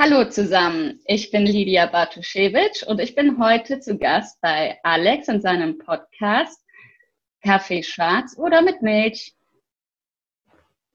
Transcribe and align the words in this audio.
Hallo 0.00 0.30
zusammen, 0.30 1.00
ich 1.06 1.32
bin 1.32 1.44
Lydia 1.44 1.86
Bartuschewitsch 1.86 2.84
und 2.84 3.00
ich 3.00 3.16
bin 3.16 3.42
heute 3.42 3.80
zu 3.80 3.98
Gast 3.98 4.40
bei 4.40 4.78
Alex 4.84 5.26
in 5.26 5.40
seinem 5.40 5.76
Podcast 5.78 6.64
Kaffee 7.42 7.82
schwarz 7.82 8.36
oder 8.38 8.62
mit 8.62 8.80
Milch. 8.80 9.34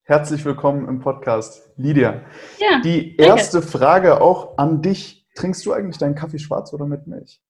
Herzlich 0.03 0.45
willkommen 0.45 0.87
im 0.87 1.01
Podcast, 1.01 1.69
Lydia. 1.75 2.23
Ja, 2.59 2.79
Die 2.79 3.17
erste 3.17 3.57
danke. 3.57 3.77
Frage 3.77 4.21
auch 4.21 4.57
an 4.57 4.81
dich. 4.81 5.27
Trinkst 5.35 5.65
du 5.65 5.73
eigentlich 5.73 5.97
deinen 5.97 6.15
Kaffee 6.15 6.39
schwarz 6.39 6.71
oder 6.71 6.85
mit 6.85 7.05
Milch? 7.05 7.41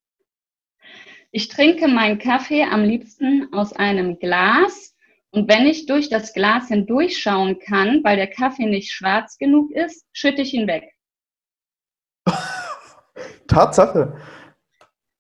Ich 1.29 1.49
trinke 1.49 1.87
meinen 1.87 2.17
Kaffee 2.17 2.63
am 2.63 2.83
liebsten 2.83 3.53
aus 3.53 3.73
einem 3.73 4.17
Glas. 4.17 4.95
Und 5.29 5.47
wenn 5.47 5.67
ich 5.67 5.85
durch 5.85 6.09
das 6.09 6.33
Glas 6.33 6.69
hindurchschauen 6.69 7.59
kann, 7.59 8.03
weil 8.03 8.15
der 8.15 8.31
Kaffee 8.31 8.65
nicht 8.65 8.91
schwarz 8.91 9.37
genug 9.37 9.69
ist, 9.69 10.07
schütte 10.13 10.41
ich 10.41 10.55
ihn 10.55 10.65
weg. 10.65 10.92
Tatsache. 13.53 14.17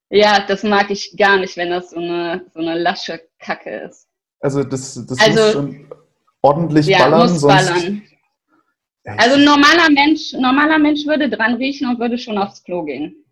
Ja, 0.09 0.45
das 0.47 0.63
mag 0.63 0.91
ich 0.91 1.15
gar 1.17 1.37
nicht, 1.37 1.57
wenn 1.57 1.71
das 1.71 1.89
so 1.89 1.97
eine, 1.97 2.45
so 2.53 2.59
eine 2.59 2.77
lasche 2.77 3.21
Kacke 3.39 3.87
ist. 3.87 4.07
Also 4.39 4.63
das, 4.63 4.93
das 5.07 5.19
also, 5.19 5.41
muss 5.41 5.51
schon 5.53 5.87
ordentlich 6.41 6.85
ja, 6.85 6.99
ballern. 6.99 7.31
Muss 7.31 7.41
sonst... 7.41 7.67
ballern. 7.67 8.03
Also 9.05 9.37
normaler 9.37 9.89
Mensch, 9.89 10.33
normaler 10.33 10.79
Mensch 10.79 11.05
würde 11.05 11.29
dran 11.29 11.55
riechen 11.55 11.89
und 11.89 11.99
würde 11.99 12.17
schon 12.17 12.37
aufs 12.37 12.63
Klo 12.63 12.83
gehen. 12.83 13.23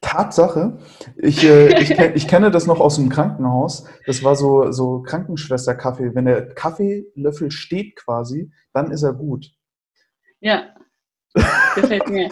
Tatsache. 0.00 0.78
Ich, 1.16 1.42
äh, 1.44 1.80
ich, 1.80 1.90
ich, 1.90 2.28
kenne 2.28 2.50
das 2.50 2.66
noch 2.66 2.80
aus 2.80 2.96
dem 2.96 3.08
Krankenhaus. 3.08 3.86
Das 4.06 4.22
war 4.22 4.36
so, 4.36 4.70
so 4.70 5.02
Krankenschwester-Kaffee. 5.02 6.14
Wenn 6.14 6.26
der 6.26 6.54
Kaffeelöffel 6.54 7.50
steht 7.50 7.96
quasi, 7.96 8.52
dann 8.72 8.90
ist 8.90 9.02
er 9.02 9.14
gut. 9.14 9.50
Ja, 10.40 10.74
gefällt 11.74 12.08
mir. 12.10 12.30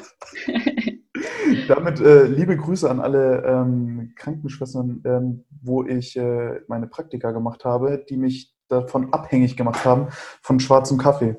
Damit 1.69 2.01
äh, 2.01 2.25
liebe 2.25 2.57
Grüße 2.57 2.91
an 2.91 3.01
alle 3.01 3.45
ähm, 3.45 4.13
Krankenschwestern, 4.17 5.03
ähm, 5.05 5.45
wo 5.63 5.85
ich 5.85 6.17
äh, 6.17 6.61
meine 6.69 6.87
Praktika 6.87 7.33
gemacht 7.33 7.65
habe, 7.65 8.05
die 8.09 8.17
mich 8.17 8.55
davon 8.69 9.13
abhängig 9.13 9.57
gemacht 9.57 9.85
haben, 9.85 10.09
von 10.41 10.61
schwarzem 10.61 10.99
Kaffee. 10.99 11.39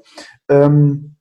Ähm, 0.50 1.16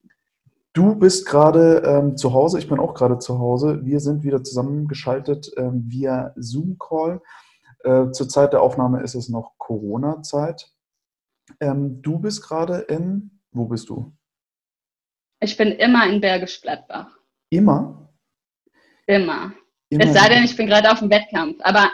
du 0.72 0.94
bist 0.94 1.26
gerade 1.26 1.82
ähm, 1.84 2.16
zu 2.16 2.32
Hause, 2.32 2.58
ich 2.58 2.68
bin 2.68 2.78
auch 2.78 2.94
gerade 2.94 3.18
zu 3.18 3.38
Hause. 3.38 3.84
Wir 3.84 4.00
sind 4.00 4.22
wieder 4.22 4.44
zusammengeschaltet 4.44 5.50
ähm, 5.56 5.84
via 5.86 6.32
Zoom-Call. 6.36 7.20
Äh, 7.84 8.10
zur 8.12 8.28
Zeit 8.28 8.52
der 8.52 8.62
Aufnahme 8.62 9.02
ist 9.02 9.14
es 9.14 9.28
noch 9.28 9.52
Corona-Zeit. 9.58 10.70
Ähm, 11.60 12.00
du 12.02 12.18
bist 12.18 12.42
gerade 12.42 12.78
in, 12.78 13.40
wo 13.50 13.66
bist 13.66 13.88
du? 13.88 14.12
Ich 15.40 15.56
bin 15.56 15.72
immer 15.72 16.08
in 16.08 16.20
Bergisch 16.20 16.60
Gladbach. 16.60 17.18
Immer? 17.50 18.11
Immer. 19.06 19.52
Immer. 19.88 20.04
Es 20.04 20.14
sei 20.14 20.28
denn, 20.28 20.44
ich 20.44 20.56
bin 20.56 20.66
gerade 20.66 20.90
auf 20.90 21.00
dem 21.00 21.10
Wettkampf. 21.10 21.58
Aber 21.60 21.90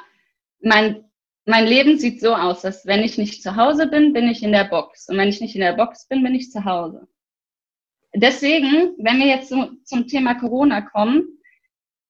mein, 0.61 1.05
mein 1.45 1.67
Leben 1.67 1.98
sieht 1.98 2.20
so 2.20 2.34
aus, 2.34 2.62
dass 2.62 2.87
wenn 2.87 3.03
ich 3.03 3.19
nicht 3.19 3.42
zu 3.42 3.56
Hause 3.56 3.87
bin, 3.89 4.12
bin 4.12 4.28
ich 4.28 4.42
in 4.42 4.53
der 4.53 4.65
Box. 4.65 5.09
Und 5.09 5.17
wenn 5.19 5.28
ich 5.28 5.41
nicht 5.41 5.55
in 5.55 5.62
der 5.62 5.75
Box 5.75 6.06
bin, 6.06 6.23
bin 6.23 6.34
ich 6.34 6.50
zu 6.50 6.65
Hause. 6.65 7.09
Deswegen, 8.15 8.95
wenn 8.98 9.19
wir 9.19 9.27
jetzt 9.27 9.48
so 9.48 9.70
zum 9.84 10.06
Thema 10.06 10.34
Corona 10.34 10.81
kommen, 10.81 11.39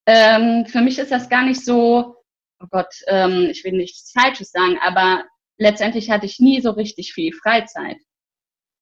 ähm, 0.07 0.65
für 0.67 0.81
mich 0.81 0.99
ist 0.99 1.11
das 1.11 1.29
gar 1.29 1.45
nicht 1.45 1.65
so, 1.65 2.17
oh 2.61 2.67
Gott, 2.71 2.95
ähm, 3.09 3.49
ich 3.51 3.65
will 3.65 3.73
nichts 3.73 4.13
Falsches 4.13 4.51
sagen, 4.51 4.79
aber 4.81 5.25
letztendlich 5.59 6.11
hatte 6.11 6.27
ich 6.27 6.39
nie 6.39 6.61
so 6.61 6.71
richtig 6.71 7.13
viel 7.13 7.33
Freizeit. 7.33 7.99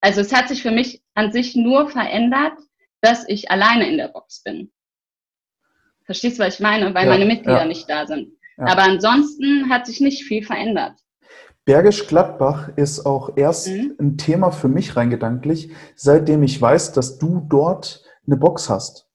Also 0.00 0.20
es 0.20 0.32
hat 0.32 0.48
sich 0.48 0.62
für 0.62 0.70
mich 0.70 1.02
an 1.14 1.32
sich 1.32 1.56
nur 1.56 1.88
verändert, 1.90 2.58
dass 3.00 3.28
ich 3.28 3.50
alleine 3.50 3.88
in 3.88 3.96
der 3.96 4.08
Box 4.08 4.42
bin. 4.42 4.70
Verstehst 6.06 6.38
du, 6.38 6.44
was 6.44 6.54
ich 6.54 6.60
meine? 6.60 6.94
Weil 6.94 7.04
ja, 7.06 7.12
meine 7.12 7.26
Mitglieder 7.26 7.60
ja. 7.60 7.66
nicht 7.66 7.90
da 7.90 8.06
sind. 8.06 8.32
Ja. 8.56 8.66
Aber 8.68 8.82
ansonsten 8.84 9.68
hat 9.68 9.86
sich 9.86 10.00
nicht 10.00 10.22
viel 10.22 10.42
verändert. 10.44 10.94
Bergisch 11.64 12.06
Gladbach 12.06 12.70
ist 12.76 13.04
auch 13.04 13.36
erst 13.36 13.68
mhm. 13.68 13.96
ein 14.00 14.18
Thema 14.18 14.52
für 14.52 14.68
mich 14.68 14.96
rein 14.96 15.10
gedanklich, 15.10 15.72
seitdem 15.96 16.44
ich 16.44 16.62
weiß, 16.62 16.92
dass 16.92 17.18
du 17.18 17.44
dort 17.48 18.04
eine 18.24 18.36
Box 18.36 18.70
hast. 18.70 19.08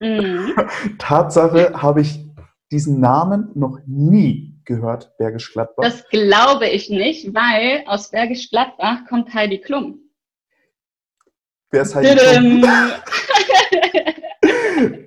Mhm. 0.00 0.52
Tatsache 0.98 1.80
habe 1.80 2.00
ich 2.00 2.26
diesen 2.72 2.98
Namen 3.00 3.50
noch 3.54 3.78
nie 3.86 4.60
gehört, 4.64 5.16
Bergisch 5.16 5.52
Gladbach. 5.52 5.84
Das 5.84 6.08
glaube 6.08 6.66
ich 6.68 6.90
nicht, 6.90 7.32
weil 7.32 7.84
aus 7.86 8.10
Bergisch 8.10 8.50
Gladbach 8.50 9.06
kommt 9.08 9.32
Heidi 9.32 9.60
Klum. 9.60 10.00
Wer 11.70 11.82
ist 11.82 11.94
Heidi 11.94 12.16
Klum? 12.16 12.64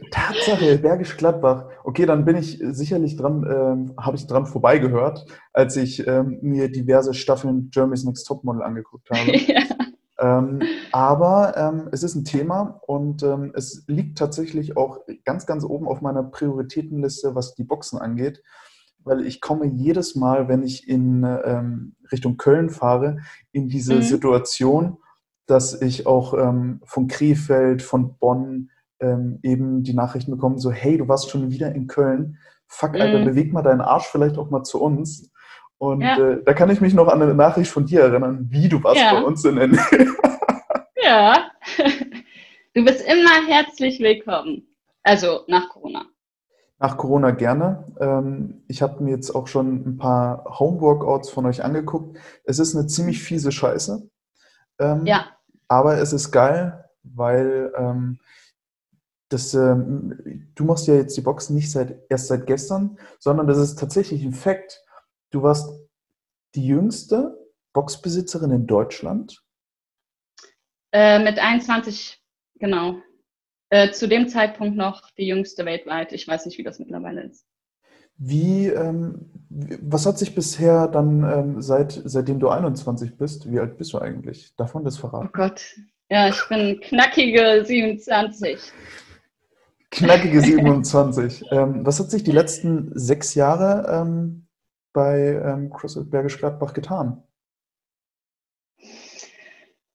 Tatsache, 0.10 0.78
Bergisch 0.78 1.18
Gladbach. 1.18 1.66
Okay, 1.84 2.06
dann 2.06 2.26
bin 2.26 2.36
ich 2.36 2.60
sicherlich 2.62 3.16
dran, 3.16 3.46
ähm, 3.50 3.94
habe 3.98 4.18
ich 4.18 4.28
dran 4.28 4.46
vorbeigehört, 4.46 5.26
als 5.54 5.76
ich 5.76 6.06
ähm, 6.08 6.40
mir 6.42 6.72
diverse 6.72 7.14
Staffeln 7.14 7.70
Jeremy's 7.74 8.04
Next 8.04 8.28
Topmodel 8.28 8.64
angeguckt 8.64 9.10
habe. 9.14 9.38
ja. 9.38 9.64
ähm, 10.20 10.62
aber 10.92 11.56
ähm, 11.58 11.90
es 11.92 12.04
ist 12.04 12.16
ein 12.16 12.26
Thema 12.26 12.82
und 12.88 13.24
ähm, 13.24 13.52
es 13.56 13.84
liegt 13.88 14.18
tatsächlich 14.18 14.78
auch 14.78 15.00
ganz, 15.26 15.46
ganz 15.46 15.64
oben 15.64 15.88
auf 15.88 16.02
meiner 16.02 16.24
Prioritätenliste, 16.24 17.36
was 17.36 17.56
die 17.56 17.64
Boxen 17.64 18.00
angeht, 18.00 18.44
weil 19.04 19.26
ich 19.26 19.42
komme 19.42 19.66
jedes 19.66 20.16
Mal, 20.16 20.48
wenn 20.48 20.64
ich 20.64 20.88
in 20.88 21.24
ähm, 21.24 21.96
Richtung 22.12 22.38
Köln 22.38 22.70
fahre, 22.70 23.20
in 23.52 23.70
diese 23.70 23.96
mhm. 23.96 24.02
Situation, 24.02 24.98
dass 25.48 25.82
ich 25.82 26.06
auch 26.06 26.36
von 26.84 27.08
Krefeld, 27.08 27.82
von 27.82 28.20
Bonn, 28.20 28.70
ähm, 29.00 29.40
eben 29.44 29.84
die 29.84 29.94
Nachrichten 29.94 30.32
bekommen, 30.32 30.58
so, 30.58 30.72
hey, 30.72 30.98
du 30.98 31.08
warst 31.08 31.30
schon 31.30 31.52
wieder 31.52 31.74
in 31.74 31.88
Köln. 31.88 32.38
Fuck, 32.68 32.96
Alter, 33.00 33.20
mhm. 33.20 33.26
beweg 33.26 33.54
mal 33.54 33.62
deinen 33.62 33.82
Arsch 33.82 34.08
vielleicht 34.08 34.38
auch 34.38 34.50
mal 34.50 34.64
zu 34.64 34.82
uns. 34.82 35.32
Und 35.78 36.02
ja. 36.02 36.18
äh, 36.18 36.44
da 36.44 36.54
kann 36.54 36.70
ich 36.70 36.82
mich 36.82 36.94
noch 36.94 37.08
an 37.08 37.22
eine 37.22 37.34
Nachricht 37.34 37.72
von 37.72 37.86
dir 37.86 38.02
erinnern, 38.02 38.48
wie 38.50 38.68
du 38.68 38.84
warst 38.84 39.02
ja. 39.02 39.14
bei 39.14 39.24
uns 39.24 39.44
in 39.46 39.58
NRW. 39.58 40.06
ja, 41.04 41.50
du 42.74 42.86
bist 42.86 43.06
immer 43.08 43.48
herzlich 43.48 44.00
willkommen. 44.00 44.68
Also 45.04 45.42
nach 45.48 45.70
Corona. 45.70 46.06
Nach 46.80 46.98
Corona 46.98 47.32
gerne. 47.32 47.86
Ähm, 48.00 48.64
ich 48.68 48.82
habe 48.82 49.04
mir 49.04 49.12
jetzt 49.12 49.32
auch 49.32 49.48
schon 49.48 49.86
ein 49.86 49.98
paar 49.98 50.46
Homeworkouts 50.60 51.30
von 51.30 51.46
euch 51.46 51.64
angeguckt. 51.64 52.18
Es 52.44 52.60
ist 52.60 52.76
eine 52.76 52.88
ziemlich 52.88 53.22
fiese 53.22 53.52
Scheiße. 53.52 54.10
Ähm, 54.80 55.06
ja. 55.06 55.26
Aber 55.68 55.98
es 55.98 56.14
ist 56.14 56.32
geil, 56.32 56.86
weil 57.04 57.72
ähm, 57.78 58.20
das, 59.30 59.54
ähm, 59.54 60.52
du 60.56 60.64
machst 60.66 60.88
ja 60.88 60.96
jetzt 60.96 61.16
die 61.16 61.22
Boxen 61.22 61.56
nicht 61.56 61.72
seit, 61.72 62.00
erst 62.10 62.28
seit 62.28 62.48
gestern, 62.48 62.98
sondern 63.20 63.48
das 63.48 63.58
ist 63.58 63.80
tatsächlich 63.80 64.24
ein 64.24 64.34
Fakt. 64.34 64.84
Du 65.30 65.44
warst 65.44 65.70
die 66.56 66.66
jüngste 66.66 67.38
Boxbesitzerin 67.74 68.52
in 68.52 68.68
Deutschland. 68.68 69.44
Äh, 70.92 71.20
mit 71.20 71.38
21, 71.38 72.20
genau. 72.56 72.96
Äh, 73.70 73.92
zu 73.92 74.08
dem 74.08 74.28
Zeitpunkt 74.28 74.76
noch 74.76 75.12
die 75.12 75.28
jüngste 75.28 75.64
weltweit. 75.64 76.12
Ich 76.12 76.28
weiß 76.28 76.48
nicht, 76.48 76.58
wie 76.58 76.64
das 76.64 76.80
mittlerweile 76.80 77.22
ist. 77.22 77.46
Wie, 78.18 78.68
ähm, 78.68 79.30
was 79.50 80.06
hat 80.08 80.18
sich 80.18 80.34
bisher 80.34 80.88
dann, 80.88 81.24
ähm, 81.24 81.62
seit, 81.62 82.02
seitdem 82.04 82.40
du 82.40 82.50
21 82.50 83.16
bist, 83.16 83.50
wie 83.50 83.60
alt 83.60 83.78
bist 83.78 83.94
du 83.94 84.00
eigentlich? 84.00 84.56
Davon 84.58 84.84
das 84.84 84.98
verraten? 84.98 85.28
Oh 85.28 85.32
Gott, 85.32 85.62
ja, 86.10 86.28
ich 86.28 86.42
bin 86.50 86.82
knackige 86.82 87.64
27. 87.64 88.60
Knackige 89.92 90.42
27. 90.42 91.46
ähm, 91.52 91.86
was 91.86 92.00
hat 92.00 92.12
sich 92.12 92.24
die 92.24 92.32
letzten 92.32 92.92
sechs 92.98 93.34
Jahre 93.34 93.88
ähm, 93.92 94.48
bei 94.94 95.42
ähm, 95.44 95.72
CrossFit 95.72 96.12
Bergisch 96.12 96.38
Gladbach 96.38 96.74
getan? 96.74 97.24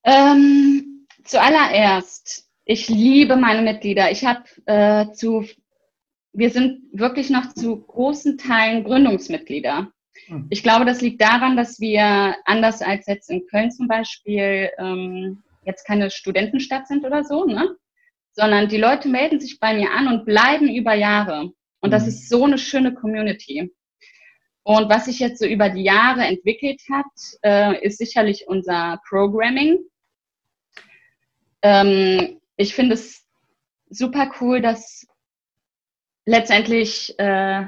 Ähm, 0.02 1.06
zuallererst, 1.24 2.48
ich 2.64 2.88
liebe 2.88 3.36
meine 3.36 3.62
Mitglieder. 3.62 4.10
Ich 4.10 4.24
habe 4.24 4.44
äh, 4.66 5.12
zu, 5.12 5.44
wir 6.32 6.50
sind 6.50 6.82
wirklich 6.92 7.30
noch 7.30 7.52
zu 7.54 7.82
großen 7.82 8.36
Teilen 8.36 8.84
Gründungsmitglieder. 8.84 9.92
Hm. 10.26 10.46
Ich 10.50 10.62
glaube, 10.62 10.84
das 10.84 11.00
liegt 11.00 11.22
daran, 11.22 11.56
dass 11.56 11.80
wir 11.80 12.36
anders 12.44 12.82
als 12.82 13.06
jetzt 13.06 13.30
in 13.30 13.46
Köln 13.46 13.70
zum 13.70 13.86
Beispiel 13.86 14.70
ähm, 14.78 15.42
jetzt 15.64 15.84
keine 15.86 16.10
Studentenstadt 16.10 16.88
sind 16.88 17.04
oder 17.04 17.24
so, 17.24 17.44
ne? 17.44 17.76
Sondern 18.34 18.68
die 18.68 18.76
Leute 18.76 19.08
melden 19.08 19.40
sich 19.40 19.58
bei 19.58 19.74
mir 19.74 19.90
an 19.92 20.08
und 20.08 20.26
bleiben 20.26 20.68
über 20.68 20.94
Jahre. 20.94 21.52
Und 21.80 21.90
das 21.92 22.02
mhm. 22.02 22.08
ist 22.08 22.28
so 22.28 22.44
eine 22.44 22.58
schöne 22.58 22.92
Community. 22.94 23.72
Und 24.64 24.88
was 24.88 25.04
sich 25.04 25.18
jetzt 25.18 25.38
so 25.38 25.46
über 25.46 25.68
die 25.68 25.84
Jahre 25.84 26.22
entwickelt 26.22 26.80
hat, 26.90 27.04
äh, 27.42 27.86
ist 27.86 27.98
sicherlich 27.98 28.46
unser 28.48 29.00
Programming. 29.08 29.78
Ähm, 31.62 32.40
ich 32.56 32.74
finde 32.74 32.94
es 32.94 33.24
super 33.90 34.32
cool, 34.40 34.60
dass 34.60 35.06
letztendlich, 36.24 37.14
äh, 37.18 37.66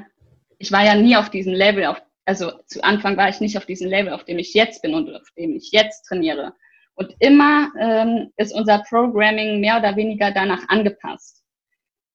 ich 0.57 0.71
war 0.71 0.83
ja 0.83 0.95
nie 0.95 1.15
auf 1.15 1.29
diesem 1.29 1.53
Level, 1.53 1.85
auf, 1.85 2.01
also 2.25 2.51
zu 2.65 2.83
Anfang 2.83 3.15
war 3.15 3.29
ich 3.29 3.39
nicht 3.39 3.57
auf 3.57 3.65
diesem 3.65 3.89
Level, 3.89 4.11
auf 4.11 4.25
dem 4.25 4.39
ich 4.39 4.53
jetzt 4.53 4.81
bin 4.81 4.95
und 4.95 5.13
auf 5.15 5.29
dem 5.37 5.55
ich 5.55 5.71
jetzt 5.71 6.07
trainiere. 6.07 6.55
Und 6.97 7.15
immer 7.19 7.71
ähm, 7.79 8.31
ist 8.37 8.53
unser 8.55 8.79
Programming 8.89 9.61
mehr 9.61 9.77
oder 9.77 9.95
weniger 9.95 10.31
danach 10.31 10.67
angepasst. 10.67 11.43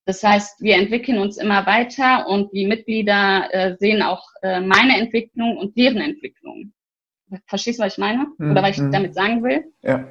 Das 0.07 0.25
heißt, 0.25 0.61
wir 0.61 0.75
entwickeln 0.75 1.19
uns 1.19 1.37
immer 1.37 1.65
weiter 1.67 2.27
und 2.27 2.53
die 2.53 2.67
Mitglieder 2.67 3.49
äh, 3.53 3.77
sehen 3.79 4.03
auch 4.03 4.25
äh, 4.43 4.61
meine 4.61 4.99
Entwicklung 4.99 5.57
und 5.57 5.77
deren 5.79 5.99
Entwicklung. 5.99 6.73
Verstehst 7.47 7.79
du, 7.79 7.85
was 7.85 7.93
ich 7.93 7.99
meine? 7.99 8.27
Oder 8.39 8.63
was 8.63 8.73
ich 8.73 8.83
mhm. 8.83 8.91
damit 8.91 9.15
sagen 9.15 9.43
will? 9.45 9.65
Ja. 9.83 10.05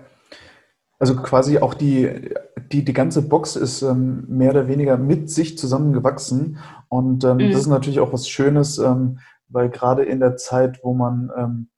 Also 0.98 1.18
quasi 1.18 1.58
auch 1.58 1.74
die, 1.74 2.32
die, 2.72 2.86
die 2.86 2.94
ganze 2.94 3.28
Box 3.28 3.58
ist 3.58 3.82
ähm, 3.82 4.24
mehr 4.30 4.52
oder 4.52 4.68
weniger 4.70 4.98
mit 4.98 5.30
sich 5.30 5.58
zusammengewachsen. 5.58 6.60
Und 6.88 7.26
ähm, 7.26 7.38
mhm. 7.38 7.52
das 7.52 7.62
ist 7.62 7.68
natürlich 7.68 8.00
auch 8.00 8.14
was 8.14 8.30
Schönes, 8.30 8.78
ähm, 8.78 9.20
weil 9.50 9.70
gerade 9.70 10.04
in 10.04 10.22
der 10.22 10.38
Zeit, 10.38 10.80
wo 10.84 10.94
man 10.94 11.30
ähm, 11.38 11.70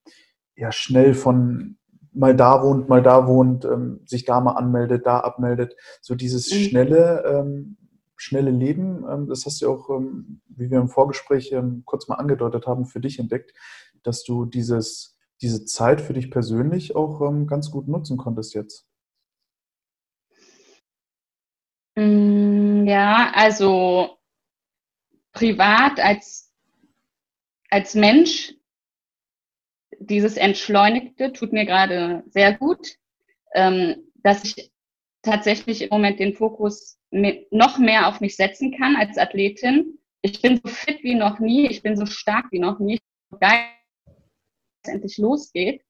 ja 0.56 0.72
schnell 0.72 1.16
von 1.16 1.78
mal 2.14 2.36
da 2.36 2.64
wohnt, 2.64 2.90
mal 2.90 3.02
da 3.02 3.28
wohnt, 3.28 3.66
ähm, 3.66 4.02
sich 4.06 4.26
da 4.26 4.40
mal 4.40 4.54
anmeldet, 4.54 5.06
da 5.06 5.20
abmeldet, 5.20 5.76
so 6.02 6.16
dieses 6.16 6.52
mhm. 6.52 6.56
schnelle, 6.58 7.24
ähm, 7.26 7.78
schnelle 8.16 8.52
Leben, 8.52 9.06
ähm, 9.10 9.28
das 9.28 9.46
hast 9.46 9.62
du 9.62 9.70
auch, 9.70 9.90
ähm, 9.90 10.42
wie 10.48 10.70
wir 10.70 10.80
im 10.80 10.90
Vorgespräch 10.90 11.52
ähm, 11.52 11.84
kurz 11.86 12.08
mal 12.08 12.16
angedeutet 12.16 12.68
haben, 12.68 12.86
für 12.86 13.00
dich 13.00 13.20
entdeckt, 13.20 13.54
dass 14.04 14.24
du 14.24 14.46
dieses, 14.46 15.18
diese 15.42 15.66
Zeit 15.66 16.02
für 16.02 16.14
dich 16.14 16.32
persönlich 16.32 16.96
auch 16.96 17.22
ähm, 17.22 17.48
ganz 17.48 17.72
gut 17.72 17.88
nutzen 17.88 18.18
konntest 18.18 18.54
jetzt. 18.54 18.88
Mm, 21.96 22.86
ja, 22.88 23.32
also 23.34 24.18
privat 25.32 26.00
als, 26.00 26.52
als 27.70 27.96
Mensch, 27.96 28.54
dieses 30.06 30.38
Entschleunigte 30.38 31.34
tut 31.34 31.54
mir 31.54 31.66
gerade 31.66 32.24
sehr 32.28 32.54
gut, 32.54 32.96
dass 33.54 34.44
ich 34.44 34.72
tatsächlich 35.22 35.84
im 35.84 35.90
Moment 35.90 36.20
den 36.20 36.34
Fokus 36.34 37.00
noch 37.12 37.78
mehr 37.78 38.08
auf 38.08 38.22
mich 38.22 38.36
setzen 38.36 38.76
kann 38.78 38.96
als 38.96 39.18
Athletin. 39.18 40.00
Ich 40.22 40.42
bin 40.42 40.60
so 40.64 40.70
fit 40.70 41.04
wie 41.04 41.16
noch 41.16 41.40
nie, 41.40 41.68
ich 41.68 41.84
bin 41.84 41.96
so 41.96 42.06
stark 42.06 42.52
wie 42.52 42.60
noch 42.60 42.80
nie. 42.80 43.00
Geil, 43.40 43.66
dass 44.06 44.16
es 44.84 44.94
endlich 44.94 45.18
losgeht. 45.18 45.84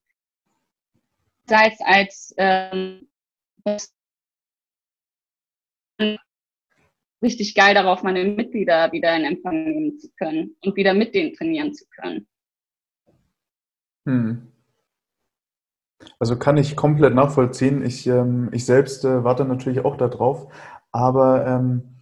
Sei 1.45 1.67
es 1.67 1.79
als 1.81 2.33
ähm, 2.37 3.07
richtig 7.21 7.55
geil 7.55 7.73
darauf, 7.73 8.03
meine 8.03 8.23
Mitglieder 8.25 8.91
wieder 8.91 9.15
in 9.15 9.25
Empfang 9.25 9.63
nehmen 9.63 9.99
zu 9.99 10.09
können 10.17 10.55
und 10.61 10.75
wieder 10.75 10.93
mit 10.93 11.15
denen 11.15 11.33
trainieren 11.33 11.73
zu 11.73 11.85
können. 11.89 12.27
Hm. 14.05 14.47
Also 16.19 16.37
kann 16.37 16.57
ich 16.57 16.75
komplett 16.75 17.15
nachvollziehen. 17.15 17.83
Ich, 17.83 18.07
ähm, 18.07 18.49
ich 18.51 18.65
selbst 18.65 19.05
äh, 19.05 19.23
warte 19.23 19.45
natürlich 19.45 19.85
auch 19.85 19.97
darauf, 19.97 20.47
aber 20.91 21.45
ähm, 21.47 21.99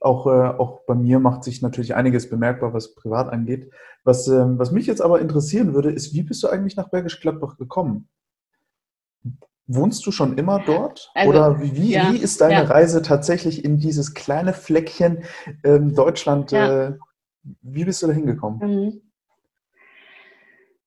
auch, 0.00 0.26
äh, 0.26 0.30
auch 0.30 0.80
bei 0.86 0.94
mir 0.94 1.18
macht 1.18 1.44
sich 1.44 1.62
natürlich 1.62 1.94
einiges 1.94 2.28
bemerkbar, 2.28 2.74
was 2.74 2.94
privat 2.94 3.32
angeht. 3.32 3.70
Was, 4.04 4.28
ähm, 4.28 4.58
was 4.58 4.70
mich 4.70 4.86
jetzt 4.86 5.00
aber 5.00 5.20
interessieren 5.20 5.72
würde, 5.72 5.90
ist, 5.90 6.12
wie 6.12 6.22
bist 6.22 6.42
du 6.42 6.48
eigentlich 6.48 6.76
nach 6.76 6.90
Bergisch 6.90 7.20
Gladbach 7.20 7.56
gekommen? 7.56 8.08
Wohnst 9.66 10.04
du 10.04 10.12
schon 10.12 10.36
immer 10.36 10.62
dort? 10.64 11.10
Also, 11.14 11.30
Oder 11.30 11.60
wie, 11.62 11.92
ja, 11.92 12.12
wie 12.12 12.18
ist 12.18 12.42
deine 12.42 12.54
ja. 12.54 12.64
Reise 12.64 13.00
tatsächlich 13.00 13.64
in 13.64 13.78
dieses 13.78 14.12
kleine 14.12 14.52
Fleckchen 14.52 15.24
ähm, 15.62 15.94
Deutschland? 15.94 16.52
Ja. 16.52 16.88
Äh, 16.88 16.98
wie 17.62 17.86
bist 17.86 18.02
du 18.02 18.06
da 18.08 18.12
hingekommen? 18.12 18.58
Mhm. 18.58 19.00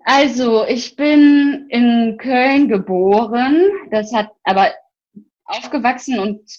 Also, 0.10 0.66
ich 0.66 0.96
bin 0.96 1.68
in 1.68 2.18
Köln 2.18 2.70
geboren. 2.70 3.62
Das 3.92 4.14
hat 4.14 4.32
aber 4.46 4.72
aufgewachsen 5.44 6.18
und 6.20 6.50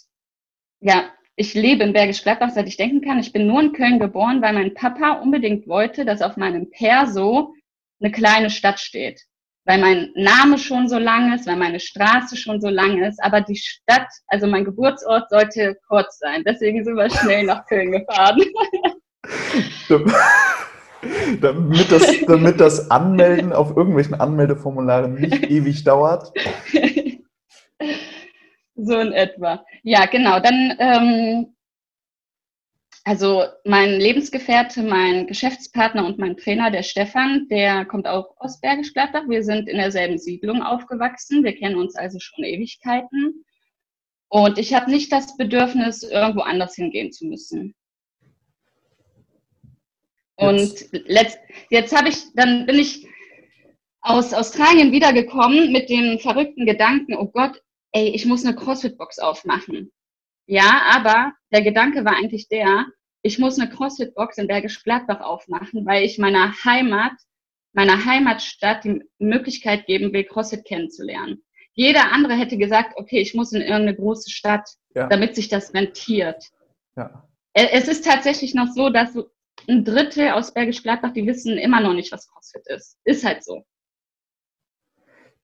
ja, 0.80 1.10
ich 1.34 1.54
lebe 1.54 1.82
in 1.82 1.94
Bergisch 1.94 2.22
Gladbach, 2.22 2.50
seit 2.50 2.68
ich 2.68 2.76
denken 2.76 3.00
kann. 3.00 3.18
Ich 3.18 3.32
bin 3.32 3.46
nur 3.46 3.62
in 3.62 3.72
Köln 3.72 3.98
geboren, 4.00 4.42
weil 4.42 4.52
mein 4.52 4.74
Papa 4.74 5.12
unbedingt 5.12 5.66
wollte, 5.66 6.04
dass 6.04 6.20
auf 6.20 6.36
meinem 6.36 6.70
Perso 6.70 7.54
eine 8.02 8.12
kleine 8.12 8.50
Stadt 8.50 8.80
steht. 8.80 9.22
Weil 9.64 9.78
mein 9.78 10.10
Name 10.14 10.58
schon 10.58 10.86
so 10.86 10.98
lang 10.98 11.32
ist, 11.32 11.46
weil 11.46 11.56
meine 11.56 11.80
Straße 11.80 12.36
schon 12.36 12.60
so 12.60 12.68
lang 12.68 13.02
ist. 13.02 13.18
Aber 13.24 13.40
die 13.40 13.56
Stadt, 13.56 14.08
also 14.26 14.46
mein 14.46 14.66
Geburtsort, 14.66 15.30
sollte 15.30 15.78
kurz 15.88 16.18
sein. 16.18 16.42
Deswegen 16.46 16.84
sind 16.84 16.96
wir 16.96 17.08
schnell 17.08 17.44
nach 17.44 17.64
Köln 17.64 17.92
gefahren. 17.92 18.42
damit, 21.40 21.90
das, 21.92 22.06
damit 22.26 22.60
das 22.60 22.90
Anmelden 22.90 23.52
auf 23.52 23.76
irgendwelchen 23.76 24.14
Anmeldeformularen 24.14 25.14
nicht 25.14 25.44
ewig 25.50 25.84
dauert. 25.84 26.32
So 28.74 28.98
in 28.98 29.12
etwa. 29.12 29.64
Ja, 29.82 30.06
genau. 30.06 30.40
Dann, 30.40 30.76
ähm, 30.78 31.56
also 33.04 33.44
mein 33.64 33.98
Lebensgefährte, 33.98 34.82
mein 34.82 35.26
Geschäftspartner 35.26 36.04
und 36.04 36.18
mein 36.18 36.36
Trainer, 36.36 36.70
der 36.70 36.82
Stefan, 36.82 37.48
der 37.48 37.84
kommt 37.84 38.06
auch 38.06 38.34
aus 38.36 38.60
Bergisch 38.60 38.92
Gladbach. 38.92 39.24
Wir 39.28 39.42
sind 39.42 39.68
in 39.68 39.78
derselben 39.78 40.18
Siedlung 40.18 40.62
aufgewachsen. 40.62 41.42
Wir 41.42 41.56
kennen 41.56 41.76
uns 41.76 41.96
also 41.96 42.18
schon 42.20 42.44
Ewigkeiten. 42.44 43.44
Und 44.28 44.58
ich 44.58 44.74
habe 44.74 44.90
nicht 44.90 45.10
das 45.10 45.36
Bedürfnis, 45.36 46.02
irgendwo 46.02 46.42
anders 46.42 46.74
hingehen 46.74 47.12
zu 47.12 47.26
müssen. 47.26 47.74
Und 50.38 50.87
letzt, 50.93 51.38
jetzt 51.69 51.96
habe 51.96 52.08
ich, 52.08 52.32
dann 52.35 52.64
bin 52.67 52.79
ich 52.79 53.06
aus 54.00 54.32
Australien 54.32 54.93
wiedergekommen 54.93 55.73
mit 55.73 55.90
dem 55.90 56.19
verrückten 56.20 56.64
Gedanken, 56.64 57.17
oh 57.17 57.26
Gott, 57.26 57.61
ey, 57.93 58.08
ich 58.11 58.25
muss 58.25 58.44
eine 58.44 58.55
CrossFit-Box 58.55 59.19
aufmachen. 59.19 59.90
Ja, 60.46 60.82
aber 60.94 61.32
der 61.52 61.62
Gedanke 61.62 62.05
war 62.05 62.17
eigentlich 62.17 62.49
der, 62.49 62.87
ich 63.23 63.38
muss 63.38 63.58
eine 63.58 63.69
CrossFit-Box 63.69 64.38
in 64.38 64.46
Bergisch 64.46 64.82
Gladbach 64.85 65.20
aufmachen, 65.20 65.85
weil 65.85 66.05
ich 66.05 66.19
meiner 66.19 66.55
Heimat, 66.64 67.12
meiner 67.73 68.05
Heimatstadt 68.05 68.84
die 68.84 69.02
Möglichkeit 69.19 69.87
geben 69.87 70.12
will, 70.12 70.25
CrossFit 70.25 70.64
kennenzulernen. 70.64 71.43
Jeder 71.75 72.12
andere 72.12 72.34
hätte 72.34 72.58
gesagt, 72.58 72.94
okay, 72.96 73.20
ich 73.20 73.34
muss 73.34 73.52
in 73.52 73.61
irgendeine 73.61 73.96
große 73.96 74.31
Stadt, 74.31 74.69
ja. 74.94 75.08
damit 75.08 75.34
sich 75.34 75.49
das 75.49 75.75
rentiert. 75.75 76.43
Ja. 76.96 77.29
Es 77.52 77.88
ist 77.88 78.05
tatsächlich 78.05 78.55
noch 78.55 78.69
so, 78.69 78.88
dass 78.88 79.17
ein 79.69 79.85
Drittel 79.85 80.31
aus 80.31 80.53
Bergisch 80.53 80.82
Gladbach, 80.82 81.12
die 81.12 81.26
wissen 81.26 81.59
immer 81.59 81.81
noch 81.81 81.94
nicht, 81.94 82.11
was 82.12 82.29
CrossFit 82.29 82.67
ist. 82.67 82.99
Ist 83.05 83.25
halt 83.25 83.44
so. 83.44 83.65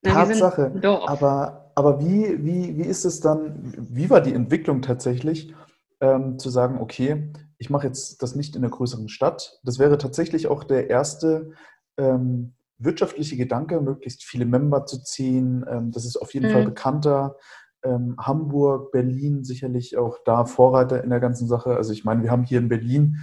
Tatsache. 0.03 0.71
Aber, 1.07 1.71
aber 1.75 1.99
wie, 1.99 2.43
wie, 2.43 2.77
wie 2.77 2.87
ist 2.87 3.05
es 3.05 3.19
dann, 3.19 3.73
wie 3.77 4.09
war 4.09 4.21
die 4.21 4.33
Entwicklung 4.33 4.81
tatsächlich, 4.81 5.53
ähm, 6.01 6.37
zu 6.37 6.49
sagen, 6.49 6.79
okay, 6.79 7.31
ich 7.57 7.69
mache 7.69 7.87
jetzt 7.87 8.21
das 8.21 8.35
nicht 8.35 8.55
in 8.55 8.63
einer 8.63 8.71
größeren 8.71 9.09
Stadt. 9.09 9.59
Das 9.63 9.79
wäre 9.79 9.97
tatsächlich 9.97 10.47
auch 10.47 10.63
der 10.63 10.89
erste 10.89 11.51
ähm, 11.97 12.53
wirtschaftliche 12.77 13.37
Gedanke, 13.37 13.79
möglichst 13.81 14.23
viele 14.23 14.45
Member 14.45 14.85
zu 14.85 15.01
ziehen. 15.01 15.65
Ähm, 15.67 15.91
das 15.91 16.05
ist 16.05 16.17
auf 16.17 16.33
jeden 16.33 16.49
mhm. 16.49 16.53
Fall 16.53 16.65
bekannter. 16.65 17.37
Ähm, 17.83 18.15
Hamburg, 18.19 18.91
Berlin 18.91 19.43
sicherlich 19.43 19.97
auch 19.97 20.19
da 20.25 20.45
Vorreiter 20.45 21.03
in 21.03 21.09
der 21.09 21.19
ganzen 21.19 21.47
Sache. 21.47 21.75
Also 21.75 21.93
ich 21.93 22.03
meine, 22.03 22.23
wir 22.23 22.31
haben 22.31 22.43
hier 22.43 22.59
in 22.59 22.69
Berlin, 22.69 23.17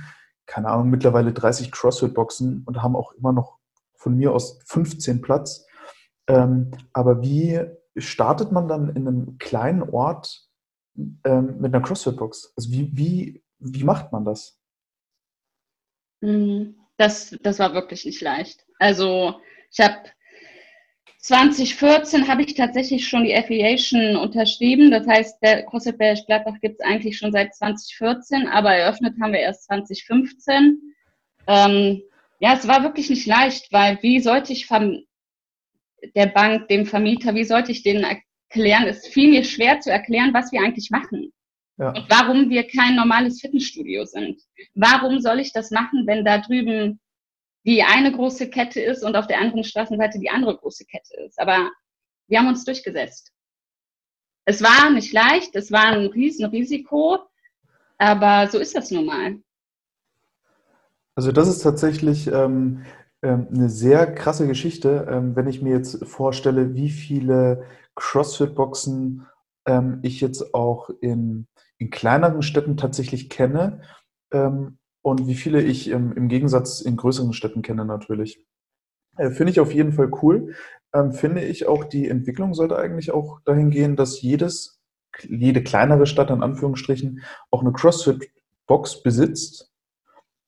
keine 0.46 0.68
Ahnung, 0.68 0.90
mittlerweile 0.90 1.32
30 1.32 1.70
CrossFit-Boxen 1.70 2.64
und 2.66 2.82
haben 2.82 2.96
auch 2.96 3.12
immer 3.12 3.32
noch 3.32 3.58
von 3.94 4.16
mir 4.16 4.32
aus 4.32 4.60
15 4.66 5.20
Platz. 5.20 5.66
Ähm, 6.26 6.70
aber 6.92 7.22
wie 7.22 7.60
startet 7.96 8.52
man 8.52 8.68
dann 8.68 8.94
in 8.96 9.06
einem 9.06 9.38
kleinen 9.38 9.82
Ort 9.82 10.48
ähm, 10.96 11.58
mit 11.60 11.74
einer 11.74 11.84
CrossFit-Box? 11.84 12.54
Also 12.56 12.70
wie, 12.70 12.90
wie, 12.96 13.44
wie 13.58 13.84
macht 13.84 14.12
man 14.12 14.24
das? 14.24 14.60
Mhm. 16.20 16.76
Das, 16.96 17.36
das 17.42 17.58
war 17.58 17.74
wirklich 17.74 18.04
nicht 18.04 18.20
leicht. 18.20 18.66
Also 18.78 19.40
ich 19.70 19.80
habe 19.80 19.96
2014 21.22 22.26
habe 22.26 22.42
ich 22.42 22.54
tatsächlich 22.54 23.08
schon 23.08 23.22
die 23.24 23.34
Affiliation 23.34 24.16
unterschrieben. 24.16 24.90
Das 24.90 25.06
heißt, 25.06 25.40
der 25.40 25.64
CrossFit 25.64 25.96
Bergisch 25.96 26.26
Gladbach 26.26 26.56
gibt 26.60 26.80
es 26.80 26.86
eigentlich 26.86 27.16
schon 27.16 27.30
seit 27.30 27.54
2014, 27.54 28.48
aber 28.48 28.74
eröffnet 28.74 29.14
haben 29.22 29.32
wir 29.32 29.38
erst 29.38 29.64
2015. 29.64 30.80
Ähm, 31.46 32.02
ja, 32.40 32.54
es 32.54 32.66
war 32.66 32.82
wirklich 32.82 33.08
nicht 33.08 33.26
leicht, 33.26 33.72
weil 33.72 34.02
wie 34.02 34.18
sollte 34.18 34.52
ich 34.52 34.68
der 36.16 36.26
Bank, 36.26 36.66
dem 36.66 36.86
Vermieter, 36.86 37.36
wie 37.36 37.44
sollte 37.44 37.70
ich 37.70 37.84
denen 37.84 38.02
erklären? 38.02 38.88
Es 38.88 39.06
fiel 39.06 39.30
mir 39.30 39.44
schwer 39.44 39.78
zu 39.78 39.92
erklären, 39.92 40.34
was 40.34 40.50
wir 40.50 40.60
eigentlich 40.60 40.90
machen. 40.90 41.32
Ja. 41.78 41.90
Und 41.90 42.04
warum 42.08 42.50
wir 42.50 42.66
kein 42.66 42.96
normales 42.96 43.40
Fitnessstudio 43.40 44.06
sind. 44.06 44.40
Warum 44.74 45.20
soll 45.20 45.38
ich 45.38 45.52
das 45.52 45.70
machen, 45.70 46.04
wenn 46.06 46.24
da 46.24 46.38
drüben 46.38 46.98
die 47.64 47.82
eine 47.82 48.12
große 48.12 48.50
Kette 48.50 48.80
ist 48.80 49.04
und 49.04 49.16
auf 49.16 49.26
der 49.26 49.38
anderen 49.38 49.64
Straßenseite 49.64 50.18
die 50.18 50.30
andere 50.30 50.56
große 50.56 50.84
Kette 50.84 51.14
ist? 51.26 51.38
Aber 51.38 51.70
wir 52.28 52.38
haben 52.38 52.48
uns 52.48 52.64
durchgesetzt. 52.64 53.32
Es 54.44 54.62
war 54.62 54.90
nicht 54.90 55.12
leicht, 55.12 55.54
es 55.54 55.70
war 55.70 55.86
ein 55.86 56.06
Riesenrisiko, 56.06 57.18
aber 57.98 58.48
so 58.48 58.58
ist 58.58 58.74
das 58.74 58.90
nun 58.90 59.06
mal. 59.06 59.38
Also 61.14 61.30
das 61.30 61.48
ist 61.48 61.62
tatsächlich 61.62 62.26
ähm, 62.26 62.84
ähm, 63.22 63.46
eine 63.54 63.68
sehr 63.68 64.12
krasse 64.12 64.46
Geschichte, 64.46 65.06
ähm, 65.08 65.36
wenn 65.36 65.46
ich 65.46 65.62
mir 65.62 65.76
jetzt 65.76 66.04
vorstelle, 66.06 66.74
wie 66.74 66.90
viele 66.90 67.64
CrossFit-Boxen 67.94 69.26
ähm, 69.66 70.00
ich 70.02 70.20
jetzt 70.20 70.54
auch 70.54 70.90
in, 71.00 71.46
in 71.78 71.90
kleineren 71.90 72.42
Städten 72.42 72.76
tatsächlich 72.76 73.30
kenne 73.30 73.82
ähm, 74.32 74.78
und 75.02 75.26
wie 75.26 75.34
viele 75.34 75.60
ich 75.62 75.90
ähm, 75.90 76.12
im 76.16 76.28
Gegensatz 76.28 76.80
in 76.80 76.96
größeren 76.96 77.32
Städten 77.32 77.62
kenne 77.62 77.84
natürlich. 77.84 78.46
Äh, 79.16 79.30
finde 79.30 79.52
ich 79.52 79.60
auf 79.60 79.72
jeden 79.72 79.92
Fall 79.92 80.10
cool. 80.22 80.54
Ähm, 80.94 81.12
finde 81.12 81.44
ich 81.44 81.66
auch, 81.66 81.84
die 81.84 82.08
Entwicklung 82.08 82.54
sollte 82.54 82.78
eigentlich 82.78 83.10
auch 83.10 83.40
dahin 83.44 83.70
gehen, 83.70 83.96
dass 83.96 84.22
jedes, 84.22 84.80
jede 85.22 85.62
kleinere 85.62 86.06
Stadt 86.06 86.30
in 86.30 86.42
Anführungsstrichen 86.42 87.22
auch 87.50 87.62
eine 87.62 87.72
CrossFit-Box 87.72 89.02
besitzt 89.02 89.70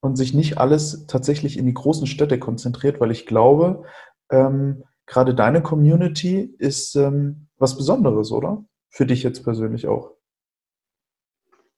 und 0.00 0.16
sich 0.16 0.34
nicht 0.34 0.58
alles 0.58 1.06
tatsächlich 1.06 1.58
in 1.58 1.66
die 1.66 1.74
großen 1.74 2.06
Städte 2.06 2.38
konzentriert, 2.38 3.00
weil 3.00 3.10
ich 3.10 3.26
glaube, 3.26 3.84
ähm, 4.30 4.84
gerade 5.06 5.34
deine 5.34 5.62
Community 5.62 6.54
ist 6.58 6.94
ähm, 6.94 7.48
was 7.56 7.76
Besonderes, 7.76 8.30
oder? 8.30 8.64
Für 8.88 9.06
dich 9.06 9.22
jetzt 9.22 9.42
persönlich 9.42 9.86
auch. 9.86 10.12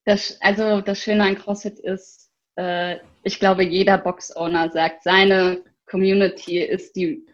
Das, 0.04 0.38
also 0.40 0.80
das 0.82 0.98
Schöne 0.98 1.24
an 1.24 1.34
CrossFit 1.36 1.80
ist, 1.80 2.25
äh, 2.56 2.98
ich 3.22 3.38
glaube, 3.38 3.64
jeder 3.64 3.98
Box-Owner 3.98 4.70
sagt, 4.70 5.02
seine 5.02 5.62
Community 5.86 6.60
ist 6.60 6.96
die 6.96 7.24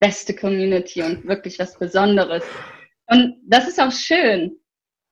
beste 0.00 0.34
Community 0.34 1.02
und 1.02 1.26
wirklich 1.26 1.58
was 1.58 1.78
Besonderes. 1.78 2.44
Und 3.06 3.36
das 3.46 3.68
ist 3.68 3.80
auch 3.80 3.92
schön, 3.92 4.58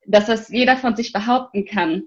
dass 0.06 0.26
das 0.26 0.48
jeder 0.48 0.76
von 0.76 0.96
sich 0.96 1.12
behaupten 1.12 1.64
kann. 1.64 2.04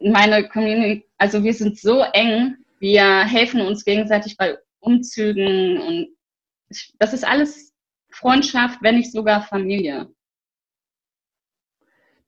Meine 0.00 0.48
Community, 0.48 1.04
also 1.18 1.42
wir 1.42 1.54
sind 1.54 1.78
so 1.78 2.02
eng, 2.12 2.56
wir 2.78 3.24
helfen 3.24 3.60
uns 3.60 3.84
gegenseitig 3.84 4.36
bei 4.36 4.56
Umzügen 4.80 5.80
und 5.80 6.08
das 6.98 7.12
ist 7.12 7.26
alles 7.26 7.74
Freundschaft, 8.10 8.78
wenn 8.82 8.96
nicht 8.96 9.12
sogar 9.12 9.42
Familie. 9.42 10.08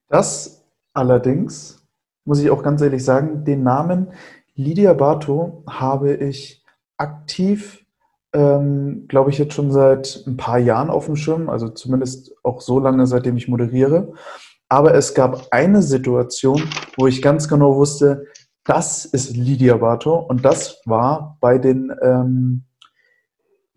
Das 0.08 0.64
allerdings, 0.92 1.86
muss 2.24 2.40
ich 2.40 2.50
auch 2.50 2.62
ganz 2.62 2.82
ehrlich 2.82 3.04
sagen, 3.04 3.44
den 3.44 3.62
Namen 3.62 4.12
Lydia 4.54 4.92
Barto 4.92 5.64
habe 5.68 6.14
ich 6.14 6.64
aktiv, 6.96 7.84
ähm, 8.32 9.06
glaube 9.08 9.30
ich, 9.30 9.38
jetzt 9.38 9.54
schon 9.54 9.72
seit 9.72 10.24
ein 10.26 10.36
paar 10.36 10.58
Jahren 10.58 10.90
auf 10.90 11.06
dem 11.06 11.16
Schirm, 11.16 11.48
also 11.48 11.68
zumindest 11.68 12.34
auch 12.42 12.60
so 12.60 12.78
lange, 12.78 13.06
seitdem 13.06 13.36
ich 13.36 13.48
moderiere. 13.48 14.14
Aber 14.68 14.94
es 14.94 15.14
gab 15.14 15.48
eine 15.50 15.82
Situation, 15.82 16.62
wo 16.96 17.06
ich 17.06 17.22
ganz 17.22 17.48
genau 17.48 17.76
wusste, 17.76 18.26
das 18.64 19.04
ist 19.04 19.36
Lydia 19.36 19.76
Barto 19.76 20.16
und 20.16 20.44
das 20.44 20.80
war 20.86 21.36
bei 21.40 21.58
den 21.58 21.92
ähm, 22.00 22.64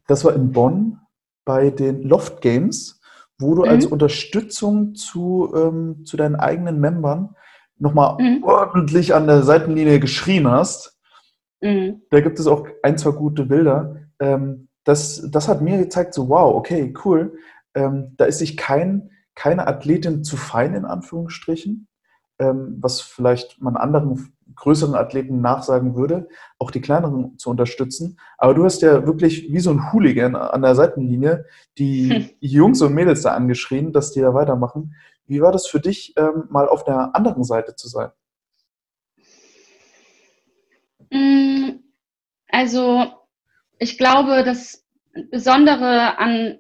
das 0.08 0.24
war 0.24 0.34
in 0.34 0.52
Bonn 0.52 1.00
bei 1.46 1.70
den 1.70 2.04
Loft 2.04 2.42
Games, 2.42 3.00
wo 3.40 3.56
du 3.56 3.64
mhm. 3.64 3.70
als 3.70 3.86
Unterstützung 3.86 4.96
zu, 4.96 5.54
ähm, 5.56 6.06
zu 6.06 6.18
deinen 6.18 6.36
eigenen 6.36 6.80
Membern 6.80 7.36
nochmal 7.78 8.18
mhm. 8.20 8.44
ordentlich 8.44 9.14
an 9.14 9.28
der 9.28 9.44
Seitenlinie 9.44 10.00
geschrien 10.00 10.50
hast. 10.50 10.98
Mhm. 11.62 12.02
Da 12.10 12.22
gibt 12.22 12.40
es 12.40 12.48
auch 12.48 12.68
ein, 12.84 12.98
zwei 12.98 13.12
gute 13.12 13.46
Bilder. 13.46 13.98
Ähm, 14.20 14.68
das, 14.84 15.28
das 15.32 15.48
hat 15.48 15.62
mir 15.62 15.78
gezeigt, 15.78 16.14
so 16.14 16.30
wow, 16.30 16.56
okay, 16.56 16.94
cool. 17.04 17.38
Ähm, 17.74 18.14
da 18.18 18.26
ist 18.26 18.40
sich 18.40 18.56
kein, 18.56 19.10
keine 19.34 19.68
Athletin 19.68 20.24
zu 20.24 20.38
fein, 20.38 20.76
in 20.76 20.86
Anführungsstrichen, 20.86 21.88
ähm, 22.40 22.78
was 22.80 23.02
vielleicht 23.02 23.62
man 23.62 23.76
anderen 23.76 24.36
größeren 24.56 24.96
Athleten 24.96 25.42
nachsagen 25.42 25.96
würde, 25.96 26.30
auch 26.60 26.72
die 26.72 26.82
kleineren 26.82 27.38
zu 27.38 27.50
unterstützen. 27.50 28.20
Aber 28.38 28.54
du 28.54 28.64
hast 28.64 28.82
ja 28.82 29.06
wirklich 29.06 29.52
wie 29.52 29.60
so 29.60 29.72
ein 29.72 29.92
Hooligan 29.92 30.36
an 30.36 30.62
der 30.62 30.76
Seitenlinie 30.76 31.46
die 31.78 32.14
hm. 32.14 32.30
Jungs 32.40 32.82
und 32.82 32.94
Mädels 32.94 33.24
da 33.24 33.34
angeschrien, 33.34 33.92
dass 33.92 34.12
die 34.12 34.22
da 34.22 34.34
weitermachen. 34.34 34.96
Wie 35.28 35.42
war 35.42 35.52
das 35.52 35.68
für 35.68 35.80
dich, 35.80 36.14
ähm, 36.18 36.48
mal 36.50 36.68
auf 36.68 36.84
der 36.84 37.16
anderen 37.16 37.44
Seite 37.44 37.76
zu 37.76 37.88
sein? 37.88 38.12
Mm, 41.12 41.80
also, 42.50 43.06
ich 43.80 43.98
glaube, 43.98 44.44
das 44.44 44.86
Besondere 45.32 46.18
an 46.18 46.60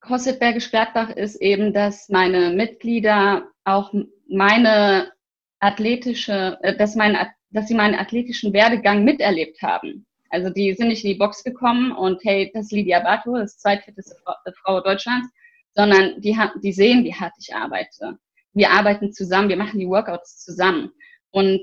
CrossFit 0.00 0.40
Bergisch 0.40 0.70
Gladbach 0.70 1.10
ist 1.10 1.36
eben, 1.36 1.72
dass 1.72 2.08
meine 2.08 2.50
Mitglieder 2.50 3.48
auch 3.64 3.92
meine 4.28 5.12
athletische, 5.60 6.58
äh, 6.62 6.76
dass, 6.76 6.96
mein, 6.96 7.16
dass 7.50 7.68
sie 7.68 7.74
meinen 7.74 7.94
athletischen 7.94 8.52
Werdegang 8.52 9.04
miterlebt 9.04 9.62
haben. 9.62 10.06
Also 10.30 10.50
die 10.50 10.74
sind 10.74 10.88
nicht 10.88 11.04
in 11.04 11.10
die 11.10 11.18
Box 11.18 11.44
gekommen 11.44 11.92
und 11.92 12.24
hey, 12.24 12.50
das 12.52 12.66
ist 12.66 12.72
Lydia 12.72 13.00
Bato, 13.00 13.36
das 13.36 13.58
zweitfitteste 13.58 14.16
Frau, 14.24 14.34
äh, 14.44 14.52
Frau 14.62 14.80
Deutschlands, 14.80 15.28
sondern 15.74 16.20
die, 16.20 16.38
die 16.62 16.72
sehen, 16.72 17.04
wie 17.04 17.14
hart 17.14 17.34
ich 17.38 17.54
arbeite. 17.54 18.18
Wir 18.52 18.70
arbeiten 18.70 19.12
zusammen, 19.12 19.48
wir 19.48 19.56
machen 19.56 19.80
die 19.80 19.88
Workouts 19.88 20.44
zusammen. 20.44 20.90
Und 21.30 21.62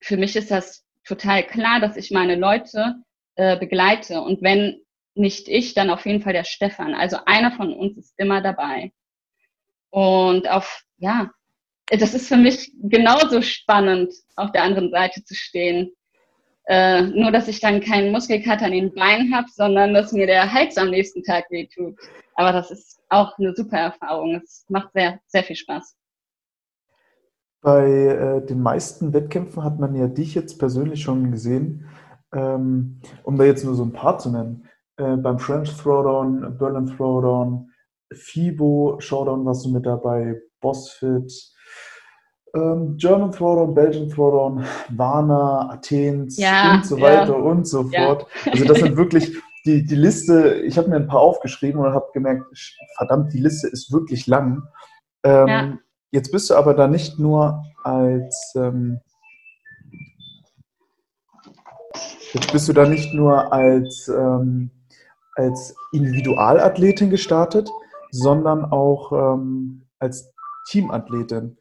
für 0.00 0.16
mich 0.16 0.36
ist 0.36 0.50
das 0.50 0.84
total 1.04 1.44
klar, 1.44 1.80
dass 1.80 1.96
ich 1.96 2.10
meine 2.10 2.36
Leute 2.36 2.96
äh, 3.34 3.58
begleite. 3.58 4.20
Und 4.20 4.42
wenn 4.42 4.80
nicht 5.14 5.48
ich, 5.48 5.74
dann 5.74 5.90
auf 5.90 6.06
jeden 6.06 6.22
Fall 6.22 6.32
der 6.32 6.44
Stefan. 6.44 6.94
Also 6.94 7.18
einer 7.26 7.52
von 7.52 7.72
uns 7.74 7.98
ist 7.98 8.14
immer 8.16 8.40
dabei. 8.40 8.92
Und 9.90 10.48
auf, 10.48 10.84
ja, 10.98 11.30
das 11.86 12.14
ist 12.14 12.28
für 12.28 12.36
mich 12.36 12.72
genauso 12.82 13.42
spannend, 13.42 14.12
auf 14.36 14.52
der 14.52 14.62
anderen 14.62 14.90
Seite 14.90 15.24
zu 15.24 15.34
stehen. 15.34 15.92
Äh, 16.66 17.02
nur, 17.02 17.32
dass 17.32 17.48
ich 17.48 17.60
dann 17.60 17.80
keinen 17.80 18.12
Muskelkater 18.12 18.66
an 18.66 18.72
den 18.72 18.94
Beinen 18.94 19.34
habe, 19.34 19.48
sondern 19.52 19.94
dass 19.94 20.12
mir 20.12 20.26
der 20.26 20.52
Hals 20.52 20.76
am 20.76 20.90
nächsten 20.90 21.22
Tag 21.22 21.50
wehtut. 21.50 21.96
Aber 22.34 22.52
das 22.52 22.70
ist 22.70 23.00
auch 23.08 23.36
eine 23.38 23.54
super 23.54 23.78
Erfahrung. 23.78 24.40
Es 24.42 24.64
macht 24.68 24.92
sehr, 24.92 25.18
sehr 25.26 25.42
viel 25.42 25.56
Spaß. 25.56 25.96
Bei 27.62 27.86
äh, 27.88 28.46
den 28.46 28.60
meisten 28.60 29.12
Wettkämpfen 29.12 29.62
hat 29.62 29.78
man 29.78 29.94
ja 29.94 30.06
dich 30.08 30.34
jetzt 30.34 30.58
persönlich 30.58 31.02
schon 31.02 31.30
gesehen. 31.30 31.86
Ähm, 32.34 33.00
um 33.24 33.36
da 33.36 33.44
jetzt 33.44 33.64
nur 33.64 33.74
so 33.74 33.84
ein 33.84 33.92
paar 33.92 34.18
zu 34.18 34.30
nennen. 34.30 34.68
Äh, 34.96 35.16
beim 35.16 35.38
French 35.38 35.76
Throwdown, 35.76 36.56
Berlin 36.58 36.86
Throwdown, 36.86 37.70
FIBO 38.12 38.96
Showdown 39.00 39.44
warst 39.44 39.66
du 39.66 39.70
mit 39.70 39.86
dabei, 39.86 40.40
Bossfit, 40.60 41.51
ähm, 42.54 42.96
German 42.96 43.32
Throwdown, 43.32 43.74
Belgian 43.74 44.08
Throwdown, 44.08 44.64
Warner, 44.90 45.70
Athens 45.70 46.36
ja, 46.36 46.74
und 46.74 46.86
so 46.86 47.00
weiter 47.00 47.32
ja. 47.32 47.42
und 47.42 47.66
so 47.66 47.84
fort. 47.84 48.26
Ja. 48.44 48.52
Also 48.52 48.64
das 48.64 48.78
sind 48.78 48.96
wirklich 48.96 49.36
die, 49.64 49.84
die 49.84 49.96
Liste, 49.96 50.60
ich 50.64 50.76
habe 50.76 50.88
mir 50.88 50.96
ein 50.96 51.06
paar 51.06 51.20
aufgeschrieben 51.20 51.80
und 51.80 51.92
habe 51.92 52.08
gemerkt, 52.12 52.44
verdammt, 52.96 53.32
die 53.32 53.40
Liste 53.40 53.68
ist 53.68 53.92
wirklich 53.92 54.26
lang. 54.26 54.62
Ähm, 55.24 55.78
jetzt 56.10 56.32
bist 56.32 56.50
du 56.50 56.54
aber 56.54 56.74
da 56.74 56.88
nicht 56.88 57.18
nur 57.18 57.62
als 57.84 58.52
ähm, 58.56 59.00
jetzt 62.32 62.52
bist 62.52 62.68
du 62.68 62.72
da 62.72 62.86
nicht 62.86 63.14
nur 63.14 63.52
als, 63.52 64.08
ähm, 64.08 64.70
als 65.34 65.74
Individualathletin 65.92 67.10
gestartet, 67.10 67.68
sondern 68.10 68.64
auch 68.64 69.12
ähm, 69.12 69.82
als 69.98 70.32
Teamathletin 70.68 71.58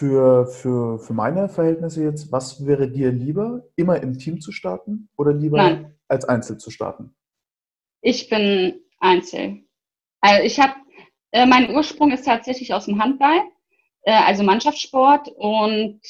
für, 0.00 0.46
für, 0.46 0.98
für 0.98 1.12
meine 1.12 1.50
Verhältnisse 1.50 2.02
jetzt, 2.02 2.32
was 2.32 2.66
wäre 2.66 2.90
dir 2.90 3.12
lieber, 3.12 3.68
immer 3.76 4.02
im 4.02 4.18
Team 4.18 4.40
zu 4.40 4.50
starten 4.50 5.10
oder 5.18 5.34
lieber 5.34 5.58
Nein. 5.58 5.94
als 6.08 6.24
Einzel 6.24 6.56
zu 6.56 6.70
starten? 6.70 7.14
Ich 8.00 8.30
bin 8.30 8.80
Einzel. 8.98 9.62
Also 10.22 10.42
ich 10.42 10.58
habe, 10.58 10.72
äh, 11.32 11.44
mein 11.44 11.74
Ursprung 11.74 12.12
ist 12.12 12.24
tatsächlich 12.24 12.72
aus 12.72 12.86
dem 12.86 12.98
Handball, 12.98 13.42
äh, 14.04 14.12
also 14.12 14.42
Mannschaftssport 14.42 15.28
und 15.36 16.00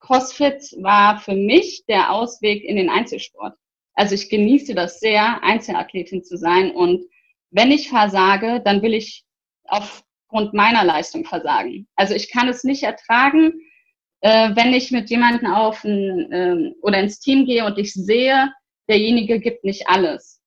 CrossFit 0.00 0.74
war 0.80 1.18
für 1.18 1.34
mich 1.34 1.84
der 1.86 2.12
Ausweg 2.14 2.64
in 2.64 2.76
den 2.76 2.88
Einzelsport. 2.88 3.54
Also 3.92 4.14
ich 4.14 4.30
genieße 4.30 4.74
das 4.74 5.00
sehr, 5.00 5.42
Einzelathletin 5.42 6.24
zu 6.24 6.38
sein 6.38 6.70
und 6.70 7.04
wenn 7.50 7.72
ich 7.72 7.90
versage, 7.90 8.62
dann 8.64 8.80
will 8.80 8.94
ich 8.94 9.26
auf 9.64 10.02
aufgrund 10.32 10.54
meiner 10.54 10.84
Leistung 10.84 11.24
versagen. 11.24 11.86
Also 11.94 12.14
ich 12.14 12.30
kann 12.30 12.48
es 12.48 12.64
nicht 12.64 12.82
ertragen, 12.82 13.52
äh, 14.22 14.50
wenn 14.54 14.72
ich 14.72 14.90
mit 14.90 15.10
jemandem 15.10 15.52
auf 15.52 15.84
ein, 15.84 16.32
äh, 16.32 16.74
oder 16.80 16.98
ins 16.98 17.20
Team 17.20 17.44
gehe 17.44 17.64
und 17.64 17.78
ich 17.78 17.92
sehe, 17.92 18.52
derjenige 18.88 19.40
gibt 19.40 19.64
nicht 19.64 19.88
alles. 19.88 20.40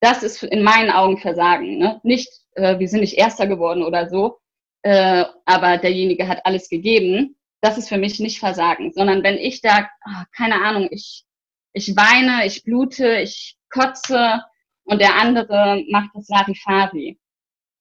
Das 0.00 0.22
ist 0.22 0.42
in 0.42 0.62
meinen 0.62 0.90
Augen 0.90 1.18
Versagen. 1.18 1.78
Ne? 1.78 2.00
Nicht, 2.02 2.28
äh, 2.54 2.78
wir 2.78 2.88
sind 2.88 3.00
nicht 3.00 3.16
Erster 3.16 3.46
geworden 3.46 3.82
oder 3.82 4.08
so, 4.08 4.38
äh, 4.82 5.24
aber 5.46 5.78
derjenige 5.78 6.28
hat 6.28 6.44
alles 6.44 6.68
gegeben. 6.68 7.36
Das 7.62 7.78
ist 7.78 7.88
für 7.88 7.98
mich 7.98 8.20
nicht 8.20 8.38
Versagen, 8.38 8.92
sondern 8.92 9.22
wenn 9.22 9.38
ich 9.38 9.62
da, 9.62 9.88
oh, 10.06 10.22
keine 10.36 10.62
Ahnung, 10.62 10.88
ich, 10.90 11.24
ich 11.72 11.96
weine, 11.96 12.46
ich 12.46 12.62
blute, 12.64 13.18
ich 13.20 13.56
kotze 13.70 14.42
und 14.84 15.00
der 15.00 15.14
andere 15.16 15.82
macht 15.90 16.10
das 16.14 16.28
Larifari. 16.28 17.18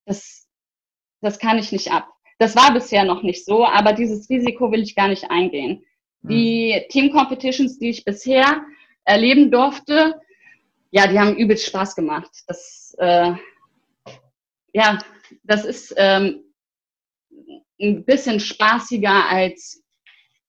Das, 0.06 0.45
das 1.26 1.40
kann 1.40 1.58
ich 1.58 1.72
nicht 1.72 1.92
ab. 1.92 2.08
Das 2.38 2.56
war 2.56 2.74
bisher 2.74 3.06
noch 3.06 3.24
nicht 3.24 3.46
so, 3.46 3.66
aber 3.66 3.94
dieses 3.94 4.30
Risiko 4.30 4.72
will 4.72 4.82
ich 4.82 4.96
gar 4.96 5.08
nicht 5.08 5.30
eingehen. 5.30 5.84
Mhm. 6.22 6.30
Die 6.30 6.86
Team-Competitions, 6.90 7.80
die 7.80 7.90
ich 7.90 8.06
bisher 8.06 8.62
erleben 9.06 9.52
durfte, 9.52 10.20
ja, 10.92 11.08
die 11.08 11.20
haben 11.20 11.36
übelst 11.36 11.66
Spaß 11.66 11.96
gemacht. 11.96 12.32
Das, 12.48 12.96
äh, 13.00 13.34
ja, 14.74 15.00
das 15.44 15.66
ist, 15.66 15.94
ähm, 15.98 16.46
ein 17.80 18.06
bisschen 18.06 18.40
spaßiger 18.40 19.30
als 19.30 19.84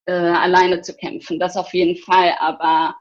äh, 0.05 0.13
alleine 0.13 0.81
zu 0.81 0.95
kämpfen. 0.95 1.39
Das 1.39 1.57
auf 1.57 1.73
jeden 1.73 1.97
Fall. 1.97 2.33
Aber 2.39 2.95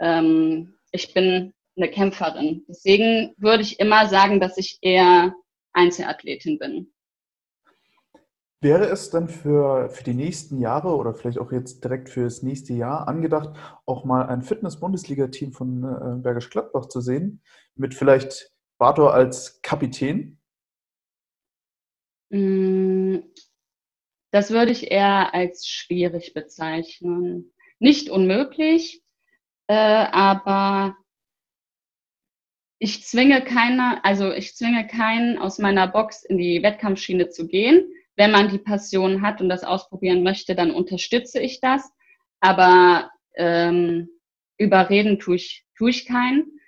ähm, 0.00 0.74
ich 0.90 1.12
bin 1.14 1.52
eine 1.76 1.88
Kämpferin. 1.88 2.64
Deswegen 2.68 3.34
würde 3.38 3.62
ich 3.62 3.80
immer 3.80 4.08
sagen, 4.08 4.40
dass 4.40 4.58
ich 4.58 4.78
eher 4.82 5.34
Einzelathletin 5.72 6.58
bin. 6.58 6.92
Wäre 8.62 8.84
es 8.84 9.10
dann 9.10 9.28
für, 9.28 9.90
für 9.90 10.04
die 10.04 10.14
nächsten 10.14 10.60
Jahre 10.60 10.94
oder 10.94 11.14
vielleicht 11.14 11.38
auch 11.38 11.50
jetzt 11.50 11.82
direkt 11.82 12.08
für 12.08 12.22
das 12.22 12.44
nächste 12.44 12.72
Jahr 12.74 13.08
angedacht, 13.08 13.50
auch 13.86 14.04
mal 14.04 14.26
ein 14.26 14.42
Fitness-Bundesliga-Team 14.42 15.52
von 15.52 15.82
äh, 15.82 16.22
Bergisch 16.22 16.48
Gladbach 16.48 16.86
zu 16.86 17.00
sehen, 17.00 17.42
mit 17.74 17.92
vielleicht 17.92 18.52
Bator 18.78 19.14
als 19.14 19.60
Kapitän? 19.62 20.38
Mm, 22.30 23.16
das 24.30 24.52
würde 24.52 24.70
ich 24.70 24.92
eher 24.92 25.34
als 25.34 25.66
schwierig 25.66 26.32
bezeichnen. 26.32 27.52
Nicht 27.80 28.10
unmöglich, 28.10 29.02
äh, 29.66 29.74
aber 29.74 30.96
ich 32.78 33.04
zwinge 33.04 33.42
keiner, 33.42 34.04
also 34.04 34.32
ich 34.32 34.54
zwinge 34.54 34.86
keinen 34.86 35.38
aus 35.38 35.58
meiner 35.58 35.88
Box 35.88 36.22
in 36.22 36.38
die 36.38 36.62
Wettkampfschiene 36.62 37.28
zu 37.28 37.48
gehen. 37.48 37.92
Wenn 38.16 38.30
man 38.30 38.48
die 38.48 38.58
Passion 38.58 39.22
hat 39.22 39.40
und 39.40 39.48
das 39.48 39.64
ausprobieren 39.64 40.22
möchte, 40.22 40.54
dann 40.54 40.70
unterstütze 40.70 41.40
ich 41.40 41.60
das. 41.60 41.90
Aber 42.40 43.10
ähm, 43.36 44.08
überreden 44.58 45.18
tue 45.18 45.36
ich, 45.36 45.64
tue 45.76 45.90
ich 45.90 46.06
keinen. 46.06 46.58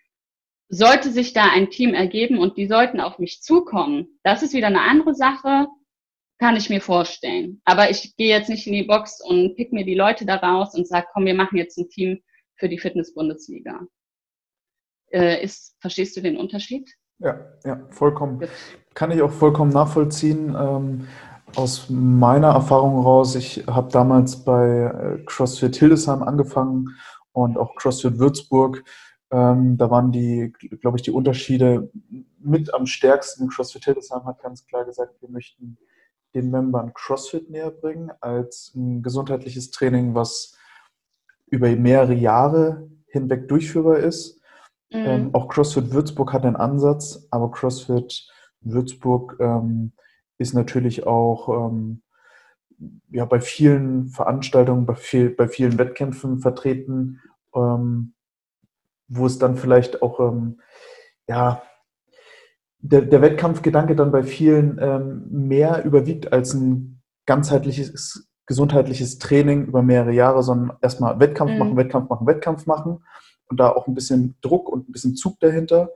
Sollte 0.68 1.10
sich 1.10 1.32
da 1.32 1.50
ein 1.52 1.70
Team 1.70 1.94
ergeben 1.94 2.38
und 2.38 2.56
die 2.56 2.66
sollten 2.66 3.00
auf 3.00 3.18
mich 3.18 3.42
zukommen, 3.42 4.18
das 4.22 4.42
ist 4.42 4.54
wieder 4.54 4.68
eine 4.68 4.80
andere 4.80 5.14
Sache, 5.14 5.68
kann 6.38 6.56
ich 6.56 6.70
mir 6.70 6.80
vorstellen. 6.80 7.60
Aber 7.64 7.90
ich 7.90 8.16
gehe 8.16 8.28
jetzt 8.28 8.48
nicht 8.48 8.66
in 8.66 8.72
die 8.72 8.82
Box 8.82 9.20
und 9.20 9.56
pick 9.56 9.72
mir 9.72 9.84
die 9.84 9.94
Leute 9.94 10.26
da 10.26 10.36
raus 10.36 10.74
und 10.74 10.88
sage, 10.88 11.06
komm, 11.12 11.26
wir 11.26 11.34
machen 11.34 11.58
jetzt 11.58 11.78
ein 11.78 11.88
Team 11.88 12.22
für 12.56 12.68
die 12.68 12.78
Fitness-Bundesliga. 12.78 13.86
Äh, 15.12 15.44
ist, 15.44 15.76
verstehst 15.80 16.16
du 16.16 16.22
den 16.22 16.36
Unterschied? 16.36 16.90
Ja, 17.18 17.52
ja, 17.64 17.86
vollkommen. 17.90 18.42
Kann 18.94 19.10
ich 19.12 19.22
auch 19.22 19.30
vollkommen 19.30 19.72
nachvollziehen. 19.72 20.56
Ähm, 20.58 21.08
aus 21.56 21.88
meiner 21.88 22.49
Erfahrung 22.49 23.02
raus, 23.02 23.34
ich 23.34 23.66
habe 23.66 23.90
damals 23.90 24.44
bei 24.44 25.18
äh, 25.18 25.25
CrossFit 25.25 25.76
Hildesheim 25.76 26.23
angefangen 26.23 26.96
und 27.32 27.58
auch 27.58 27.75
CrossFit 27.76 28.18
Würzburg. 28.18 28.84
Ähm, 29.30 29.76
da 29.76 29.90
waren 29.90 30.12
die, 30.12 30.52
glaube 30.80 30.99
ich, 30.99 31.02
die 31.02 31.11
Unterschiede 31.11 31.90
mit 32.38 32.73
am 32.75 32.87
stärksten. 32.87 33.49
CrossFit 33.49 33.84
Hildesheim 33.84 34.25
hat 34.25 34.42
ganz 34.42 34.66
klar 34.66 34.84
gesagt, 34.84 35.20
wir 35.20 35.30
möchten 35.30 35.78
den 36.34 36.50
Membern 36.50 36.92
CrossFit 36.94 37.50
näher 37.50 37.70
bringen 37.70 38.11
als 38.20 38.73
ein 38.75 39.02
gesundheitliches 39.02 39.70
Training, 39.70 40.14
was 40.14 40.56
über 41.46 41.70
mehrere 41.70 42.14
Jahre 42.14 42.88
hinweg 43.06 43.49
durchführbar 43.49 43.99
ist. 43.99 44.40
Mhm. 44.90 44.99
Ähm, 45.06 45.30
auch 45.34 45.49
CrossFit 45.49 45.92
Würzburg 45.92 46.32
hat 46.32 46.44
einen 46.44 46.56
Ansatz, 46.56 47.26
aber 47.30 47.50
CrossFit 47.50 48.28
Würzburg 48.61 49.37
ähm, 49.40 49.92
ist 50.38 50.54
natürlich 50.54 51.06
auch 51.06 51.68
ähm, 51.68 52.02
ja, 53.10 53.24
bei 53.24 53.40
vielen 53.40 54.08
Veranstaltungen, 54.08 54.86
bei, 54.86 54.94
viel, 54.94 55.30
bei 55.30 55.48
vielen 55.48 55.78
Wettkämpfen 55.78 56.40
vertreten, 56.40 57.20
ähm, 57.54 58.14
wo 59.08 59.26
es 59.26 59.38
dann 59.38 59.56
vielleicht 59.56 60.02
auch 60.02 60.20
ähm, 60.20 60.60
ja, 61.28 61.62
der, 62.78 63.02
der, 63.02 63.22
Wettkampfgedanke 63.22 63.96
dann 63.96 64.12
bei 64.12 64.22
vielen 64.22 64.78
ähm, 64.80 65.24
mehr 65.30 65.84
überwiegt 65.84 66.32
als 66.32 66.52
ein 66.52 67.00
ganzheitliches 67.26 68.28
gesundheitliches 68.46 69.18
Training 69.18 69.66
über 69.66 69.82
mehrere 69.82 70.12
Jahre, 70.12 70.42
sondern 70.42 70.76
erstmal 70.82 71.18
Wettkampf 71.18 71.52
mhm. 71.52 71.58
machen, 71.58 71.76
Wettkampf 71.76 72.10
machen, 72.10 72.26
Wettkampf 72.26 72.66
machen 72.66 73.04
und 73.49 73.60
da 73.60 73.70
auch 73.70 73.86
ein 73.86 73.94
bisschen 73.94 74.36
Druck 74.42 74.68
und 74.68 74.88
ein 74.88 74.92
bisschen 74.92 75.16
Zug 75.16 75.40
dahinter. 75.40 75.90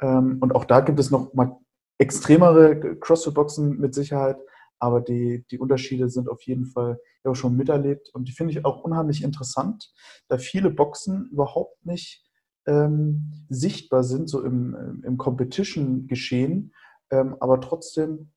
Ähm, 0.00 0.38
und 0.40 0.54
auch 0.54 0.64
da 0.64 0.80
gibt 0.80 1.00
es 1.00 1.10
noch 1.10 1.32
mal 1.34 1.56
extremere 1.98 2.98
CrossFit-Boxen 2.98 3.78
mit 3.78 3.94
Sicherheit, 3.94 4.36
aber 4.78 5.00
die, 5.00 5.44
die 5.50 5.58
Unterschiede 5.58 6.08
sind 6.08 6.28
auf 6.28 6.42
jeden 6.42 6.66
Fall 6.66 7.00
ja 7.24 7.34
schon 7.34 7.56
miterlebt 7.56 8.10
und 8.14 8.28
die 8.28 8.32
finde 8.32 8.52
ich 8.52 8.64
auch 8.64 8.84
unheimlich 8.84 9.22
interessant, 9.22 9.92
da 10.28 10.38
viele 10.38 10.70
Boxen 10.70 11.28
überhaupt 11.30 11.84
nicht 11.84 12.24
ähm, 12.66 13.46
sichtbar 13.48 14.04
sind, 14.04 14.28
so 14.28 14.42
im, 14.42 15.02
im 15.04 15.16
Competition-Geschehen, 15.16 16.74
ähm, 17.10 17.36
aber 17.40 17.60
trotzdem 17.60 18.32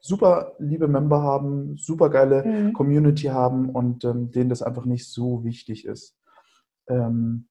super 0.00 0.56
liebe 0.58 0.88
Member 0.88 1.22
haben, 1.22 1.76
super 1.76 2.10
geile 2.10 2.44
mhm. 2.44 2.72
Community 2.72 3.26
haben 3.26 3.70
und 3.70 4.04
ähm, 4.04 4.30
denen 4.32 4.50
das 4.50 4.62
einfach 4.62 4.84
nicht 4.84 5.08
so 5.08 5.44
wichtig 5.44 5.84
ist. 5.84 6.18
Ähm, 6.88 7.48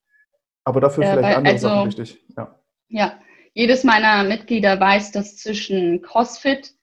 aber 0.64 0.82
dafür 0.82 1.04
äh, 1.06 1.14
vielleicht 1.14 1.38
andere 1.38 1.54
also, 1.54 1.68
Sachen 1.68 1.88
wichtig. 1.88 2.26
Ja. 2.38 2.60
ja, 2.90 3.14
jedes 3.54 3.84
meiner 3.84 4.24
Mitglieder 4.24 4.80
weiß, 4.80 5.12
dass 5.12 5.38
zwischen 5.38 6.02
CrossFit 6.02 6.74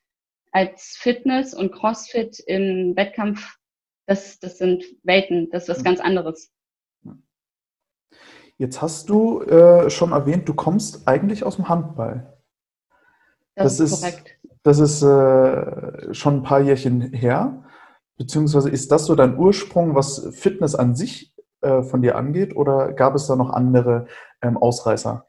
als 0.51 0.97
Fitness 0.97 1.53
und 1.53 1.71
CrossFit 1.71 2.39
im 2.39 2.95
Wettkampf, 2.95 3.57
das, 4.05 4.39
das 4.39 4.57
sind 4.57 4.83
Welten, 5.03 5.49
das 5.51 5.63
ist 5.63 5.69
was 5.69 5.83
ganz 5.83 5.99
anderes. 5.99 6.51
Jetzt 8.57 8.81
hast 8.81 9.09
du 9.09 9.41
äh, 9.43 9.89
schon 9.89 10.11
erwähnt, 10.11 10.49
du 10.49 10.53
kommst 10.53 11.07
eigentlich 11.07 11.43
aus 11.43 11.55
dem 11.55 11.69
Handball. 11.69 12.37
Das, 13.55 13.77
das 13.77 13.91
ist 13.91 14.01
korrekt. 14.01 14.35
Das 14.63 14.79
ist 14.79 15.01
äh, 15.01 16.13
schon 16.13 16.37
ein 16.37 16.43
paar 16.43 16.59
Jährchen 16.59 17.13
her. 17.13 17.63
Beziehungsweise 18.17 18.69
ist 18.69 18.91
das 18.91 19.05
so 19.05 19.15
dein 19.15 19.37
Ursprung, 19.37 19.95
was 19.95 20.27
Fitness 20.35 20.75
an 20.75 20.95
sich 20.95 21.33
äh, 21.61 21.81
von 21.83 22.01
dir 22.01 22.17
angeht, 22.17 22.55
oder 22.55 22.91
gab 22.91 23.15
es 23.15 23.27
da 23.27 23.37
noch 23.37 23.49
andere 23.49 24.07
ähm, 24.41 24.57
Ausreißer? 24.57 25.28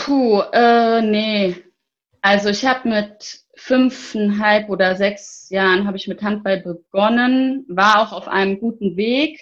Puh, 0.00 0.40
äh, 0.54 1.02
nee. 1.02 1.56
Also 2.22 2.48
ich 2.48 2.64
habe 2.64 2.88
mit 2.88 3.40
fünfeinhalb 3.54 4.70
oder 4.70 4.96
sechs 4.96 5.50
Jahren 5.50 5.86
habe 5.86 5.98
ich 5.98 6.08
mit 6.08 6.22
Handball 6.22 6.62
begonnen, 6.62 7.66
war 7.68 8.00
auch 8.00 8.12
auf 8.12 8.26
einem 8.26 8.58
guten 8.60 8.96
Weg. 8.96 9.38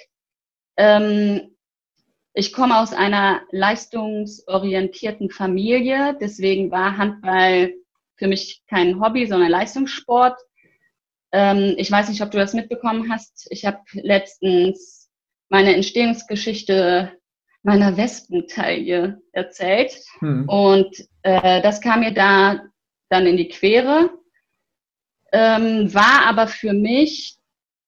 Ähm, 0.77 1.55
ich 2.35 2.53
komme 2.53 2.81
aus 2.81 2.93
einer 2.93 3.43
leistungsorientierten 3.53 5.31
Familie, 5.31 6.17
deswegen 6.21 6.73
war 6.73 6.99
Handball 6.99 7.73
für 8.17 8.27
mich 8.27 8.65
kein 8.69 9.01
Hobby, 9.01 9.27
sondern 9.27 9.51
Leistungssport. 9.51 10.41
Ähm, 11.31 11.75
ich 11.77 11.91
weiß 11.91 12.09
nicht, 12.09 12.21
ob 12.21 12.33
du 12.33 12.39
das 12.39 12.53
mitbekommen 12.53 13.13
hast. 13.13 13.47
Ich 13.51 13.65
habe 13.65 13.79
letztens 13.93 15.09
meine 15.51 15.75
Entstehungsgeschichte 15.77 17.13
meiner 17.69 17.99
Wespentaille 17.99 19.21
erzählt. 19.33 19.93
Hm. 20.21 20.49
Und 20.49 21.07
äh, 21.21 21.61
das 21.61 21.83
kam 21.83 22.01
mir 22.01 22.15
da 22.15 22.63
dann 23.11 23.27
in 23.27 23.37
die 23.37 23.49
Quere, 23.49 24.09
ähm, 25.33 25.93
war 25.93 26.25
aber 26.27 26.47
für 26.49 26.73
mich 26.73 27.37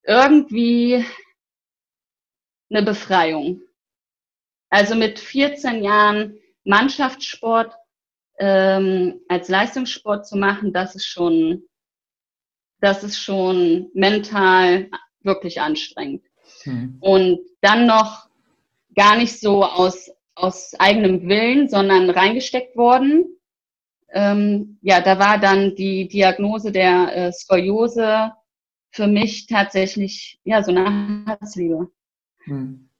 irgendwie 0.02 1.02
eine 2.68 2.82
Befreiung. 2.82 3.62
Also 4.68 4.94
mit 4.96 5.18
14 5.18 5.82
Jahren 5.82 6.38
Mannschaftssport 6.64 7.74
ähm, 8.38 9.22
als 9.28 9.48
Leistungssport 9.48 10.26
zu 10.26 10.36
machen, 10.36 10.74
das 10.74 10.94
ist 10.94 11.06
schon, 11.06 11.62
das 12.82 13.02
ist 13.02 13.18
schon 13.18 13.90
mental 13.94 14.90
wirklich 15.22 15.62
anstrengend. 15.62 16.26
Mhm. 16.66 16.98
Und 17.00 17.40
dann 17.62 17.86
noch 17.86 18.29
gar 18.94 19.16
nicht 19.16 19.40
so 19.40 19.64
aus, 19.64 20.10
aus 20.34 20.74
eigenem 20.78 21.28
Willen, 21.28 21.68
sondern 21.68 22.10
reingesteckt 22.10 22.76
worden. 22.76 23.26
Ähm, 24.12 24.78
ja, 24.82 25.00
da 25.00 25.18
war 25.18 25.38
dann 25.38 25.74
die 25.76 26.08
Diagnose 26.08 26.72
der 26.72 27.16
äh, 27.16 27.32
Skoliose 27.32 28.32
für 28.90 29.06
mich 29.06 29.46
tatsächlich 29.46 30.40
ja 30.44 30.62
so 30.62 30.72
eine 30.72 31.24
Herzliebe. 31.26 31.88
Mhm. 32.46 32.90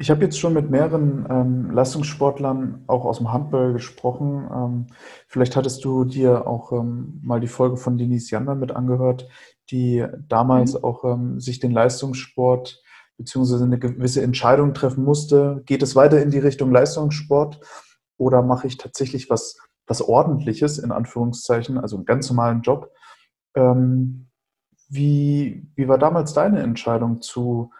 Ich 0.00 0.10
habe 0.10 0.22
jetzt 0.22 0.38
schon 0.38 0.52
mit 0.52 0.70
mehreren 0.70 1.26
ähm, 1.28 1.70
Leistungssportlern 1.72 2.84
auch 2.86 3.04
aus 3.04 3.18
dem 3.18 3.32
Handball 3.32 3.72
gesprochen. 3.72 4.48
Ähm, 4.54 4.86
vielleicht 5.26 5.56
hattest 5.56 5.84
du 5.84 6.04
dir 6.04 6.46
auch 6.46 6.70
ähm, 6.70 7.20
mal 7.24 7.40
die 7.40 7.48
Folge 7.48 7.76
von 7.76 7.98
Denise 7.98 8.30
Jander 8.30 8.54
mit 8.54 8.70
angehört, 8.70 9.28
die 9.70 10.06
damals 10.28 10.74
mhm. 10.74 10.84
auch 10.84 11.04
ähm, 11.04 11.40
sich 11.40 11.58
den 11.58 11.72
Leistungssport 11.72 12.80
beziehungsweise 13.18 13.64
eine 13.64 13.78
gewisse 13.78 14.22
Entscheidung 14.22 14.72
treffen 14.72 15.04
musste. 15.04 15.62
Geht 15.66 15.82
es 15.82 15.94
weiter 15.94 16.22
in 16.22 16.30
die 16.30 16.38
Richtung 16.38 16.72
Leistungssport 16.72 17.60
oder 18.16 18.42
mache 18.42 18.68
ich 18.68 18.78
tatsächlich 18.78 19.28
was, 19.28 19.58
was 19.86 20.00
Ordentliches, 20.00 20.78
in 20.78 20.92
Anführungszeichen, 20.92 21.78
also 21.78 21.96
einen 21.96 22.06
ganz 22.06 22.30
normalen 22.30 22.62
Job? 22.62 22.92
Ähm, 23.54 24.28
wie, 24.88 25.68
wie 25.74 25.88
war 25.88 25.98
damals 25.98 26.32
deine 26.32 26.60
Entscheidung 26.60 27.20
zu 27.20 27.72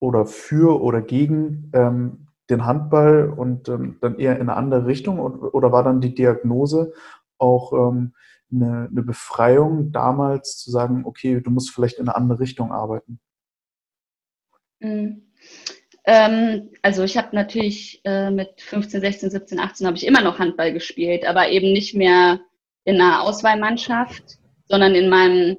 oder 0.00 0.26
für 0.26 0.82
oder 0.82 1.00
gegen 1.00 1.70
ähm, 1.72 2.26
den 2.50 2.66
Handball 2.66 3.30
und 3.30 3.68
ähm, 3.68 3.98
dann 4.00 4.18
eher 4.18 4.34
in 4.34 4.42
eine 4.42 4.56
andere 4.56 4.86
Richtung? 4.86 5.20
Oder 5.20 5.72
war 5.72 5.84
dann 5.84 6.00
die 6.00 6.14
Diagnose 6.14 6.92
auch 7.38 7.72
ähm, 7.72 8.14
eine, 8.52 8.88
eine 8.90 9.02
Befreiung 9.02 9.92
damals 9.92 10.58
zu 10.58 10.70
sagen, 10.70 11.04
okay, 11.06 11.40
du 11.40 11.50
musst 11.50 11.70
vielleicht 11.70 11.98
in 11.98 12.08
eine 12.08 12.16
andere 12.16 12.40
Richtung 12.40 12.72
arbeiten? 12.72 13.20
Mhm. 14.82 15.22
Ähm, 16.04 16.70
also 16.82 17.04
ich 17.04 17.16
habe 17.16 17.34
natürlich 17.34 18.00
äh, 18.04 18.30
mit 18.30 18.60
15, 18.60 19.00
16, 19.00 19.30
17, 19.30 19.60
18 19.60 19.86
habe 19.86 19.96
ich 19.96 20.06
immer 20.06 20.20
noch 20.20 20.38
Handball 20.38 20.72
gespielt, 20.72 21.24
aber 21.24 21.48
eben 21.48 21.72
nicht 21.72 21.94
mehr 21.94 22.40
in 22.84 23.00
einer 23.00 23.22
Auswahlmannschaft, 23.22 24.38
sondern 24.66 24.94
in 24.94 25.08
meinem 25.08 25.58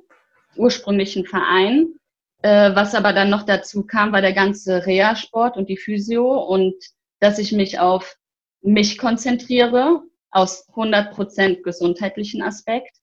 ursprünglichen 0.57 1.25
Verein. 1.25 1.93
Äh, 2.41 2.75
was 2.75 2.93
aber 2.93 3.13
dann 3.13 3.29
noch 3.29 3.43
dazu 3.43 3.85
kam, 3.85 4.11
war 4.11 4.21
der 4.21 4.33
ganze 4.33 4.85
Reha-Sport 4.85 5.55
und 5.55 5.69
die 5.69 5.77
Physio 5.77 6.43
und 6.43 6.75
dass 7.19 7.39
ich 7.39 7.53
mich 7.53 7.79
auf 7.79 8.17
mich 8.61 8.97
konzentriere 8.97 10.03
aus 10.29 10.67
100% 10.73 11.61
gesundheitlichen 11.61 12.41
Aspekt. 12.41 12.97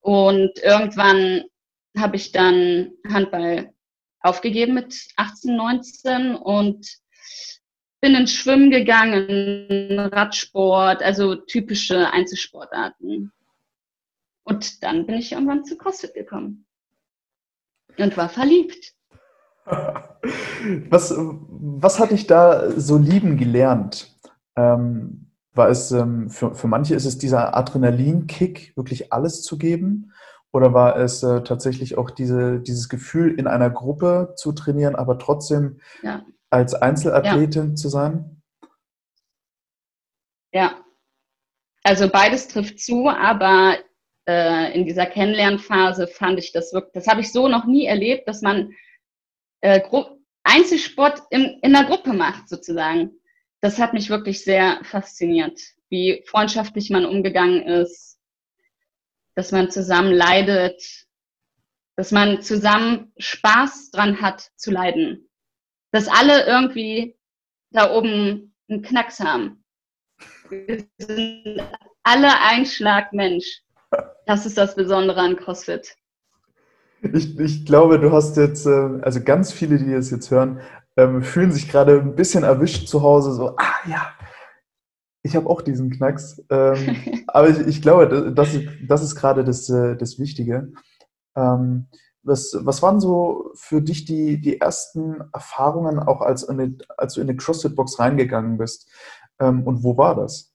Und 0.00 0.58
irgendwann 0.62 1.44
habe 1.98 2.14
ich 2.14 2.30
dann 2.30 2.92
Handball 3.08 3.72
aufgegeben 4.26 4.74
mit 4.74 5.08
18, 5.16 5.56
19 5.56 6.34
und 6.34 6.86
bin 8.00 8.14
ins 8.14 8.32
Schwimmen 8.32 8.70
gegangen, 8.70 9.98
Radsport, 9.98 11.02
also 11.02 11.34
typische 11.34 12.10
Einzelsportarten. 12.10 13.32
Und 14.44 14.82
dann 14.82 15.06
bin 15.06 15.16
ich 15.16 15.32
irgendwann 15.32 15.64
zu 15.64 15.76
CrossFit 15.76 16.14
gekommen 16.14 16.66
und 17.98 18.16
war 18.16 18.28
verliebt. 18.28 18.94
Was, 20.88 21.14
was 21.16 21.98
hat 21.98 22.10
dich 22.10 22.26
da 22.26 22.70
so 22.70 22.98
lieben 22.98 23.36
gelernt? 23.36 24.12
Ähm, 24.56 25.30
war 25.54 25.68
es, 25.68 25.90
ähm, 25.90 26.30
für, 26.30 26.54
für 26.54 26.66
manche 26.68 26.94
ist 26.94 27.04
es 27.04 27.18
dieser 27.18 27.56
Adrenalinkick, 27.56 28.76
wirklich 28.76 29.12
alles 29.12 29.42
zu 29.42 29.58
geben? 29.58 30.12
Oder 30.56 30.72
war 30.72 30.96
es 30.96 31.22
äh, 31.22 31.42
tatsächlich 31.42 31.98
auch 31.98 32.10
diese, 32.10 32.60
dieses 32.60 32.88
Gefühl, 32.88 33.38
in 33.38 33.46
einer 33.46 33.68
Gruppe 33.68 34.32
zu 34.38 34.52
trainieren, 34.52 34.94
aber 34.96 35.18
trotzdem 35.18 35.82
ja. 36.02 36.24
als 36.48 36.72
Einzelathletin 36.72 37.68
ja. 37.68 37.74
zu 37.74 37.90
sein? 37.90 38.40
Ja, 40.54 40.82
also 41.82 42.08
beides 42.08 42.48
trifft 42.48 42.80
zu, 42.80 43.06
aber 43.06 43.76
äh, 44.26 44.72
in 44.72 44.86
dieser 44.86 45.04
Kennenlernphase 45.04 46.06
fand 46.06 46.38
ich 46.38 46.52
das 46.52 46.72
wirklich, 46.72 46.94
das 46.94 47.06
habe 47.06 47.20
ich 47.20 47.30
so 47.30 47.48
noch 47.48 47.66
nie 47.66 47.84
erlebt, 47.84 48.26
dass 48.26 48.40
man 48.40 48.72
äh, 49.60 49.82
Einzelsport 50.42 51.20
in, 51.28 51.58
in 51.60 51.76
einer 51.76 51.86
Gruppe 51.86 52.14
macht, 52.14 52.48
sozusagen. 52.48 53.10
Das 53.60 53.78
hat 53.78 53.92
mich 53.92 54.08
wirklich 54.08 54.42
sehr 54.42 54.80
fasziniert, 54.84 55.60
wie 55.90 56.24
freundschaftlich 56.26 56.88
man 56.88 57.04
umgegangen 57.04 57.62
ist, 57.62 58.15
dass 59.36 59.52
man 59.52 59.70
zusammen 59.70 60.12
leidet, 60.12 60.82
dass 61.96 62.10
man 62.10 62.42
zusammen 62.42 63.12
Spaß 63.18 63.90
dran 63.90 64.20
hat 64.20 64.50
zu 64.56 64.70
leiden. 64.70 65.28
Dass 65.92 66.08
alle 66.08 66.46
irgendwie 66.46 67.16
da 67.70 67.92
oben 67.92 68.54
einen 68.68 68.82
Knacks 68.82 69.20
haben. 69.20 69.64
Wir 70.48 70.84
sind 70.98 71.62
alle 72.02 72.40
Einschlagmensch. 72.40 73.62
Das 74.26 74.46
ist 74.46 74.58
das 74.58 74.74
Besondere 74.74 75.20
an 75.20 75.36
CrossFit. 75.36 75.96
Ich, 77.02 77.38
ich 77.38 77.66
glaube, 77.66 78.00
du 78.00 78.10
hast 78.10 78.36
jetzt, 78.36 78.66
äh, 78.66 79.00
also 79.02 79.22
ganz 79.22 79.52
viele, 79.52 79.78
die 79.78 79.92
das 79.92 80.10
jetzt 80.10 80.30
hören, 80.30 80.60
ähm, 80.96 81.22
fühlen 81.22 81.52
sich 81.52 81.68
gerade 81.68 82.00
ein 82.00 82.16
bisschen 82.16 82.42
erwischt 82.42 82.88
zu 82.88 83.02
Hause, 83.02 83.32
so, 83.32 83.54
ah 83.56 83.74
ja, 83.86 84.14
ich 85.26 85.36
habe 85.36 85.50
auch 85.50 85.62
diesen 85.62 85.90
Knacks. 85.90 86.42
Ähm, 86.50 87.24
aber 87.26 87.48
ich, 87.50 87.58
ich, 87.66 87.82
glaube, 87.82 88.32
das, 88.32 88.54
ist, 88.54 88.68
das 88.88 89.02
ist 89.02 89.16
gerade 89.16 89.44
das, 89.44 89.68
äh, 89.68 89.96
das 89.96 90.18
Wichtige. 90.18 90.72
Ähm, 91.36 91.88
was, 92.22 92.56
was 92.60 92.82
waren 92.82 93.00
so 93.00 93.50
für 93.54 93.82
dich 93.82 94.04
die, 94.04 94.40
die 94.40 94.60
ersten 94.60 95.22
Erfahrungen, 95.32 95.98
auch 95.98 96.20
als, 96.20 96.48
eine, 96.48 96.76
als 96.96 97.14
du 97.14 97.20
in 97.20 97.26
die 97.26 97.36
CrossFit-Box 97.36 97.98
reingegangen 97.98 98.58
bist? 98.58 98.88
Ähm, 99.38 99.64
und 99.64 99.82
wo 99.82 99.96
war 99.96 100.14
das? 100.14 100.52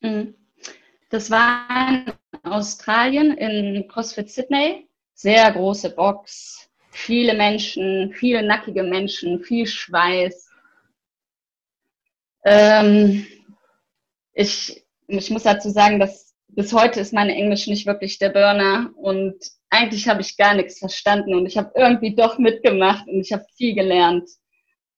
Mhm. 0.00 0.34
Das 1.10 1.30
war 1.30 1.66
in 1.88 2.12
Australien, 2.50 3.36
in 3.36 3.88
CrossFit 3.88 4.30
Sydney. 4.30 4.88
Sehr 5.14 5.50
große 5.52 5.90
Box, 5.90 6.68
viele 6.90 7.34
Menschen, 7.34 8.12
viele 8.12 8.42
nackige 8.42 8.82
Menschen, 8.82 9.40
viel 9.40 9.66
Schweiß. 9.66 10.50
Ähm, 12.44 13.26
ich, 14.36 14.84
ich 15.08 15.30
muss 15.30 15.44
dazu 15.44 15.70
sagen, 15.70 15.98
dass 15.98 16.34
bis 16.48 16.72
heute 16.72 17.00
ist 17.00 17.12
mein 17.12 17.30
Englisch 17.30 17.66
nicht 17.66 17.86
wirklich 17.86 18.18
der 18.18 18.28
Burner 18.28 18.90
und 18.96 19.34
eigentlich 19.70 20.08
habe 20.08 20.20
ich 20.20 20.36
gar 20.36 20.54
nichts 20.54 20.78
verstanden 20.78 21.34
und 21.34 21.46
ich 21.46 21.56
habe 21.56 21.72
irgendwie 21.74 22.14
doch 22.14 22.38
mitgemacht 22.38 23.08
und 23.08 23.20
ich 23.20 23.32
habe 23.32 23.44
viel 23.56 23.74
gelernt. 23.74 24.28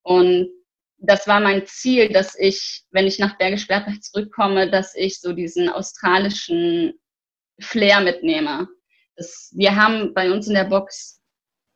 Und 0.02 0.50
das 0.98 1.26
war 1.26 1.40
mein 1.40 1.66
Ziel, 1.66 2.08
dass 2.08 2.38
ich, 2.38 2.84
wenn 2.90 3.06
ich 3.06 3.18
nach 3.18 3.38
Bergisch 3.38 3.66
Gladbach 3.66 3.98
zurückkomme, 4.00 4.70
dass 4.70 4.94
ich 4.94 5.20
so 5.20 5.32
diesen 5.32 5.68
australischen 5.68 6.94
Flair 7.60 8.00
mitnehme. 8.00 8.68
Das, 9.16 9.52
wir 9.54 9.74
haben 9.74 10.12
bei 10.14 10.30
uns 10.30 10.48
in 10.48 10.54
der 10.54 10.64
Box 10.64 11.20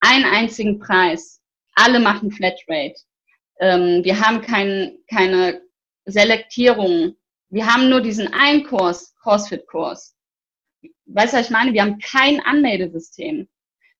einen 0.00 0.24
einzigen 0.24 0.78
Preis. 0.80 1.40
Alle 1.74 2.00
machen 2.00 2.30
Flatrate. 2.30 2.96
Ähm, 3.60 4.04
wir 4.04 4.20
haben 4.20 4.42
kein, 4.42 4.98
keine 5.08 5.62
Selektierung 6.04 7.16
wir 7.52 7.66
haben 7.66 7.90
nur 7.90 8.00
diesen 8.00 8.32
einen 8.32 8.64
Kurs, 8.64 9.14
CrossFit-Kurs. 9.22 10.16
Weißt 11.04 11.34
du, 11.34 11.36
was 11.36 11.46
ich 11.46 11.52
meine? 11.52 11.74
Wir 11.74 11.82
haben 11.82 11.98
kein 11.98 12.40
Anmeldesystem. 12.40 13.46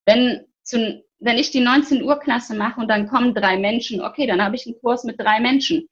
Wenn, 0.05 0.47
zu, 0.63 1.03
wenn 1.19 1.37
ich 1.37 1.51
die 1.51 1.59
19 1.59 2.01
Uhr 2.01 2.19
Klasse 2.19 2.55
mache 2.55 2.81
und 2.81 2.87
dann 2.87 3.07
kommen 3.07 3.35
drei 3.35 3.57
Menschen, 3.57 4.01
okay, 4.01 4.25
dann 4.25 4.41
habe 4.41 4.55
ich 4.55 4.65
einen 4.65 4.79
Kurs 4.81 5.03
mit 5.03 5.19
drei 5.19 5.39
Menschen. 5.39 5.87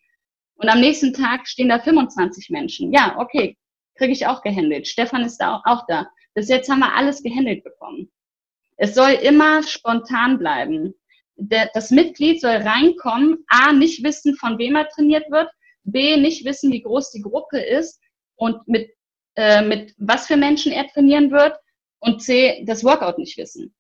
Und 0.56 0.69
am 0.69 0.80
nächsten 0.80 1.13
Tag 1.13 1.47
stehen 1.47 1.69
da 1.69 1.78
25 1.78 2.50
Menschen. 2.50 2.91
Ja, 2.91 3.15
okay, 3.19 3.56
kriege 3.95 4.12
ich 4.12 4.26
auch 4.26 4.41
gehandelt. 4.41 4.88
Stefan 4.88 5.21
ist 5.21 5.38
da 5.38 5.58
auch, 5.58 5.62
auch 5.65 5.86
da. 5.88 6.10
Bis 6.34 6.50
jetzt 6.50 6.67
haben 6.67 6.80
wir 6.80 6.95
alles 6.95 7.21
gehandelt 7.21 7.63
bekommen. 7.63 8.12
Es 8.78 8.95
soll 8.95 9.12
immer 9.12 9.62
spontan 9.62 10.39
bleiben. 10.39 10.95
Der, 11.36 11.69
das 11.76 11.91
Mitglied 11.91 12.41
soll 12.41 12.56
reinkommen, 12.56 13.45
A, 13.50 13.71
nicht 13.71 14.04
wissen, 14.04 14.36
von 14.36 14.58
wem 14.58 14.76
er 14.76 14.89
trainiert 14.89 15.30
wird, 15.30 15.52
B, 15.84 16.17
nicht 16.17 16.46
wissen, 16.46 16.72
wie 16.72 16.82
groß 16.82 17.12
die 17.12 17.22
Gruppe 17.22 17.60
ist 17.60 18.00
und 18.36 18.67
mit, 18.67 18.91
äh, 19.36 19.62
mit 19.65 19.94
was 19.98 20.28
für 20.28 20.38
Menschen 20.38 20.72
er 20.72 20.88
trainieren 20.88 21.32
wird 21.32 21.58
und 22.00 22.22
C, 22.22 22.63
das 22.65 22.84
Workout 22.84 23.17
nicht 23.17 23.38
wissen 23.38 23.74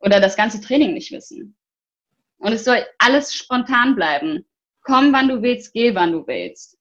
oder 0.00 0.20
das 0.20 0.36
ganze 0.36 0.60
Training 0.60 0.94
nicht 0.94 1.12
wissen. 1.12 1.56
Und 2.38 2.52
es 2.52 2.64
soll 2.64 2.84
alles 2.98 3.34
spontan 3.34 3.94
bleiben. 3.94 4.44
Komm, 4.82 5.12
wann 5.12 5.28
du 5.28 5.42
willst, 5.42 5.72
geh, 5.72 5.94
wann 5.94 6.12
du 6.12 6.26
willst. 6.26 6.78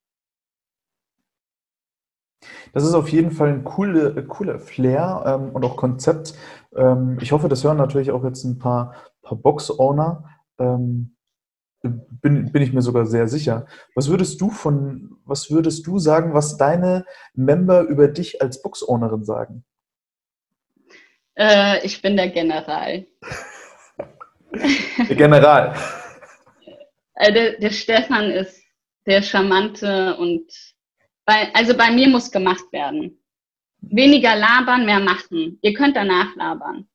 Das 2.73 2.83
ist 2.83 2.93
auf 2.93 3.09
jeden 3.09 3.31
Fall 3.31 3.49
ein 3.49 3.63
cooler 3.63 4.21
coole 4.23 4.59
Flair 4.59 5.23
ähm, 5.25 5.55
und 5.55 5.63
auch 5.63 5.77
Konzept. 5.77 6.35
Ähm, 6.75 7.17
ich 7.21 7.31
hoffe, 7.31 7.47
das 7.47 7.63
hören 7.63 7.77
natürlich 7.77 8.11
auch 8.11 8.23
jetzt 8.23 8.43
ein 8.43 8.59
paar, 8.59 8.93
paar 9.21 9.37
Box-Owner. 9.37 10.29
Ähm, 10.59 11.14
bin, 11.89 12.51
bin 12.51 12.61
ich 12.61 12.73
mir 12.73 12.81
sogar 12.81 13.05
sehr 13.05 13.27
sicher. 13.27 13.65
Was 13.93 14.09
würdest 14.09 14.39
du 14.41 14.49
von, 14.49 15.17
was 15.25 15.51
würdest 15.51 15.85
du 15.87 15.99
sagen, 15.99 16.33
was 16.33 16.57
deine 16.57 17.05
Member 17.33 17.81
über 17.81 18.07
dich 18.07 18.41
als 18.41 18.61
Box-Ownerin 18.61 19.23
sagen? 19.23 19.63
Äh, 21.37 21.85
ich 21.85 22.01
bin 22.01 22.15
der 22.15 22.29
General. 22.29 23.05
der 25.09 25.15
General. 25.15 25.75
Äh, 27.17 27.31
der, 27.31 27.57
der, 27.59 27.69
Stefan 27.69 28.29
ist 28.29 28.61
der 29.05 29.21
Charmante 29.21 30.17
und 30.17 30.51
bei, 31.25 31.49
also 31.53 31.73
bei 31.73 31.89
mir 31.89 32.09
muss 32.09 32.29
gemacht 32.29 32.65
werden. 32.73 33.23
Weniger 33.79 34.35
labern, 34.35 34.85
mehr 34.85 34.99
machen. 34.99 35.57
Ihr 35.61 35.73
könnt 35.73 35.95
danach 35.95 36.35
labern. 36.35 36.89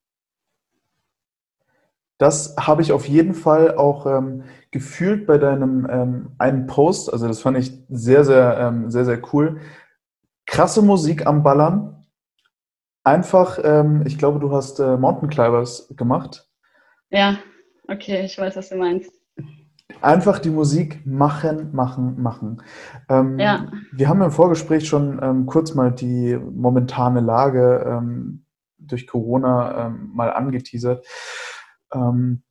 Das 2.21 2.55
habe 2.61 2.83
ich 2.83 2.93
auf 2.93 3.09
jeden 3.09 3.33
Fall 3.33 3.77
auch 3.77 4.05
ähm, 4.05 4.43
gefühlt 4.71 5.27
bei 5.27 5.39
deinem 5.39 5.89
ähm, 5.91 6.33
einen 6.37 6.67
Post. 6.67 7.11
Also 7.11 7.27
das 7.27 7.41
fand 7.41 7.57
ich 7.57 7.73
sehr, 7.89 8.27
sehr, 8.27 8.59
ähm, 8.59 8.91
sehr, 8.91 9.07
sehr 9.07 9.23
cool. 9.33 9.63
Krasse 10.45 10.83
Musik 10.83 11.27
am 11.27 11.43
Ballern. 11.43 12.05
Einfach, 13.05 13.59
ähm, 13.65 14.03
ich 14.05 14.19
glaube, 14.19 14.39
du 14.39 14.53
hast 14.53 14.81
äh, 14.81 14.99
Mountain 14.99 15.31
Climbers 15.31 15.95
gemacht. 15.97 16.47
Ja, 17.09 17.39
okay, 17.89 18.27
ich 18.27 18.37
weiß, 18.37 18.55
was 18.55 18.69
du 18.69 18.77
meinst. 18.77 19.11
Einfach 20.03 20.41
die 20.41 20.51
Musik 20.51 21.01
machen, 21.07 21.75
machen, 21.75 22.21
machen. 22.21 22.63
Ähm, 23.09 23.39
ja. 23.39 23.73
Wir 23.93 24.11
haben 24.11 24.21
im 24.21 24.31
Vorgespräch 24.31 24.87
schon 24.87 25.19
ähm, 25.23 25.47
kurz 25.47 25.73
mal 25.75 25.91
die 25.91 26.37
momentane 26.37 27.21
Lage 27.21 28.03
durch 28.79 29.07
Corona 29.07 29.95
mal 30.13 30.33
angeteasert. 30.33 31.07
Ähm, 31.93 32.43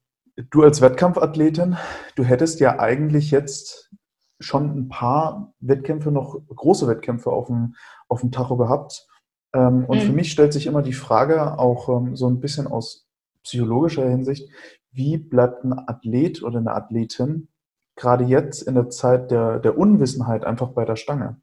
du 0.49 0.63
als 0.63 0.81
Wettkampfathletin, 0.81 1.77
du 2.15 2.23
hättest 2.23 2.59
ja 2.59 2.79
eigentlich 2.79 3.31
jetzt 3.31 3.91
schon 4.39 4.77
ein 4.77 4.89
paar 4.89 5.53
Wettkämpfe, 5.59 6.11
noch 6.11 6.39
große 6.47 6.87
Wettkämpfe 6.87 7.29
auf 7.29 7.47
dem, 7.47 7.75
auf 8.07 8.21
dem 8.21 8.31
Tacho 8.31 8.57
gehabt. 8.57 9.07
Ähm, 9.53 9.85
und 9.85 9.97
mhm. 9.99 10.01
für 10.03 10.13
mich 10.13 10.31
stellt 10.31 10.53
sich 10.53 10.65
immer 10.65 10.81
die 10.81 10.93
Frage, 10.93 11.57
auch 11.57 11.89
ähm, 11.89 12.15
so 12.15 12.29
ein 12.29 12.39
bisschen 12.39 12.67
aus 12.67 13.07
psychologischer 13.43 14.07
Hinsicht, 14.07 14.49
wie 14.91 15.17
bleibt 15.17 15.63
ein 15.63 15.73
Athlet 15.73 16.43
oder 16.43 16.59
eine 16.59 16.73
Athletin 16.73 17.49
gerade 17.95 18.23
jetzt 18.23 18.61
in 18.61 18.75
der 18.75 18.89
Zeit 18.89 19.29
der, 19.29 19.59
der 19.59 19.77
Unwissenheit 19.77 20.45
einfach 20.45 20.69
bei 20.69 20.85
der 20.85 20.95
Stange? 20.95 21.41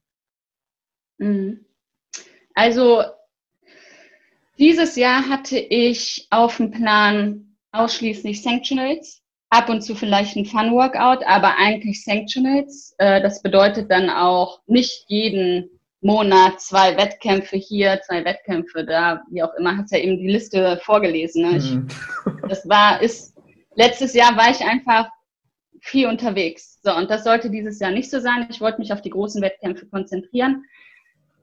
Mhm. 1.18 1.66
Also 2.54 3.02
dieses 4.58 4.96
Jahr 4.96 5.28
hatte 5.28 5.58
ich 5.58 6.26
auf 6.30 6.56
dem 6.56 6.70
Plan 6.70 7.45
ausschließlich 7.78 8.42
Sanctionals, 8.42 9.22
ab 9.50 9.68
und 9.68 9.82
zu 9.82 9.94
vielleicht 9.94 10.36
ein 10.36 10.44
Fun-Workout, 10.44 11.24
aber 11.26 11.56
eigentlich 11.56 12.04
Sanctionals. 12.04 12.94
Äh, 12.98 13.22
das 13.22 13.42
bedeutet 13.42 13.90
dann 13.90 14.10
auch 14.10 14.60
nicht 14.66 15.04
jeden 15.08 15.70
Monat 16.00 16.60
zwei 16.60 16.96
Wettkämpfe 16.96 17.56
hier, 17.56 18.00
zwei 18.06 18.24
Wettkämpfe 18.24 18.84
da, 18.84 19.22
wie 19.30 19.42
auch 19.42 19.54
immer, 19.54 19.76
hat 19.76 19.90
ja 19.90 19.98
eben 19.98 20.18
die 20.18 20.30
Liste 20.30 20.78
vorgelesen. 20.82 21.42
Ne? 21.42 21.56
Ich, 21.58 21.70
mhm. 21.70 21.88
das 22.48 22.68
war, 22.68 23.02
ist, 23.02 23.36
letztes 23.74 24.14
Jahr 24.14 24.36
war 24.36 24.50
ich 24.50 24.60
einfach 24.60 25.08
viel 25.80 26.06
unterwegs. 26.06 26.80
So, 26.82 26.94
und 26.94 27.10
das 27.10 27.24
sollte 27.24 27.50
dieses 27.50 27.80
Jahr 27.80 27.90
nicht 27.90 28.10
so 28.10 28.20
sein. 28.20 28.46
Ich 28.50 28.60
wollte 28.60 28.80
mich 28.80 28.92
auf 28.92 29.02
die 29.02 29.10
großen 29.10 29.42
Wettkämpfe 29.42 29.86
konzentrieren. 29.86 30.64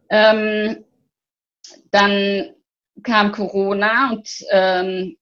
Ähm, 0.10 0.84
dann 1.92 2.54
kam 3.04 3.32
Corona 3.32 4.12
und 4.12 4.30
ähm, 4.52 5.18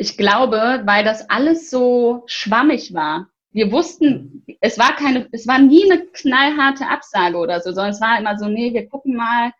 ich 0.00 0.16
glaube, 0.16 0.80
weil 0.86 1.04
das 1.04 1.28
alles 1.28 1.68
so 1.68 2.22
schwammig 2.24 2.94
war. 2.94 3.28
Wir 3.52 3.70
wussten, 3.70 4.46
es 4.62 4.78
war 4.78 4.96
keine, 4.96 5.28
es 5.30 5.46
war 5.46 5.58
nie 5.58 5.84
eine 5.84 6.06
knallharte 6.06 6.86
Absage 6.88 7.36
oder 7.36 7.60
so, 7.60 7.70
sondern 7.72 7.90
es 7.90 8.00
war 8.00 8.18
immer 8.18 8.38
so, 8.38 8.48
nee, 8.48 8.72
wir 8.72 8.88
gucken 8.88 9.14
mal, 9.14 9.52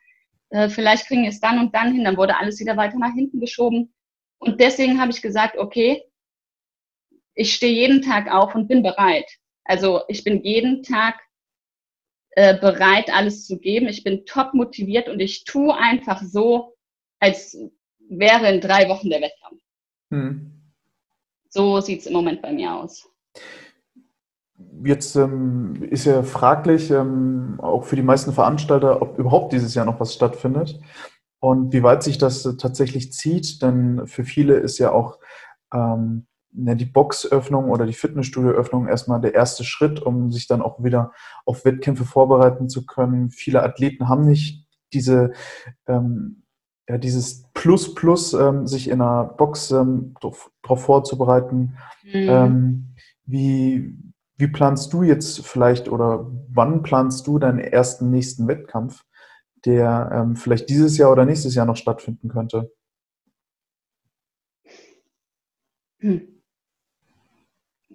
äh, 0.49 0.71
vielleicht 0.71 1.09
kriegen 1.09 1.25
wir 1.25 1.29
es 1.29 1.41
dann 1.41 1.59
und 1.59 1.75
dann 1.75 1.93
hin. 1.93 2.05
Dann 2.05 2.17
wurde 2.17 2.39
alles 2.39 2.59
wieder 2.59 2.79
weiter 2.79 2.97
nach 2.97 3.13
hinten 3.13 3.39
geschoben. 3.39 3.93
Und 4.39 4.61
deswegen 4.61 4.99
habe 4.99 5.11
ich 5.11 5.21
gesagt, 5.21 5.59
okay, 5.59 6.05
ich 7.35 7.55
stehe 7.55 7.75
jeden 7.75 8.01
Tag 8.01 8.33
auf 8.33 8.55
und 8.55 8.67
bin 8.67 8.83
bereit. 8.83 9.31
Also 9.65 10.05
ich 10.09 10.25
bin 10.25 10.43
jeden 10.43 10.83
Tag 10.83 11.21
äh, 12.31 12.57
bereit, 12.59 13.15
alles 13.15 13.47
zu 13.47 13.59
geben. 13.59 13.89
Ich 13.89 14.05
bin 14.05 14.25
top 14.25 14.55
motiviert 14.55 15.11
und 15.11 15.21
ich 15.21 15.45
tue 15.45 15.77
einfach 15.77 16.23
so, 16.23 16.79
als 17.19 17.59
wäre 18.09 18.49
in 18.49 18.63
drei 18.63 18.89
Wochen 18.89 19.11
der 19.11 19.21
Wettkampf. 19.21 19.60
Hm. 20.11 20.53
So 21.49 21.81
sieht 21.81 22.01
es 22.01 22.07
im 22.07 22.13
Moment 22.13 22.43
bei 22.43 22.53
mir 22.53 22.75
aus. 22.75 23.09
Jetzt 24.85 25.17
ähm, 25.17 25.83
ist 25.91 26.05
ja 26.05 26.23
fraglich, 26.23 26.91
ähm, 26.91 27.59
auch 27.59 27.85
für 27.85 27.97
die 27.97 28.03
meisten 28.03 28.33
Veranstalter, 28.33 29.03
ob 29.03 29.19
überhaupt 29.19 29.53
dieses 29.53 29.75
Jahr 29.75 29.87
noch 29.87 30.01
was 30.01 30.15
stattfindet 30.15 30.79
und 31.41 31.73
wie 31.73 31.83
weit 31.83 32.03
sich 32.03 32.19
das 32.19 32.43
tatsächlich 32.59 33.13
zieht. 33.13 33.63
Denn 33.63 34.07
für 34.07 34.25
viele 34.25 34.57
ist 34.57 34.79
ja 34.79 34.93
auch 34.93 35.19
ähm, 35.73 36.27
ja, 36.53 36.75
die 36.75 36.85
Boxöffnung 36.85 37.71
oder 37.71 37.87
die 37.87 37.93
Fitnessstudioöffnung 37.93 38.89
erstmal 38.89 39.21
der 39.21 39.35
erste 39.35 39.65
Schritt, 39.65 40.01
um 40.01 40.31
sich 40.31 40.47
dann 40.47 40.63
auch 40.63 40.83
wieder 40.83 41.13
auf 41.47 41.65
Wettkämpfe 41.65 42.05
vorbereiten 42.05 42.69
zu 42.69 42.87
können. 42.87 43.31
Viele 43.31 43.63
Athleten 43.63 44.09
haben 44.09 44.27
nicht 44.27 44.67
diese, 44.93 45.33
ähm, 45.87 46.43
ja, 46.91 46.99
dieses 46.99 47.45
Plus 47.55 47.95
Plus, 47.95 48.33
ähm, 48.33 48.67
sich 48.67 48.89
in 48.89 49.01
einer 49.01 49.23
Box 49.23 49.71
ähm, 49.71 50.17
darauf 50.21 50.85
vorzubereiten. 50.85 51.79
Mhm. 52.03 52.29
Ähm, 52.29 52.95
wie, 53.27 53.95
wie 54.37 54.49
planst 54.49 54.93
du 54.93 55.05
jetzt 55.05 55.47
vielleicht 55.47 55.89
oder 55.89 56.27
wann 56.49 56.83
planst 56.83 57.29
du 57.29 57.39
deinen 57.39 57.61
ersten 57.61 58.11
nächsten 58.11 58.49
Wettkampf, 58.49 59.05
der 59.65 60.11
ähm, 60.13 60.35
vielleicht 60.35 60.69
dieses 60.69 60.99
Jahr 60.99 61.13
oder 61.13 61.25
nächstes 61.25 61.55
Jahr 61.55 61.65
noch 61.65 61.77
stattfinden 61.77 62.29
könnte? 62.29 62.73
Hm. 66.01 66.43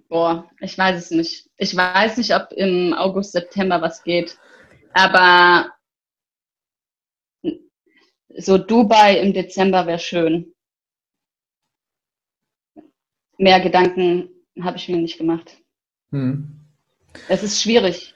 Boah, 0.08 0.48
ich 0.60 0.78
weiß 0.78 0.96
es 0.96 1.10
nicht. 1.10 1.50
Ich 1.58 1.76
weiß 1.76 2.16
nicht, 2.16 2.34
ob 2.34 2.50
im 2.52 2.94
August, 2.94 3.32
September 3.32 3.82
was 3.82 4.02
geht. 4.04 4.38
Aber 4.94 5.70
so 8.38 8.58
Dubai 8.58 9.18
im 9.20 9.32
Dezember 9.32 9.86
wäre 9.86 9.98
schön. 9.98 10.52
Mehr 13.38 13.60
Gedanken 13.60 14.30
habe 14.60 14.76
ich 14.76 14.88
mir 14.88 14.96
nicht 14.96 15.18
gemacht. 15.18 15.56
Hm. 16.10 16.60
Es 17.28 17.42
ist 17.42 17.60
schwierig. 17.60 18.14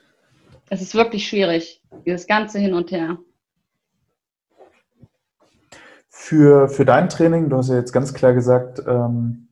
Es 0.68 0.80
ist 0.80 0.94
wirklich 0.94 1.28
schwierig, 1.28 1.82
dieses 2.06 2.26
ganze 2.26 2.58
Hin 2.58 2.74
und 2.74 2.90
Her. 2.90 3.18
Für, 6.08 6.68
für 6.68 6.84
dein 6.84 7.08
Training, 7.08 7.48
du 7.48 7.56
hast 7.56 7.68
ja 7.68 7.76
jetzt 7.76 7.92
ganz 7.92 8.14
klar 8.14 8.34
gesagt, 8.34 8.80
ähm, 8.86 9.48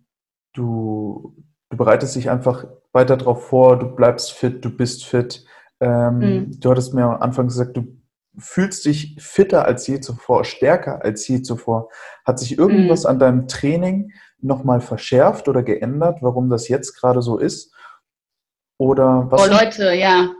du 0.52 1.34
du 1.70 1.76
bereitest 1.76 2.16
dich 2.16 2.30
einfach 2.30 2.64
weiter 2.92 3.16
darauf 3.16 3.46
vor, 3.46 3.78
du 3.78 3.86
bleibst 3.94 4.32
fit, 4.32 4.64
du 4.64 4.70
bist 4.70 5.04
fit. 5.04 5.44
Ähm, 5.80 6.18
mhm. 6.18 6.60
Du 6.60 6.70
hattest 6.70 6.94
mir 6.94 7.04
am 7.04 7.22
Anfang 7.22 7.46
gesagt, 7.46 7.76
du 7.76 7.97
fühlst 8.38 8.84
dich 8.84 9.16
fitter 9.18 9.64
als 9.64 9.86
je 9.86 10.00
zuvor, 10.00 10.44
stärker 10.44 11.04
als 11.04 11.26
je 11.28 11.42
zuvor. 11.42 11.90
Hat 12.24 12.38
sich 12.38 12.56
irgendwas 12.56 13.04
mhm. 13.04 13.10
an 13.10 13.18
deinem 13.18 13.48
Training 13.48 14.12
nochmal 14.40 14.80
verschärft 14.80 15.48
oder 15.48 15.62
geändert, 15.62 16.18
warum 16.22 16.48
das 16.48 16.68
jetzt 16.68 16.94
gerade 16.94 17.22
so 17.22 17.38
ist? 17.38 17.74
Oder 18.78 19.26
was? 19.30 19.42
Oh 19.42 19.50
Leute, 19.50 19.92
ja. 19.94 20.32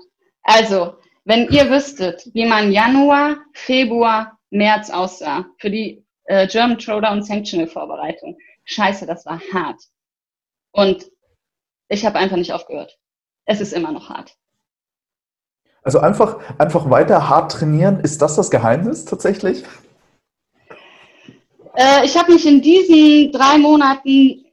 Also, 0.43 0.95
wenn 1.25 1.49
ihr 1.49 1.69
wüsstet, 1.71 2.29
wie 2.33 2.47
man 2.47 2.71
Januar, 2.71 3.39
Februar, 3.53 4.39
März 4.51 4.91
aussah 4.91 5.47
für 5.59 5.71
die 5.71 6.07
äh, 6.25 6.47
German 6.47 6.79
Troder 6.79 7.11
und 7.13 7.25
Sanctional 7.25 7.67
Vorbereitung. 7.67 8.39
Scheiße, 8.65 9.07
das 9.07 9.27
war 9.27 9.41
hart. 9.53 9.83
Und 10.73 11.11
ich 11.89 12.05
habe 12.07 12.19
einfach 12.19 12.37
nicht 12.37 12.53
aufgehört. 12.53 12.99
Es 13.47 13.61
ist 13.61 13.73
immer 13.73 13.93
noch 13.93 14.11
hart. 14.11 14.37
Also 15.83 16.01
einfach, 16.01 16.39
einfach 16.59 16.91
weiter 16.91 17.29
hart 17.29 17.53
trainieren, 17.53 18.01
ist 18.01 18.21
das 18.21 18.37
das 18.37 18.51
Geheimnis 18.51 19.05
tatsächlich? 19.05 19.65
Äh, 21.77 22.05
ich 22.05 22.17
habe 22.17 22.33
mich 22.33 22.47
in 22.47 22.61
diesen 22.61 23.33
drei 23.33 23.59
Monaten 23.59 24.45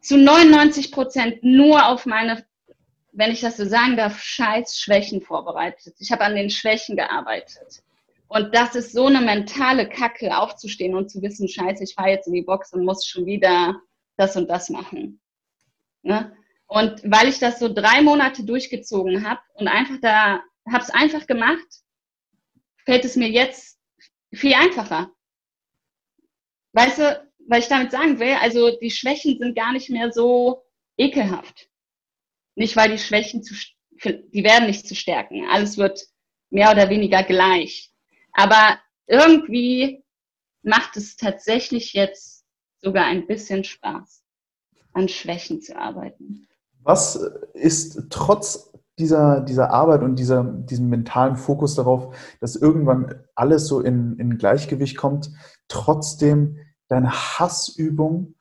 zu 0.00 0.16
99 0.16 0.92
Prozent 0.92 1.42
nur 1.42 1.86
auf 1.86 2.06
meine, 2.06 2.44
wenn 3.12 3.30
ich 3.30 3.40
das 3.40 3.56
so 3.56 3.66
sagen 3.66 3.96
darf, 3.96 4.20
scheiß 4.20 4.78
Schwächen 4.78 5.20
vorbereitet. 5.20 5.94
Ich 5.98 6.10
habe 6.10 6.24
an 6.24 6.34
den 6.34 6.50
Schwächen 6.50 6.96
gearbeitet. 6.96 7.82
Und 8.28 8.54
das 8.54 8.74
ist 8.74 8.92
so 8.92 9.06
eine 9.06 9.20
mentale 9.20 9.88
Kacke, 9.88 10.36
aufzustehen 10.36 10.94
und 10.94 11.10
zu 11.10 11.20
wissen, 11.22 11.48
scheiße, 11.48 11.84
ich 11.84 11.94
fahre 11.94 12.10
jetzt 12.10 12.26
in 12.26 12.34
die 12.34 12.42
Box 12.42 12.72
und 12.72 12.84
muss 12.84 13.06
schon 13.06 13.26
wieder 13.26 13.80
das 14.16 14.36
und 14.36 14.48
das 14.48 14.68
machen. 14.68 15.20
Ne? 16.02 16.32
Und 16.68 17.00
weil 17.02 17.28
ich 17.28 17.38
das 17.38 17.58
so 17.58 17.72
drei 17.72 18.02
Monate 18.02 18.44
durchgezogen 18.44 19.26
habe 19.26 19.40
und 19.54 19.68
einfach 19.68 19.98
da, 20.02 20.42
habe 20.70 20.84
es 20.84 20.90
einfach 20.90 21.26
gemacht, 21.26 21.66
fällt 22.84 23.06
es 23.06 23.16
mir 23.16 23.28
jetzt 23.28 23.78
viel 24.32 24.52
einfacher. 24.52 25.10
Weißt 26.72 26.98
du, 26.98 27.28
weil 27.46 27.60
ich 27.60 27.68
damit 27.68 27.90
sagen 27.90 28.18
will, 28.18 28.34
also 28.34 28.78
die 28.78 28.90
Schwächen 28.90 29.38
sind 29.38 29.56
gar 29.56 29.72
nicht 29.72 29.88
mehr 29.88 30.12
so 30.12 30.62
ekelhaft. 30.98 31.70
Nicht, 32.54 32.76
weil 32.76 32.90
die 32.90 32.98
Schwächen 32.98 33.42
zu, 33.42 33.54
die 34.04 34.44
werden 34.44 34.66
nicht 34.66 34.86
zu 34.86 34.94
stärken. 34.94 35.48
Alles 35.48 35.78
wird 35.78 36.06
mehr 36.50 36.70
oder 36.70 36.90
weniger 36.90 37.22
gleich. 37.22 37.90
Aber 38.32 38.78
irgendwie 39.06 40.04
macht 40.62 40.98
es 40.98 41.16
tatsächlich 41.16 41.94
jetzt 41.94 42.44
sogar 42.82 43.06
ein 43.06 43.26
bisschen 43.26 43.64
Spaß, 43.64 44.22
an 44.92 45.08
Schwächen 45.08 45.62
zu 45.62 45.76
arbeiten. 45.76 46.47
Was 46.88 47.16
ist 47.52 48.06
trotz 48.08 48.72
dieser, 48.98 49.42
dieser 49.42 49.72
Arbeit 49.72 50.00
und 50.00 50.16
dieser, 50.16 50.42
diesem 50.42 50.88
mentalen 50.88 51.36
Fokus 51.36 51.74
darauf, 51.74 52.16
dass 52.40 52.56
irgendwann 52.56 53.26
alles 53.34 53.66
so 53.66 53.82
in, 53.82 54.16
in 54.18 54.38
Gleichgewicht 54.38 54.96
kommt, 54.96 55.30
trotzdem 55.68 56.56
deine 56.88 57.12
Hassübung, 57.12 58.36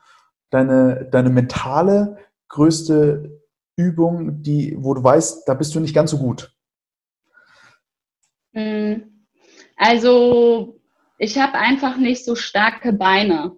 deine, 0.50 1.10
deine 1.12 1.30
mentale 1.30 2.20
größte 2.48 3.38
Übung, 3.76 4.42
die, 4.44 4.78
wo 4.80 4.94
du 4.94 5.04
weißt, 5.04 5.46
da 5.46 5.54
bist 5.54 5.76
du 5.76 5.82
nicht 5.82 5.94
ganz 5.94 6.12
so 6.12 6.18
gut? 6.18 6.56
Hm. 8.54 9.26
Also, 9.76 10.80
ich 11.18 11.38
habe 11.38 11.56
einfach 11.56 11.98
nicht 11.98 12.24
so 12.24 12.36
starke 12.36 12.94
Beine 12.94 13.58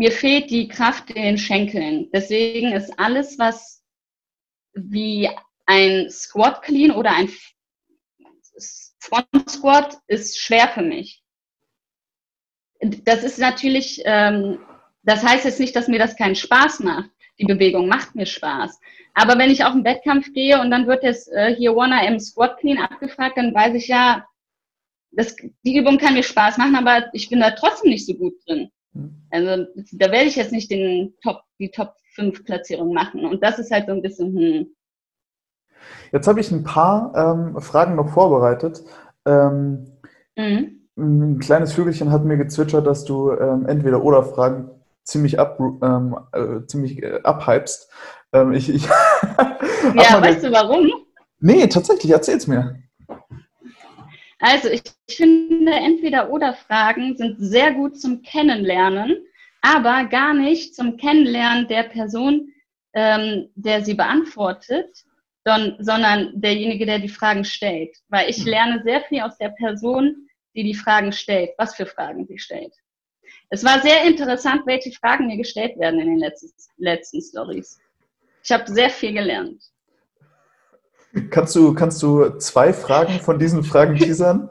mir 0.00 0.12
fehlt 0.12 0.48
die 0.48 0.66
Kraft 0.66 1.10
in 1.10 1.22
den 1.22 1.36
Schenkeln. 1.36 2.08
Deswegen 2.10 2.72
ist 2.72 2.98
alles, 2.98 3.38
was 3.38 3.84
wie 4.72 5.28
ein 5.66 6.08
Squat 6.08 6.62
Clean 6.62 6.90
oder 6.90 7.12
ein 7.12 7.28
Front 8.98 9.50
Squat 9.50 9.98
ist 10.06 10.40
schwer 10.40 10.68
für 10.68 10.80
mich. 10.80 11.22
Das 12.80 13.22
ist 13.24 13.38
natürlich, 13.38 14.00
ähm, 14.06 14.60
das 15.02 15.22
heißt 15.22 15.44
jetzt 15.44 15.60
nicht, 15.60 15.76
dass 15.76 15.86
mir 15.86 15.98
das 15.98 16.16
keinen 16.16 16.34
Spaß 16.34 16.80
macht. 16.80 17.10
Die 17.38 17.44
Bewegung 17.44 17.86
macht 17.86 18.14
mir 18.14 18.24
Spaß. 18.24 18.80
Aber 19.12 19.36
wenn 19.36 19.50
ich 19.50 19.64
auf 19.64 19.72
einen 19.72 19.84
Wettkampf 19.84 20.32
gehe 20.32 20.58
und 20.62 20.70
dann 20.70 20.86
wird 20.86 21.02
jetzt 21.02 21.30
äh, 21.30 21.54
hier 21.54 21.78
1 21.78 22.08
im 22.08 22.18
Squat 22.20 22.56
Clean 22.58 22.78
abgefragt, 22.78 23.36
dann 23.36 23.54
weiß 23.54 23.74
ich 23.74 23.88
ja, 23.88 24.26
das, 25.10 25.36
die 25.36 25.76
Übung 25.76 25.98
kann 25.98 26.14
mir 26.14 26.22
Spaß 26.22 26.56
machen, 26.56 26.76
aber 26.76 27.10
ich 27.12 27.28
bin 27.28 27.40
da 27.40 27.50
trotzdem 27.50 27.90
nicht 27.90 28.06
so 28.06 28.14
gut 28.14 28.32
drin. 28.46 28.70
Hm. 28.94 29.22
Also 29.30 29.66
da 29.92 30.10
werde 30.10 30.26
ich 30.26 30.36
jetzt 30.36 30.52
nicht 30.52 30.70
den 30.70 31.14
Top, 31.22 31.42
die 31.58 31.70
Top 31.70 31.94
5 32.14 32.44
Platzierung 32.44 32.92
machen. 32.92 33.24
Und 33.24 33.42
das 33.42 33.58
ist 33.58 33.70
halt 33.70 33.86
so 33.86 33.92
ein 33.92 34.02
bisschen, 34.02 34.36
hm. 34.36 34.66
Jetzt 36.12 36.26
habe 36.26 36.40
ich 36.40 36.50
ein 36.50 36.64
paar 36.64 37.12
ähm, 37.16 37.60
Fragen 37.60 37.96
noch 37.96 38.10
vorbereitet. 38.10 38.82
Ähm, 39.24 39.86
mhm. 40.36 40.80
Ein 40.96 41.38
kleines 41.38 41.72
Vögelchen 41.72 42.10
hat 42.10 42.24
mir 42.24 42.36
gezwitschert, 42.36 42.86
dass 42.86 43.04
du 43.04 43.32
ähm, 43.32 43.66
entweder 43.66 44.02
oder 44.02 44.22
Fragen 44.22 44.70
ziemlich, 45.04 45.38
ab, 45.38 45.58
ähm, 45.60 46.16
äh, 46.32 46.66
ziemlich 46.66 47.02
äh, 47.02 47.20
abhypst. 47.22 47.90
Ähm, 48.32 48.52
ich, 48.52 48.68
ich 48.68 48.86
ja, 49.94 50.20
weißt 50.20 50.44
du 50.44 50.52
warum? 50.52 50.90
Nee, 51.38 51.66
tatsächlich, 51.68 52.12
erzähl's 52.12 52.46
mir. 52.46 52.82
Also 54.40 54.68
ich, 54.68 54.82
ich 55.06 55.16
finde, 55.16 55.72
entweder 55.72 56.30
oder 56.30 56.54
Fragen 56.54 57.16
sind 57.16 57.36
sehr 57.38 57.72
gut 57.74 58.00
zum 58.00 58.22
Kennenlernen, 58.22 59.24
aber 59.60 60.04
gar 60.04 60.32
nicht 60.32 60.74
zum 60.74 60.96
Kennenlernen 60.96 61.68
der 61.68 61.84
Person, 61.84 62.52
ähm, 62.94 63.50
der 63.54 63.84
sie 63.84 63.94
beantwortet, 63.94 65.04
don, 65.44 65.76
sondern 65.78 66.32
derjenige, 66.40 66.86
der 66.86 66.98
die 66.98 67.08
Fragen 67.08 67.44
stellt. 67.44 67.94
Weil 68.08 68.30
ich 68.30 68.38
hm. 68.38 68.46
lerne 68.46 68.82
sehr 68.82 69.02
viel 69.02 69.20
aus 69.20 69.36
der 69.36 69.50
Person, 69.50 70.26
die 70.54 70.64
die 70.64 70.74
Fragen 70.74 71.12
stellt, 71.12 71.50
was 71.58 71.76
für 71.76 71.86
Fragen 71.86 72.26
sie 72.26 72.38
stellt. 72.38 72.74
Es 73.50 73.64
war 73.64 73.80
sehr 73.80 74.04
interessant, 74.04 74.62
welche 74.66 74.90
Fragen 74.92 75.26
mir 75.26 75.36
gestellt 75.36 75.78
werden 75.78 76.00
in 76.00 76.06
den 76.06 76.18
letzten, 76.18 76.50
letzten 76.78 77.20
Stories. 77.20 77.78
Ich 78.42 78.50
habe 78.50 78.70
sehr 78.70 78.90
viel 78.90 79.12
gelernt. 79.12 79.62
Kannst 81.30 81.56
du, 81.56 81.74
kannst 81.74 82.02
du 82.02 82.38
zwei 82.38 82.72
Fragen 82.72 83.20
von 83.20 83.38
diesen 83.38 83.64
Fragen 83.64 83.96
teasern? 83.96 84.48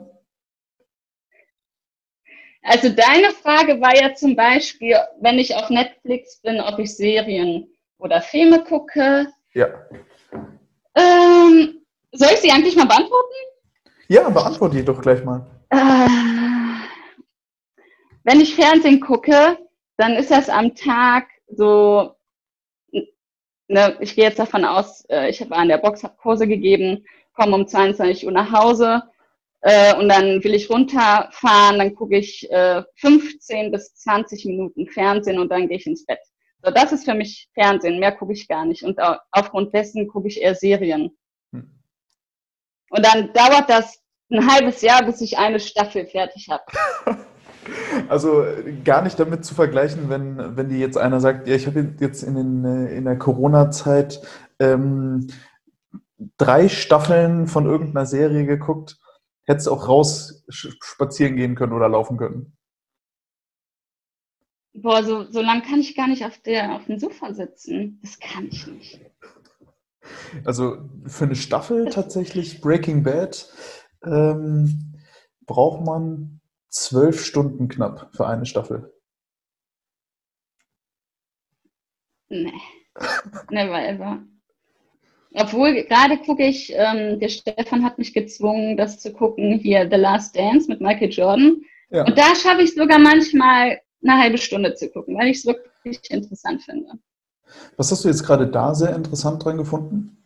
Also 2.61 2.89
deine 2.89 3.31
Frage 3.31 3.79
war 3.79 3.95
ja 3.95 4.13
zum 4.13 4.35
Beispiel, 4.35 4.97
wenn 5.21 5.39
ich 5.39 5.55
auf 5.55 5.69
Netflix 5.69 6.41
bin, 6.41 6.59
ob 6.59 6.77
ich 6.79 6.95
Serien 6.95 7.67
oder 7.97 8.21
Filme 8.21 8.63
gucke. 8.63 9.27
Ja. 9.53 9.67
Ähm, 10.95 11.81
soll 12.11 12.29
ich 12.33 12.41
sie 12.41 12.51
eigentlich 12.51 12.75
mal 12.75 12.87
beantworten? 12.87 13.33
Ja, 14.07 14.29
beantworte 14.29 14.77
die 14.77 14.85
doch 14.85 15.01
gleich 15.01 15.23
mal. 15.23 15.45
Äh, 15.69 16.07
wenn 18.23 18.41
ich 18.41 18.55
Fernsehen 18.55 18.99
gucke, 18.99 19.57
dann 19.97 20.13
ist 20.13 20.31
das 20.31 20.49
am 20.49 20.75
Tag 20.75 21.27
so 21.47 22.15
ne, 23.69 23.95
ich 24.01 24.15
gehe 24.15 24.25
jetzt 24.25 24.39
davon 24.39 24.65
aus, 24.65 25.05
äh, 25.09 25.29
ich 25.29 25.39
habe 25.39 25.55
an 25.55 25.69
der 25.69 25.77
Box 25.77 26.03
hab 26.03 26.17
Kurse 26.17 26.47
gegeben, 26.47 27.05
komme 27.33 27.55
um 27.55 27.67
22 27.67 28.25
Uhr 28.25 28.31
nach 28.31 28.51
Hause 28.51 29.03
äh, 29.61 29.95
und 29.95 30.09
dann 30.09 30.43
will 30.43 30.53
ich 30.53 30.69
runterfahren, 30.69 31.77
dann 31.77 31.95
gucke 31.95 32.17
ich 32.17 32.49
äh, 32.51 32.83
15 32.95 33.71
bis 33.71 33.95
20 33.95 34.45
Minuten 34.45 34.87
Fernsehen 34.87 35.39
und 35.39 35.49
dann 35.49 35.67
gehe 35.67 35.77
ich 35.77 35.87
ins 35.87 36.05
Bett. 36.05 36.19
So, 36.61 36.71
das 36.71 36.91
ist 36.91 37.05
für 37.05 37.13
mich 37.13 37.49
Fernsehen, 37.53 37.99
mehr 37.99 38.11
gucke 38.11 38.33
ich 38.33 38.47
gar 38.47 38.65
nicht. 38.65 38.83
Und 38.83 38.99
aufgrund 39.31 39.73
dessen 39.73 40.09
gucke 40.09 40.27
ich 40.27 40.41
eher 40.41 40.55
Serien. 40.55 41.17
Hm. 41.53 41.71
Und 42.89 43.05
dann 43.05 43.31
dauert 43.31 43.69
das 43.69 44.01
ein 44.29 44.45
halbes 44.45 44.81
Jahr, 44.81 45.05
bis 45.05 45.21
ich 45.21 45.37
eine 45.37 45.59
Staffel 45.61 46.05
fertig 46.05 46.49
habe. 46.49 46.63
Also 48.07 48.45
gar 48.83 49.01
nicht 49.01 49.19
damit 49.19 49.45
zu 49.45 49.53
vergleichen, 49.53 50.09
wenn, 50.09 50.55
wenn 50.55 50.69
die 50.69 50.79
jetzt 50.79 50.97
einer 50.97 51.19
sagt, 51.19 51.47
ja, 51.47 51.55
ich 51.55 51.67
habe 51.67 51.95
jetzt 51.99 52.23
in, 52.23 52.35
den, 52.35 52.87
in 52.87 53.05
der 53.05 53.17
Corona-Zeit 53.17 54.21
ähm, 54.59 55.27
drei 56.37 56.69
Staffeln 56.69 57.47
von 57.47 57.65
irgendeiner 57.65 58.05
Serie 58.05 58.45
geguckt, 58.45 58.97
hättest 59.43 59.67
du 59.67 59.71
auch 59.71 59.87
raus 59.87 60.43
spazieren 60.49 61.35
gehen 61.35 61.55
können 61.55 61.73
oder 61.73 61.89
laufen 61.89 62.17
können. 62.17 62.57
Boah, 64.73 65.03
so, 65.03 65.29
so 65.29 65.41
lange 65.41 65.63
kann 65.63 65.79
ich 65.79 65.95
gar 65.95 66.07
nicht 66.07 66.25
auf, 66.25 66.37
der, 66.39 66.75
auf 66.75 66.85
dem 66.85 66.99
Sofa 66.99 67.33
sitzen. 67.33 67.99
Das 68.01 68.19
kann 68.19 68.47
ich 68.49 68.67
nicht. 68.67 69.01
Also 70.45 70.89
für 71.05 71.25
eine 71.25 71.35
Staffel 71.35 71.89
tatsächlich 71.89 72.61
Breaking 72.61 73.03
Bad 73.03 73.51
ähm, 74.03 74.95
braucht 75.45 75.85
man 75.85 76.38
zwölf 76.69 77.25
Stunden 77.25 77.67
knapp 77.67 78.09
für 78.13 78.27
eine 78.27 78.45
Staffel. 78.45 78.93
Nee, 82.29 82.53
never 83.49 83.83
ever. 83.83 84.23
Obwohl, 85.33 85.83
gerade 85.83 86.17
gucke 86.17 86.45
ich, 86.45 86.71
ähm, 86.73 87.19
der 87.19 87.29
Stefan 87.29 87.83
hat 87.83 87.97
mich 87.97 88.13
gezwungen, 88.13 88.77
das 88.77 88.99
zu 88.99 89.13
gucken, 89.13 89.59
hier 89.59 89.87
The 89.89 89.97
Last 89.97 90.35
Dance 90.35 90.67
mit 90.67 90.81
Michael 90.81 91.11
Jordan. 91.11 91.61
Ja. 91.91 92.05
Und 92.05 92.17
da 92.17 92.35
schaffe 92.35 92.61
ich 92.61 92.73
sogar 92.73 92.99
manchmal 92.99 93.79
eine 94.03 94.17
halbe 94.17 94.37
Stunde 94.37 94.73
zu 94.75 94.89
gucken, 94.89 95.17
weil 95.17 95.27
ich 95.27 95.37
es 95.37 95.45
wirklich 95.45 95.99
interessant 96.09 96.63
finde. 96.63 96.93
Was 97.77 97.91
hast 97.91 98.03
du 98.03 98.07
jetzt 98.07 98.23
gerade 98.23 98.47
da 98.47 98.73
sehr 98.73 98.95
interessant 98.95 99.43
dran 99.43 99.57
gefunden? 99.57 100.17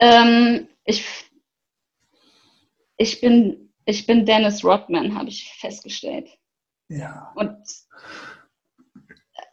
Ähm, 0.00 0.68
ich, 0.84 1.04
ich 2.96 3.20
bin 3.20 3.67
ich 3.88 4.04
bin 4.04 4.26
Dennis 4.26 4.62
Rodman, 4.62 5.14
habe 5.18 5.30
ich 5.30 5.50
festgestellt. 5.58 6.28
Ja. 6.88 7.32
Und 7.36 7.56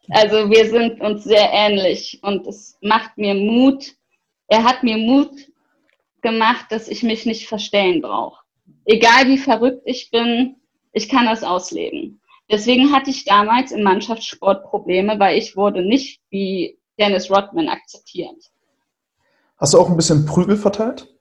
also 0.09 0.49
wir 0.49 0.69
sind 0.69 0.99
uns 0.99 1.23
sehr 1.23 1.49
ähnlich 1.53 2.19
und 2.21 2.45
es 2.45 2.77
macht 2.81 3.17
mir 3.17 3.33
Mut. 3.33 3.95
Er 4.47 4.65
hat 4.65 4.83
mir 4.83 4.97
Mut 4.97 5.31
gemacht, 6.21 6.65
dass 6.69 6.89
ich 6.89 7.01
mich 7.01 7.25
nicht 7.25 7.47
verstellen 7.47 8.01
brauche. 8.01 8.43
Egal 8.83 9.27
wie 9.27 9.37
verrückt 9.37 9.83
ich 9.85 10.11
bin, 10.11 10.57
ich 10.91 11.07
kann 11.07 11.27
das 11.27 11.43
ausleben. 11.43 12.19
Deswegen 12.51 12.91
hatte 12.91 13.11
ich 13.11 13.23
damals 13.23 13.71
im 13.71 13.83
Mannschaftssport 13.83 14.65
Probleme, 14.65 15.17
weil 15.17 15.37
ich 15.37 15.55
wurde 15.55 15.81
nicht 15.81 16.19
wie 16.29 16.77
Dennis 16.99 17.31
Rodman 17.31 17.69
akzeptiert. 17.69 18.51
Hast 19.57 19.73
du 19.73 19.79
auch 19.79 19.89
ein 19.89 19.95
bisschen 19.95 20.25
Prügel 20.25 20.57
verteilt? 20.57 21.14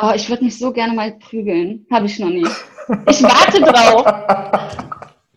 Oh, 0.00 0.10
ich 0.14 0.28
würde 0.28 0.44
mich 0.44 0.58
so 0.58 0.72
gerne 0.72 0.92
mal 0.92 1.12
prügeln. 1.18 1.86
Habe 1.90 2.06
ich 2.06 2.18
noch 2.18 2.28
nie. 2.28 2.46
Ich 3.08 3.22
warte 3.22 3.60
drauf. 3.60 4.04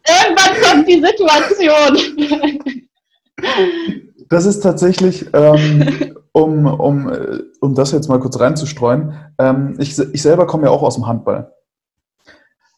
Irgendwann 0.06 0.62
kommt 0.63 0.88
die 0.88 1.02
Situation. 1.02 2.17
Das 4.30 4.46
ist 4.46 4.62
tatsächlich, 4.62 5.28
ähm, 5.34 6.15
um, 6.32 6.65
um, 6.65 7.10
äh, 7.10 7.43
um 7.62 7.76
das 7.76 7.91
jetzt 7.91 8.10
mal 8.10 8.20
kurz 8.20 8.39
reinzustreuen, 8.39 9.13
ähm, 9.38 9.76
ich, 9.80 9.98
ich 9.98 10.22
selber 10.22 10.48
komme 10.48 10.65
ja 10.65 10.72
auch 10.72 10.84
aus 10.84 10.96
dem 10.96 11.08
Handball. 11.08 11.54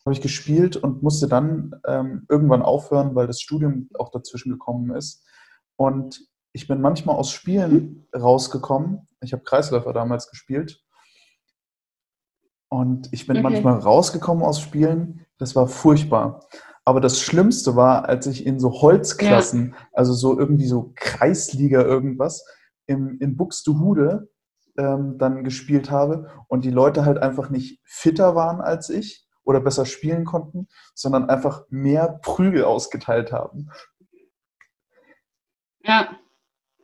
Habe 0.05 0.13
ich 0.13 0.21
gespielt 0.21 0.75
und 0.75 1.01
musste 1.01 1.27
dann 1.27 1.75
ähm, 1.87 2.25
irgendwann 2.29 2.61
aufhören, 2.61 3.15
weil 3.15 3.27
das 3.27 3.41
Studium 3.41 3.89
auch 3.97 4.11
dazwischen 4.11 4.51
gekommen 4.51 4.93
ist. 4.95 5.23
Und 5.77 6.21
ich 6.51 6.67
bin 6.67 6.81
manchmal 6.81 7.15
aus 7.15 7.31
Spielen 7.31 8.07
rausgekommen. 8.15 9.07
Ich 9.21 9.33
habe 9.33 9.43
Kreisläufer 9.43 9.93
damals 9.93 10.29
gespielt 10.29 10.83
und 12.69 13.09
ich 13.11 13.27
bin 13.27 13.37
okay. 13.37 13.43
manchmal 13.43 13.79
rausgekommen 13.79 14.43
aus 14.43 14.61
Spielen. 14.61 15.25
Das 15.37 15.55
war 15.55 15.67
furchtbar. 15.67 16.47
Aber 16.85 17.01
das 17.01 17.19
Schlimmste 17.19 17.75
war, 17.75 18.07
als 18.07 18.27
ich 18.27 18.45
in 18.45 18.59
so 18.59 18.81
Holzklassen, 18.81 19.71
ja. 19.71 19.87
also 19.93 20.13
so 20.13 20.39
irgendwie 20.39 20.67
so 20.67 20.91
Kreisliga 20.95 21.81
irgendwas, 21.81 22.45
im, 22.85 23.17
in 23.19 23.37
Buxtehude 23.37 24.29
ähm, 24.77 25.17
dann 25.17 25.43
gespielt 25.43 25.91
habe 25.91 26.31
und 26.47 26.63
die 26.63 26.71
Leute 26.71 27.05
halt 27.05 27.17
einfach 27.19 27.49
nicht 27.49 27.79
fitter 27.83 28.35
waren 28.35 28.61
als 28.61 28.89
ich 28.89 29.27
oder 29.43 29.59
besser 29.59 29.85
spielen 29.85 30.25
konnten, 30.25 30.67
sondern 30.93 31.29
einfach 31.29 31.63
mehr 31.69 32.19
Prügel 32.21 32.63
ausgeteilt 32.63 33.31
haben. 33.31 33.69
Ja. 35.83 36.17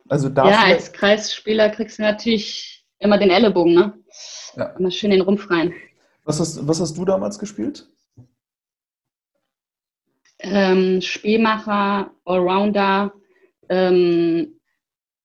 Also 0.08 0.28
dafür, 0.28 0.52
ja, 0.52 0.62
als 0.64 0.92
Kreisspieler 0.92 1.70
kriegst 1.70 1.98
du 1.98 2.02
natürlich 2.02 2.75
immer 2.98 3.18
den 3.18 3.30
Ellenbogen, 3.30 3.74
ne? 3.74 3.94
Ja. 4.56 4.66
Immer 4.78 4.90
schön 4.90 5.10
den 5.10 5.20
Rumpf 5.20 5.50
rein. 5.50 5.72
Was 6.24 6.40
hast, 6.40 6.66
was 6.66 6.80
hast 6.80 6.96
du 6.96 7.04
damals 7.04 7.38
gespielt? 7.38 7.88
Ähm, 10.38 11.00
Spielmacher, 11.00 12.12
Allrounder. 12.24 13.12
Ähm, 13.68 14.60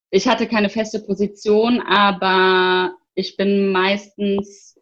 ich 0.09 0.27
hatte 0.27 0.47
keine 0.47 0.69
feste 0.69 0.99
Position, 0.99 1.81
aber 1.81 2.95
ich 3.15 3.37
bin 3.37 3.71
meistens 3.71 4.79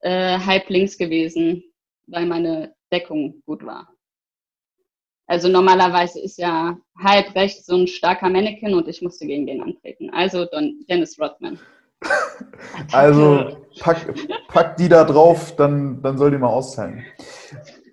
äh, 0.00 0.38
halb 0.38 0.68
links 0.68 0.98
gewesen, 0.98 1.64
weil 2.06 2.26
meine 2.26 2.74
Deckung 2.92 3.42
gut 3.44 3.64
war. 3.64 3.88
Also 5.26 5.48
normalerweise 5.48 6.20
ist 6.20 6.38
ja 6.38 6.78
halb 6.96 7.34
rechts 7.34 7.66
so 7.66 7.76
ein 7.76 7.88
starker 7.88 8.28
Mannequin 8.28 8.74
und 8.74 8.86
ich 8.86 9.02
musste 9.02 9.26
gegen 9.26 9.46
den 9.46 9.60
antreten. 9.60 10.10
Also 10.10 10.44
Don 10.44 10.84
Dennis 10.88 11.18
Rodman. 11.18 11.58
Also 12.92 13.66
pack, 13.80 14.14
pack 14.48 14.76
die 14.76 14.88
da 14.88 15.04
drauf, 15.04 15.56
dann, 15.56 16.02
dann 16.02 16.18
soll 16.18 16.30
die 16.30 16.38
mal 16.38 16.48
auszahlen. 16.48 17.04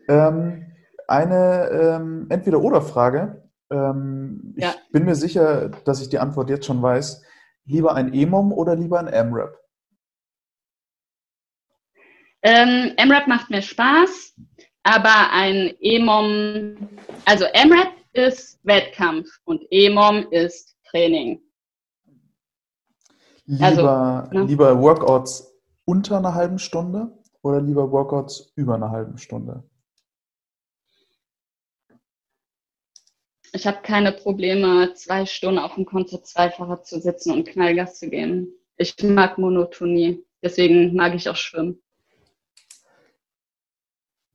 Ähm, 0.08 0.66
eine 1.08 1.70
ähm, 1.70 2.28
Entweder-Oder-Frage. 2.30 3.49
Ähm, 3.72 4.54
ja. 4.58 4.76
Ich 4.86 4.91
bin 4.91 5.06
mir 5.06 5.16
sicher, 5.16 5.70
dass 5.86 6.01
ich 6.01 6.10
die 6.10 6.20
Antwort 6.20 6.49
jetzt 6.49 6.66
schon 6.66 6.82
weiß. 6.82 7.24
Lieber 7.66 7.95
ein 7.95 8.14
E-Mom 8.14 8.51
oder 8.51 8.76
lieber 8.76 8.99
ein 8.99 9.08
M-Rap? 9.08 9.58
Ähm, 12.43 12.93
MRAP 12.97 13.28
macht 13.28 13.49
mir 13.49 13.62
Spaß, 13.62 14.34
aber 14.84 15.32
ein 15.32 15.74
EMOM, 15.80 16.89
also 17.24 17.45
MRAP 17.45 17.93
ist 18.12 18.60
Wettkampf 18.64 19.30
und 19.45 19.64
EMOM 19.72 20.28
ist 20.32 20.76
Training. 20.89 21.41
Lieber, 23.46 23.66
also, 23.66 24.38
ne? 24.38 24.46
lieber 24.46 24.82
Workouts 24.82 25.54
unter 25.86 26.18
einer 26.18 26.34
halben 26.34 26.60
Stunde 26.60 27.12
oder 27.41 27.62
lieber 27.62 27.91
Workouts 27.91 28.52
über 28.56 28.76
einer 28.76 28.91
halben 28.91 29.18
Stunde? 29.18 29.64
Ich 33.56 33.68
habe 33.68 33.84
keine 33.84 34.14
Probleme, 34.14 34.96
zwei 34.96 35.28
Stunden 35.28 35.60
auf 35.60 35.76
dem 35.76 35.86
Konzert 35.86 36.26
Zweifacher 36.26 36.82
zu 36.84 37.00
sitzen 37.00 37.34
und 37.34 37.48
Knallgas 37.48 38.00
zu 38.00 38.10
geben. 38.10 38.48
Ich 38.78 38.96
mag 39.04 39.38
Monotonie. 39.38 40.26
Deswegen 40.41 40.96
mag 40.96 41.14
ich 41.14 41.30
auch 41.30 41.36
Schwimmen. 41.36 41.80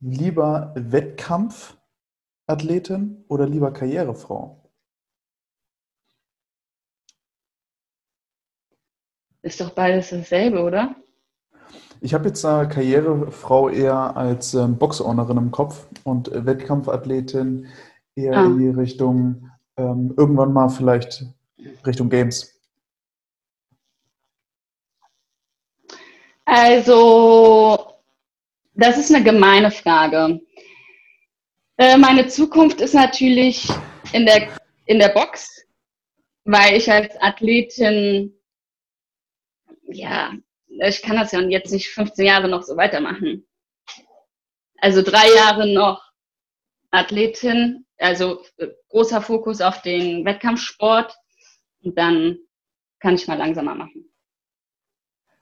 Lieber 0.01 0.73
Wettkampfathletin 0.77 3.25
oder 3.27 3.49
lieber 3.49 3.73
Karrierefrau? 3.73 4.58
Ist 9.43 9.61
doch 9.61 9.71
beides 9.71 10.11
dasselbe, 10.11 10.63
oder? 10.63 10.95
Ich 12.01 12.15
habe 12.15 12.29
jetzt 12.29 12.45
eine 12.45 12.69
Karrierefrau 12.69 13.69
eher 13.71 14.17
als 14.17 14.55
ähm, 14.55 14.79
Boxownerin 14.79 15.37
im 15.37 15.51
Kopf 15.51 15.87
und 16.05 16.31
Wettkampfathletin 16.33 17.67
eher 18.15 18.37
ah. 18.37 18.45
in 18.45 18.59
die 18.59 18.69
Richtung, 18.69 19.51
ähm, 19.77 20.15
irgendwann 20.17 20.53
mal 20.53 20.69
vielleicht 20.69 21.25
Richtung 21.85 22.09
Games. 22.09 22.55
Also, 26.45 27.95
das 28.75 28.97
ist 28.97 29.15
eine 29.15 29.23
gemeine 29.23 29.71
Frage. 29.71 30.41
Äh, 31.77 31.97
meine 31.99 32.27
Zukunft 32.29 32.81
ist 32.81 32.95
natürlich 32.95 33.69
in 34.13 34.25
der, 34.25 34.49
in 34.87 34.99
der 34.99 35.11
Box, 35.11 35.65
weil 36.45 36.77
ich 36.77 36.91
als 36.91 37.15
Athletin, 37.21 38.33
ja, 39.89 40.33
ich 40.69 41.03
kann 41.03 41.17
das 41.17 41.33
ja 41.33 41.41
jetzt 41.41 41.73
nicht 41.73 41.89
15 41.89 42.25
Jahre 42.25 42.49
noch 42.49 42.63
so 42.63 42.77
weitermachen. 42.77 43.47
Also 44.81 45.03
drei 45.03 45.29
Jahre 45.35 45.67
noch 45.73 46.03
Athletin, 46.91 47.85
also 47.99 48.43
äh, 48.59 48.69
großer 48.89 49.21
Fokus 49.21 49.61
auf 49.61 49.83
den 49.83 50.25
Wettkampfsport 50.25 51.15
und 51.83 51.99
dann 51.99 52.39
kann 53.01 53.15
ich 53.15 53.27
mal 53.27 53.39
langsamer 53.39 53.75
machen. 53.75 54.11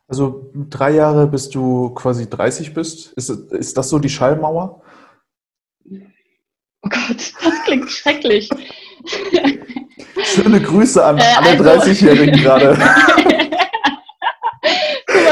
Also 0.09 0.51
drei 0.55 0.93
Jahre, 0.93 1.27
bis 1.27 1.51
du 1.51 1.91
quasi 1.91 2.31
30 2.31 2.73
bist. 2.73 3.13
Ist, 3.15 3.29
ist 3.29 3.77
das 3.77 3.89
so 3.89 3.99
die 3.99 4.09
Schallmauer? 4.09 4.83
Oh 5.85 6.89
Gott, 6.89 7.33
das 7.43 7.65
klingt 7.65 7.91
schrecklich. 7.91 8.49
Schöne 10.23 10.61
Grüße 10.61 11.05
an 11.05 11.19
äh, 11.19 11.23
alle 11.37 11.71
also, 11.71 11.91
30-Jährigen 11.91 12.41
gerade. 12.41 12.79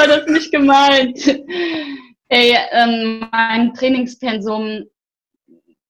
war 0.08 0.18
das 0.18 0.26
nicht 0.26 0.52
gemeint. 0.52 1.26
Ey, 2.28 2.56
ähm, 2.72 3.26
mein 3.30 3.74
Trainingspensum, 3.74 4.84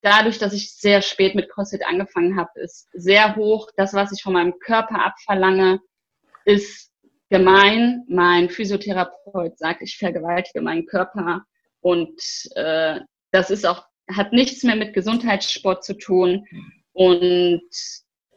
dadurch, 0.03 0.39
dass 0.39 0.53
ich 0.53 0.73
sehr 0.75 1.03
spät 1.03 1.35
mit 1.35 1.51
CrossFit 1.51 1.87
angefangen 1.87 2.37
habe, 2.37 2.61
ist 2.61 2.89
sehr 2.93 3.37
hoch. 3.37 3.71
Das, 3.77 3.95
was 3.95 4.13
ich 4.13 4.23
von 4.23 4.35
meinem 4.35 4.59
Körper 4.59 5.05
abverlange, 5.05 5.81
ist 6.45 6.91
gemein. 7.31 8.05
Mein 8.09 8.51
Physiotherapeut 8.51 9.59
sagt, 9.59 9.83
ich 9.83 9.97
vergewaltige 9.97 10.61
meinen 10.61 10.87
Körper 10.87 11.45
und 11.81 12.21
äh, 12.55 13.01
das 13.31 13.51
ist 13.51 13.67
auch, 13.67 13.85
hat 14.11 14.33
nichts 14.33 14.63
mehr 14.63 14.77
mit 14.77 14.95
Gesundheitssport 14.95 15.85
zu 15.85 15.95
tun. 15.95 16.47
Und 16.93 17.63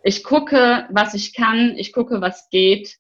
ich 0.03 0.23
gucke, 0.23 0.87
was 0.89 1.13
ich 1.13 1.35
kann, 1.35 1.75
ich 1.77 1.91
gucke, 1.93 2.21
was 2.21 2.49
geht. 2.49 2.97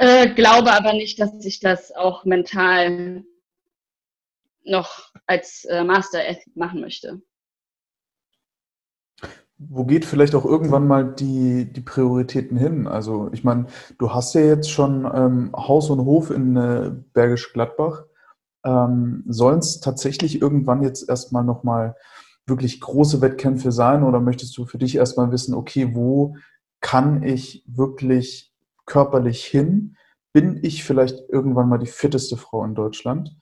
Äh, 0.00 0.32
glaube 0.34 0.72
aber 0.72 0.94
nicht, 0.94 1.20
dass 1.20 1.44
ich 1.44 1.60
das 1.60 1.92
auch 1.92 2.24
mental 2.24 3.22
noch 4.64 5.12
als 5.26 5.66
äh, 5.66 5.84
Master 5.84 6.20
machen 6.54 6.80
möchte 6.80 7.20
wo 9.62 9.84
geht 9.84 10.06
vielleicht 10.06 10.34
auch 10.34 10.46
irgendwann 10.46 10.86
mal 10.88 11.04
die, 11.04 11.70
die 11.70 11.82
Prioritäten 11.82 12.56
hin? 12.56 12.86
Also 12.86 13.28
ich 13.32 13.44
meine, 13.44 13.66
du 13.98 14.12
hast 14.12 14.34
ja 14.34 14.40
jetzt 14.40 14.70
schon 14.70 15.04
ähm, 15.14 15.52
Haus 15.54 15.90
und 15.90 16.00
Hof 16.00 16.30
in 16.30 16.56
äh, 16.56 16.92
Bergisch 17.12 17.52
Gladbach. 17.52 18.04
Ähm, 18.64 19.22
Sollen 19.28 19.58
es 19.58 19.80
tatsächlich 19.80 20.40
irgendwann 20.40 20.82
jetzt 20.82 21.08
erstmal 21.10 21.44
nochmal 21.44 21.94
wirklich 22.46 22.80
große 22.80 23.20
Wettkämpfe 23.20 23.70
sein 23.70 24.02
oder 24.02 24.18
möchtest 24.18 24.56
du 24.56 24.64
für 24.64 24.78
dich 24.78 24.96
erstmal 24.96 25.30
wissen, 25.30 25.54
okay, 25.54 25.94
wo 25.94 26.36
kann 26.80 27.22
ich 27.22 27.62
wirklich 27.66 28.49
körperlich 28.90 29.44
hin? 29.44 29.96
Bin 30.32 30.58
ich 30.62 30.84
vielleicht 30.84 31.28
irgendwann 31.28 31.68
mal 31.68 31.78
die 31.78 31.86
fitteste 31.86 32.36
Frau 32.36 32.64
in 32.64 32.74
Deutschland? 32.74 33.36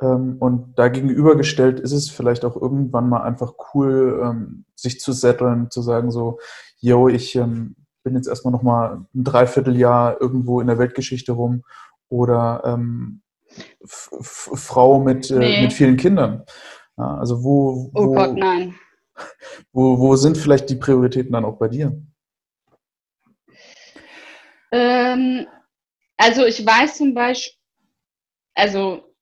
Ähm, 0.00 0.36
und 0.38 0.78
da 0.78 0.88
gegenübergestellt 0.88 1.80
ist 1.80 1.92
es 1.92 2.10
vielleicht 2.10 2.44
auch 2.44 2.56
irgendwann 2.56 3.08
mal 3.08 3.22
einfach 3.22 3.54
cool, 3.74 4.20
ähm, 4.24 4.64
sich 4.74 5.00
zu 5.00 5.12
setteln, 5.12 5.70
zu 5.70 5.82
sagen 5.82 6.10
so, 6.10 6.38
yo, 6.78 7.08
ich 7.08 7.34
ähm, 7.36 7.76
bin 8.04 8.14
jetzt 8.14 8.28
erstmal 8.28 8.52
nochmal 8.52 9.04
ein 9.14 9.24
Dreivierteljahr 9.24 10.20
irgendwo 10.20 10.60
in 10.60 10.66
der 10.68 10.78
Weltgeschichte 10.78 11.32
rum 11.32 11.62
oder 12.08 12.62
ähm, 12.64 13.22
Frau 13.84 15.00
mit, 15.00 15.30
äh, 15.30 15.38
nee. 15.38 15.62
mit 15.62 15.72
vielen 15.72 15.96
Kindern. 15.96 16.44
Ja, 16.96 17.16
also 17.18 17.42
wo, 17.42 17.90
wo, 17.92 18.00
oh 18.00 18.14
Gott, 18.14 18.36
nein. 18.36 18.74
Wo, 19.72 20.00
wo 20.00 20.16
sind 20.16 20.36
vielleicht 20.36 20.68
die 20.70 20.74
Prioritäten 20.74 21.32
dann 21.32 21.44
auch 21.44 21.56
bei 21.56 21.68
dir? 21.68 21.96
Ähm, 24.74 25.46
also 26.16 26.44
ich 26.44 26.66
weiß 26.66 26.96
zum 26.96 27.14
Beispiel, 27.14 27.56
also 28.54 29.14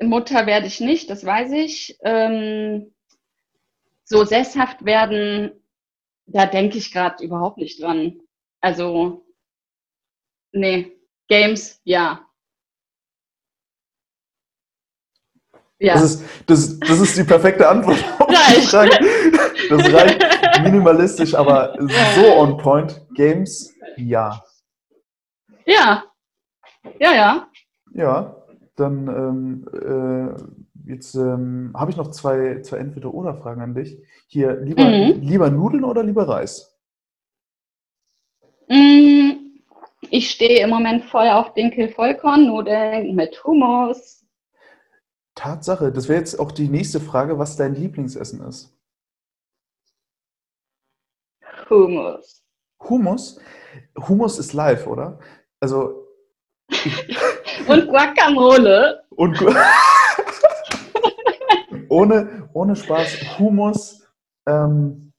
Mutter 0.00 0.46
werde 0.46 0.68
ich 0.68 0.78
nicht, 0.78 1.10
das 1.10 1.26
weiß 1.26 1.50
ich. 1.50 1.98
Ähm, 2.04 2.94
so 4.04 4.24
sesshaft 4.24 4.84
werden, 4.84 5.50
da 6.26 6.46
denke 6.46 6.78
ich 6.78 6.92
gerade 6.92 7.24
überhaupt 7.24 7.58
nicht 7.58 7.82
dran. 7.82 8.20
Also, 8.60 9.26
nee, 10.52 10.92
Games, 11.28 11.80
ja. 11.82 12.24
Ja. 15.80 15.94
Das, 15.94 16.02
ist, 16.02 16.24
das, 16.46 16.78
das 16.78 17.00
ist 17.00 17.16
die 17.16 17.24
perfekte 17.24 17.68
Antwort 17.68 17.98
auf 18.20 18.28
die 18.28 18.60
Frage. 18.62 18.90
Das 19.70 19.92
reicht 19.92 20.62
minimalistisch, 20.62 21.34
aber 21.34 21.74
so 22.14 22.36
on 22.36 22.58
point. 22.58 23.00
Games, 23.14 23.74
ja. 23.96 24.40
Ja. 25.70 26.04
Ja, 26.98 27.14
ja. 27.14 27.50
Ja, 27.92 28.36
dann 28.76 29.06
ähm, 29.08 29.68
äh, 29.72 30.90
jetzt 30.90 31.14
ähm, 31.14 31.72
habe 31.76 31.90
ich 31.90 31.96
noch 31.96 32.10
zwei, 32.10 32.60
zwei 32.62 32.78
Entweder-Oder-Fragen 32.78 33.60
an 33.60 33.74
dich. 33.74 33.98
Hier, 34.26 34.56
lieber, 34.60 34.84
mhm. 34.84 35.20
lieber 35.20 35.50
Nudeln 35.50 35.84
oder 35.84 36.02
lieber 36.02 36.28
Reis? 36.28 36.76
Mm, 38.68 39.30
ich 40.10 40.30
stehe 40.30 40.64
im 40.64 40.70
Moment 40.70 41.04
voll 41.04 41.28
auf 41.28 41.54
Dinkel-Vollkornnudeln 41.54 43.14
mit 43.14 43.42
Hummus. 43.44 44.24
Tatsache, 45.36 45.92
das 45.92 46.08
wäre 46.08 46.18
jetzt 46.18 46.38
auch 46.40 46.50
die 46.50 46.68
nächste 46.68 47.00
Frage, 47.00 47.38
was 47.38 47.56
dein 47.56 47.74
Lieblingsessen 47.74 48.40
ist. 48.42 48.76
Hummus. 51.68 52.42
Hummus? 52.80 53.40
Hummus 54.08 54.38
ist 54.38 54.52
live, 54.52 54.86
oder? 54.86 55.20
Also 55.60 56.06
und 57.68 57.88
Guacamole. 57.88 59.02
Und 59.10 59.38
Gu 59.38 59.50
ohne, 61.88 62.48
ohne 62.52 62.76
Spaß, 62.76 63.38
Humus. 63.38 64.08
Ähm, 64.46 65.12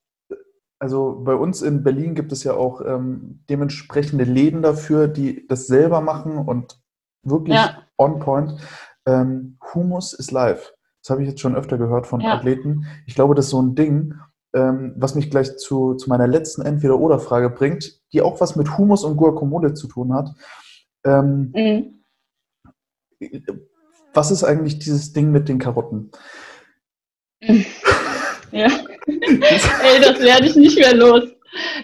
also 0.79 1.21
bei 1.23 1.35
uns 1.35 1.61
in 1.61 1.83
Berlin 1.83 2.15
gibt 2.15 2.31
es 2.31 2.43
ja 2.43 2.53
auch 2.53 2.81
ähm, 2.81 3.43
dementsprechende 3.49 4.23
Läden 4.23 4.63
dafür, 4.63 5.07
die 5.07 5.45
das 5.47 5.67
selber 5.67 6.01
machen 6.01 6.37
und 6.37 6.79
wirklich 7.23 7.55
ja. 7.55 7.83
on 7.97 8.19
point. 8.19 8.55
Ähm, 9.05 9.57
Humus 9.73 10.13
ist 10.13 10.31
live. 10.31 10.73
Das 11.03 11.11
habe 11.11 11.21
ich 11.21 11.29
jetzt 11.29 11.41
schon 11.41 11.55
öfter 11.55 11.77
gehört 11.77 12.07
von 12.07 12.21
ja. 12.21 12.33
Athleten. 12.33 12.87
Ich 13.05 13.15
glaube, 13.15 13.35
das 13.35 13.45
ist 13.45 13.51
so 13.51 13.61
ein 13.61 13.75
Ding, 13.75 14.15
ähm, 14.53 14.93
was 14.97 15.15
mich 15.15 15.29
gleich 15.29 15.57
zu, 15.57 15.95
zu 15.95 16.09
meiner 16.09 16.27
letzten 16.27 16.61
Entweder-Oder-Frage 16.61 17.49
bringt, 17.49 18.01
die 18.13 18.21
auch 18.21 18.41
was 18.41 18.55
mit 18.55 18.77
Humus 18.77 19.03
und 19.03 19.17
Guacamole 19.17 19.73
zu 19.73 19.87
tun 19.87 20.13
hat. 20.13 20.29
Ähm, 21.05 21.51
mhm. 21.55 22.03
Was 24.13 24.31
ist 24.31 24.43
eigentlich 24.43 24.79
dieses 24.79 25.13
Ding 25.13 25.31
mit 25.31 25.47
den 25.47 25.59
Karotten? 25.59 26.11
Ja. 28.51 28.67
Ey, 29.07 29.99
das 30.01 30.19
werde 30.19 30.47
ich 30.47 30.55
nicht 30.55 30.77
mehr 30.77 30.93
los. 30.93 31.23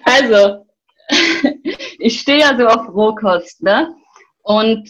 Also, 0.04 0.66
ich 2.00 2.20
stehe 2.20 2.40
ja 2.40 2.58
so 2.58 2.68
auf 2.68 2.94
Rohkost, 2.94 3.64
ne? 3.64 3.96
Und 4.44 4.90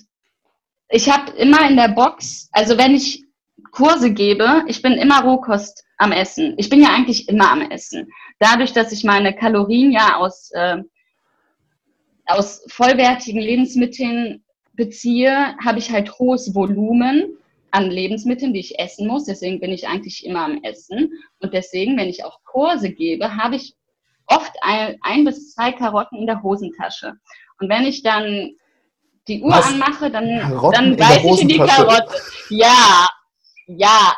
ich 0.89 1.09
habe 1.09 1.31
immer 1.33 1.69
in 1.69 1.75
der 1.75 1.89
Box, 1.89 2.49
also 2.51 2.77
wenn 2.77 2.95
ich 2.95 3.23
Kurse 3.77 4.11
gebe, 4.11 4.63
ich 4.65 4.81
bin 4.81 4.93
immer 4.93 5.21
Rohkost 5.21 5.85
am 5.97 6.11
Essen. 6.11 6.55
Ich 6.57 6.67
bin 6.67 6.81
ja 6.81 6.89
eigentlich 6.89 7.29
immer 7.29 7.51
am 7.51 7.61
Essen. 7.61 8.09
Dadurch, 8.39 8.73
dass 8.73 8.91
ich 8.91 9.03
meine 9.03 9.35
Kalorien 9.35 9.91
ja 9.91 10.15
aus, 10.17 10.49
äh, 10.53 10.77
aus 12.25 12.63
vollwertigen 12.69 13.39
Lebensmitteln 13.39 14.43
beziehe, 14.73 15.55
habe 15.63 15.77
ich 15.77 15.91
halt 15.91 16.17
hohes 16.17 16.55
Volumen 16.55 17.37
an 17.69 17.91
Lebensmitteln, 17.91 18.51
die 18.51 18.61
ich 18.61 18.79
essen 18.79 19.07
muss. 19.07 19.25
Deswegen 19.25 19.59
bin 19.59 19.71
ich 19.71 19.87
eigentlich 19.87 20.25
immer 20.25 20.45
am 20.45 20.63
Essen. 20.63 21.11
Und 21.39 21.53
deswegen, 21.53 21.97
wenn 21.97 22.09
ich 22.09 22.25
auch 22.25 22.39
Kurse 22.45 22.89
gebe, 22.89 23.37
habe 23.37 23.57
ich 23.57 23.75
oft 24.25 24.53
ein, 24.61 24.97
ein 25.01 25.23
bis 25.23 25.53
zwei 25.53 25.71
Karotten 25.71 26.17
in 26.17 26.25
der 26.25 26.41
Hosentasche. 26.41 27.13
Und 27.59 27.69
wenn 27.69 27.85
ich 27.85 28.01
dann 28.01 28.55
die 29.27 29.43
Uhr 29.43 29.51
Was? 29.51 29.67
anmache, 29.67 30.09
dann, 30.09 30.25
dann 30.71 30.99
weiß 30.99 31.23
ich 31.23 31.41
in 31.43 31.47
die 31.47 31.59
Karotte. 31.59 32.15
Ja, 32.49 33.07
ja. 33.67 34.15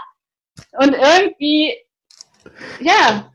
Und 0.74 0.93
irgendwie, 0.93 1.74
ja, 2.80 3.32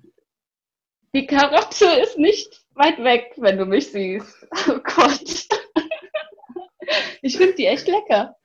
die 1.14 1.26
Karotte 1.26 1.86
ist 2.02 2.18
nicht 2.18 2.64
weit 2.74 2.98
weg, 3.02 3.32
wenn 3.36 3.58
du 3.58 3.66
mich 3.66 3.92
siehst. 3.92 4.46
Oh 4.68 4.78
Gott. 4.82 5.46
Ich 7.22 7.36
finde 7.36 7.54
die 7.54 7.66
echt 7.66 7.88
lecker. 7.88 8.36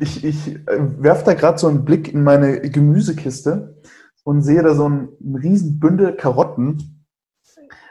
Ich, 0.00 0.24
ich 0.24 0.48
äh, 0.48 1.02
werfe 1.02 1.24
da 1.24 1.34
gerade 1.34 1.58
so 1.58 1.68
einen 1.68 1.84
Blick 1.84 2.12
in 2.12 2.22
meine 2.22 2.60
Gemüsekiste 2.60 3.80
und 4.24 4.42
sehe 4.42 4.62
da 4.62 4.74
so 4.74 4.88
ein, 4.88 5.08
ein 5.20 5.36
riesen 5.36 5.80
Bündel 5.80 6.16
Karotten. 6.16 7.06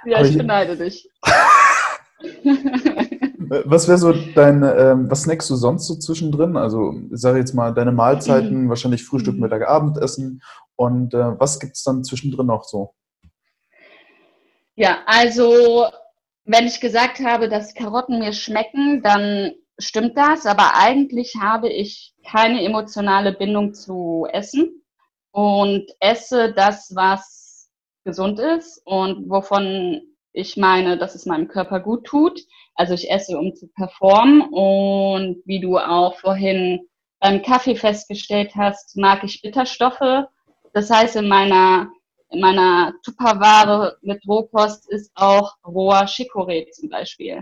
Ja, 0.05 0.21
ich, 0.21 0.31
ich 0.31 0.37
beneide 0.37 0.77
dich. 0.77 1.09
Was 3.49 3.87
wäre 3.87 3.97
so 3.97 4.13
dein, 4.13 4.63
ähm, 4.63 5.09
was 5.09 5.23
snackst 5.23 5.49
du 5.49 5.55
sonst 5.55 5.87
so 5.87 5.95
zwischendrin? 5.95 6.57
Also, 6.57 6.93
ich 7.11 7.19
sage 7.19 7.39
jetzt 7.39 7.53
mal, 7.53 7.73
deine 7.73 7.91
Mahlzeiten, 7.91 8.63
mhm. 8.63 8.69
wahrscheinlich 8.69 9.05
Frühstück, 9.05 9.35
mhm. 9.35 9.41
Mittag, 9.41 9.67
Abendessen. 9.67 10.41
Und 10.75 11.13
äh, 11.13 11.39
was 11.39 11.59
gibt 11.59 11.75
es 11.75 11.83
dann 11.83 12.03
zwischendrin 12.03 12.47
noch 12.47 12.63
so? 12.63 12.93
Ja, 14.75 14.99
also, 15.05 15.87
wenn 16.45 16.67
ich 16.67 16.79
gesagt 16.79 17.19
habe, 17.19 17.49
dass 17.49 17.73
Karotten 17.73 18.19
mir 18.19 18.33
schmecken, 18.33 19.01
dann 19.01 19.53
stimmt 19.79 20.17
das. 20.17 20.45
Aber 20.45 20.75
eigentlich 20.75 21.35
habe 21.39 21.69
ich 21.69 22.13
keine 22.25 22.63
emotionale 22.63 23.33
Bindung 23.33 23.73
zu 23.73 24.27
Essen 24.31 24.83
und 25.31 25.85
esse 25.99 26.53
das, 26.53 26.91
was 26.95 27.69
gesund 28.03 28.39
ist 28.39 28.81
und 28.85 29.29
wovon 29.29 30.01
ich 30.33 30.57
meine, 30.57 30.97
dass 30.97 31.15
es 31.15 31.25
meinem 31.25 31.47
Körper 31.47 31.79
gut 31.79 32.05
tut. 32.05 32.41
Also 32.75 32.93
ich 32.93 33.09
esse, 33.09 33.37
um 33.37 33.55
zu 33.55 33.67
performen. 33.67 34.41
Und 34.41 35.41
wie 35.45 35.59
du 35.59 35.77
auch 35.77 36.17
vorhin 36.19 36.87
beim 37.19 37.41
Kaffee 37.41 37.75
festgestellt 37.75 38.55
hast, 38.55 38.95
mag 38.97 39.23
ich 39.23 39.41
Bitterstoffe. 39.41 40.27
Das 40.73 40.89
heißt, 40.89 41.15
in 41.15 41.27
meiner, 41.27 41.91
in 42.29 42.39
meiner 42.39 42.93
Tupperware 43.03 43.97
mit 44.01 44.21
Rohkost 44.27 44.87
ist 44.89 45.11
auch 45.15 45.55
roher 45.65 46.05
Chicorée 46.05 46.69
zum 46.71 46.89
Beispiel. 46.89 47.41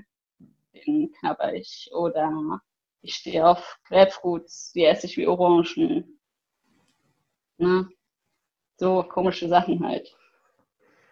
Den 0.73 1.11
knabber 1.19 1.53
ich. 1.53 1.89
Oder 1.93 2.61
ich 3.01 3.15
stehe 3.15 3.45
auf 3.45 3.77
Grapefruits, 3.87 4.71
die 4.71 4.85
esse 4.85 5.07
ich 5.07 5.17
wie 5.17 5.27
Orangen. 5.27 6.19
Ne? 7.57 7.89
So 8.77 9.03
komische 9.03 9.47
Sachen 9.47 9.85
halt. 9.85 10.15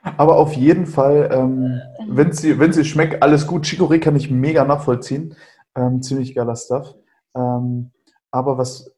Aber 0.04 0.38
auf 0.38 0.54
jeden 0.54 0.86
Fall, 0.86 1.30
ähm, 1.32 1.82
wenn 2.08 2.34
sie, 2.34 2.60
wenn 2.60 2.74
sie 2.74 2.86
schmeckt, 2.86 3.24
alles 3.24 3.48
gut. 3.48 3.66
Chicorée 3.66 4.00
kann 4.00 4.16
ich 4.16 4.30
mega 4.30 4.66
nachvollziehen. 4.66 5.36
Ähm, 5.76 6.02
ziemlich 6.02 6.36
geiler 6.36 6.56
Stuff. 6.56 6.96
Ähm, 7.36 7.92
aber 8.30 8.58
was, 8.58 8.96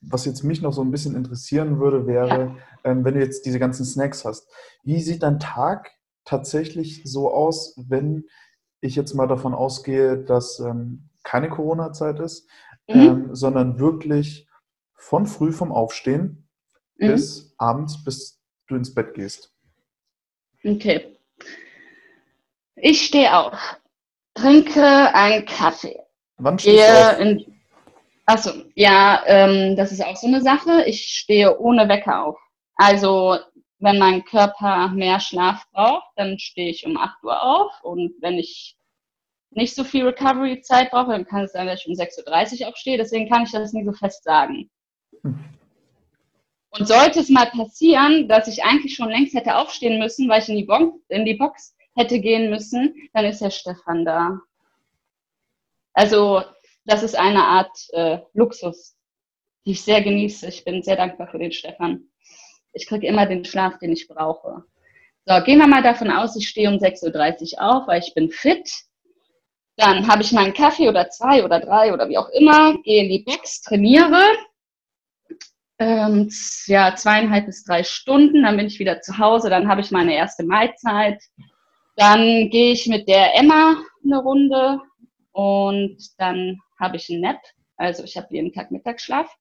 was 0.00 0.24
jetzt 0.24 0.42
mich 0.42 0.62
noch 0.62 0.72
so 0.72 0.82
ein 0.82 0.90
bisschen 0.90 1.14
interessieren 1.14 1.78
würde, 1.78 2.06
wäre, 2.06 2.56
ähm, 2.84 3.04
wenn 3.04 3.14
du 3.14 3.20
jetzt 3.20 3.46
diese 3.46 3.58
ganzen 3.58 3.84
Snacks 3.84 4.24
hast. 4.24 4.48
Wie 4.82 5.00
sieht 5.00 5.22
dein 5.22 5.38
Tag 5.38 5.90
tatsächlich 6.24 7.02
so 7.04 7.32
aus, 7.32 7.74
wenn 7.88 8.24
ich 8.80 8.96
jetzt 8.96 9.14
mal 9.14 9.26
davon 9.26 9.54
ausgehe, 9.54 10.18
dass 10.18 10.60
ähm, 10.60 11.08
keine 11.22 11.48
Corona-Zeit 11.48 12.20
ist, 12.20 12.48
mhm. 12.88 13.00
Ähm, 13.00 13.34
sondern 13.34 13.78
wirklich 13.78 14.48
von 14.94 15.26
früh 15.26 15.52
vom 15.52 15.72
Aufstehen 15.72 16.48
mhm. 16.96 17.08
bis 17.08 17.54
abends, 17.58 18.02
bis 18.04 18.40
du 18.66 18.76
ins 18.76 18.94
Bett 18.94 19.14
gehst? 19.14 19.54
Okay. 20.64 21.16
Ich 22.76 23.06
stehe 23.06 23.36
auf, 23.36 23.80
trinke 24.34 25.14
einen 25.14 25.44
Kaffee. 25.44 25.98
Wann 26.36 26.58
stehst 26.58 26.88
du 26.88 27.10
auf? 27.10 27.20
In, 27.20 27.60
achso, 28.26 28.50
ja, 28.74 29.22
ähm, 29.26 29.76
das 29.76 29.92
ist 29.92 30.04
auch 30.04 30.16
so 30.16 30.26
eine 30.26 30.40
Sache. 30.40 30.84
Ich 30.86 31.04
stehe 31.04 31.58
ohne 31.58 31.88
Wecker 31.88 32.24
auf. 32.24 32.38
Also, 32.76 33.38
wenn 33.80 33.98
mein 33.98 34.24
Körper 34.24 34.88
mehr 34.88 35.18
Schlaf 35.20 35.64
braucht, 35.72 36.08
dann 36.16 36.38
stehe 36.38 36.70
ich 36.70 36.86
um 36.86 36.96
8 36.96 37.22
Uhr 37.24 37.42
auf. 37.42 37.72
Und 37.82 38.14
wenn 38.20 38.34
ich 38.34 38.76
nicht 39.50 39.74
so 39.74 39.82
viel 39.82 40.06
Recovery-Zeit 40.06 40.90
brauche, 40.90 41.12
dann 41.12 41.26
kann 41.26 41.44
es 41.44 41.52
sein, 41.52 41.66
dass 41.66 41.80
ich 41.80 41.88
um 41.88 41.94
6.30 41.94 42.62
Uhr 42.62 42.68
aufstehe. 42.68 42.98
Deswegen 42.98 43.28
kann 43.28 43.44
ich 43.44 43.50
das 43.50 43.72
nicht 43.72 43.86
so 43.86 43.92
fest 43.92 44.22
sagen. 44.22 44.70
Hm. 45.22 45.57
Und 46.70 46.86
sollte 46.86 47.20
es 47.20 47.30
mal 47.30 47.46
passieren, 47.46 48.28
dass 48.28 48.46
ich 48.48 48.64
eigentlich 48.64 48.94
schon 48.94 49.08
längst 49.08 49.34
hätte 49.34 49.56
aufstehen 49.56 49.98
müssen, 49.98 50.28
weil 50.28 50.42
ich 50.42 50.48
in 50.48 50.56
die, 50.56 50.64
Bon 50.64 51.00
in 51.08 51.24
die 51.24 51.34
Box 51.34 51.74
hätte 51.96 52.20
gehen 52.20 52.50
müssen, 52.50 52.94
dann 53.14 53.24
ist 53.24 53.40
der 53.40 53.50
Stefan 53.50 54.04
da. 54.04 54.40
Also 55.94 56.42
das 56.84 57.02
ist 57.02 57.18
eine 57.18 57.44
Art 57.44 57.76
äh, 57.92 58.18
Luxus, 58.34 58.96
die 59.66 59.72
ich 59.72 59.82
sehr 59.82 60.02
genieße. 60.02 60.46
Ich 60.48 60.64
bin 60.64 60.82
sehr 60.82 60.96
dankbar 60.96 61.28
für 61.28 61.38
den 61.38 61.52
Stefan. 61.52 62.04
Ich 62.72 62.86
kriege 62.86 63.06
immer 63.06 63.26
den 63.26 63.44
Schlaf, 63.44 63.78
den 63.78 63.92
ich 63.92 64.06
brauche. 64.06 64.64
So, 65.26 65.42
gehen 65.44 65.58
wir 65.58 65.66
mal 65.66 65.82
davon 65.82 66.10
aus, 66.10 66.36
ich 66.36 66.48
stehe 66.48 66.70
um 66.70 66.76
6.30 66.76 67.54
Uhr 67.54 67.62
auf, 67.62 67.88
weil 67.88 68.00
ich 68.00 68.14
bin 68.14 68.30
fit. 68.30 68.70
Dann 69.76 70.08
habe 70.08 70.22
ich 70.22 70.32
meinen 70.32 70.54
Kaffee 70.54 70.88
oder 70.88 71.10
zwei 71.10 71.44
oder 71.44 71.60
drei 71.60 71.92
oder 71.92 72.08
wie 72.08 72.18
auch 72.18 72.30
immer, 72.30 72.78
gehe 72.82 73.02
in 73.02 73.10
die 73.10 73.24
Box, 73.24 73.60
trainiere, 73.60 74.22
ähm, 75.78 76.28
ja, 76.66 76.94
zweieinhalb 76.94 77.46
bis 77.46 77.64
drei 77.64 77.84
Stunden, 77.84 78.42
dann 78.42 78.56
bin 78.56 78.66
ich 78.66 78.78
wieder 78.78 79.00
zu 79.00 79.18
Hause, 79.18 79.50
dann 79.50 79.68
habe 79.68 79.80
ich 79.80 79.90
meine 79.90 80.14
erste 80.14 80.44
Mahlzeit. 80.44 81.22
Dann 81.96 82.50
gehe 82.50 82.72
ich 82.72 82.86
mit 82.86 83.08
der 83.08 83.36
Emma 83.36 83.76
eine 84.04 84.18
Runde 84.18 84.80
und 85.32 85.96
dann 86.18 86.58
habe 86.78 86.96
ich 86.96 87.10
einen 87.10 87.20
Nap. 87.20 87.40
Also 87.76 88.04
ich 88.04 88.16
habe 88.16 88.28
jeden 88.30 88.52
Tag 88.52 88.70
Mittagsschlaf. 88.70 89.32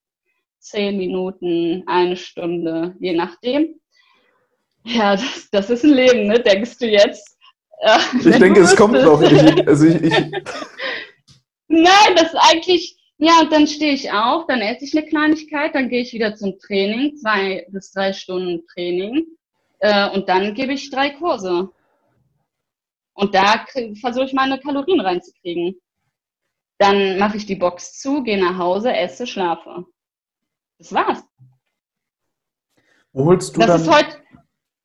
Zehn 0.59 0.97
Minuten, 0.97 1.83
eine 1.85 2.17
Stunde, 2.17 2.95
je 2.99 3.13
nachdem. 3.13 3.79
Ja, 4.83 5.15
das, 5.15 5.49
das 5.51 5.69
ist 5.69 5.83
ein 5.83 5.93
Leben, 5.93 6.27
ne? 6.27 6.39
denkst 6.39 6.77
du 6.79 6.87
jetzt? 6.87 7.37
Ja, 7.83 7.99
ich 8.13 8.23
denke, 8.39 8.61
es 8.61 8.75
kommt 8.75 8.93
noch. 8.93 9.21
Ich, 9.21 9.67
also 9.67 9.85
ich, 9.85 10.01
ich... 10.01 10.13
Nein, 11.67 12.15
das 12.15 12.33
ist 12.33 12.39
eigentlich, 12.39 12.96
ja, 13.19 13.41
und 13.41 13.51
dann 13.51 13.65
stehe 13.65 13.93
ich 13.93 14.11
auf, 14.11 14.45
dann 14.45 14.61
esse 14.61 14.85
ich 14.85 14.95
eine 14.95 15.07
Kleinigkeit, 15.07 15.73
dann 15.73 15.89
gehe 15.89 16.01
ich 16.01 16.13
wieder 16.13 16.35
zum 16.35 16.59
Training, 16.59 17.15
zwei 17.17 17.65
bis 17.69 17.91
drei 17.91 18.13
Stunden 18.13 18.65
Training. 18.67 19.25
Äh, 19.79 20.11
und 20.11 20.29
dann 20.29 20.53
gebe 20.53 20.73
ich 20.73 20.91
drei 20.91 21.09
Kurse. 21.11 21.69
Und 23.13 23.33
da 23.33 23.65
versuche 23.99 24.25
ich 24.25 24.33
meine 24.33 24.59
Kalorien 24.59 24.99
reinzukriegen. 24.99 25.81
Dann 26.77 27.17
mache 27.17 27.37
ich 27.37 27.47
die 27.47 27.55
Box 27.55 27.99
zu, 27.99 28.21
gehe 28.21 28.39
nach 28.39 28.59
Hause, 28.59 28.93
esse, 28.93 29.25
schlafe. 29.25 29.85
Das 30.77 30.93
war's. 30.93 31.23
Wo 33.13 33.25
holst 33.25 33.55
du 33.55 33.61
das 33.61 33.67
dann, 33.67 33.81
ist 33.81 33.91
heute, 33.91 34.17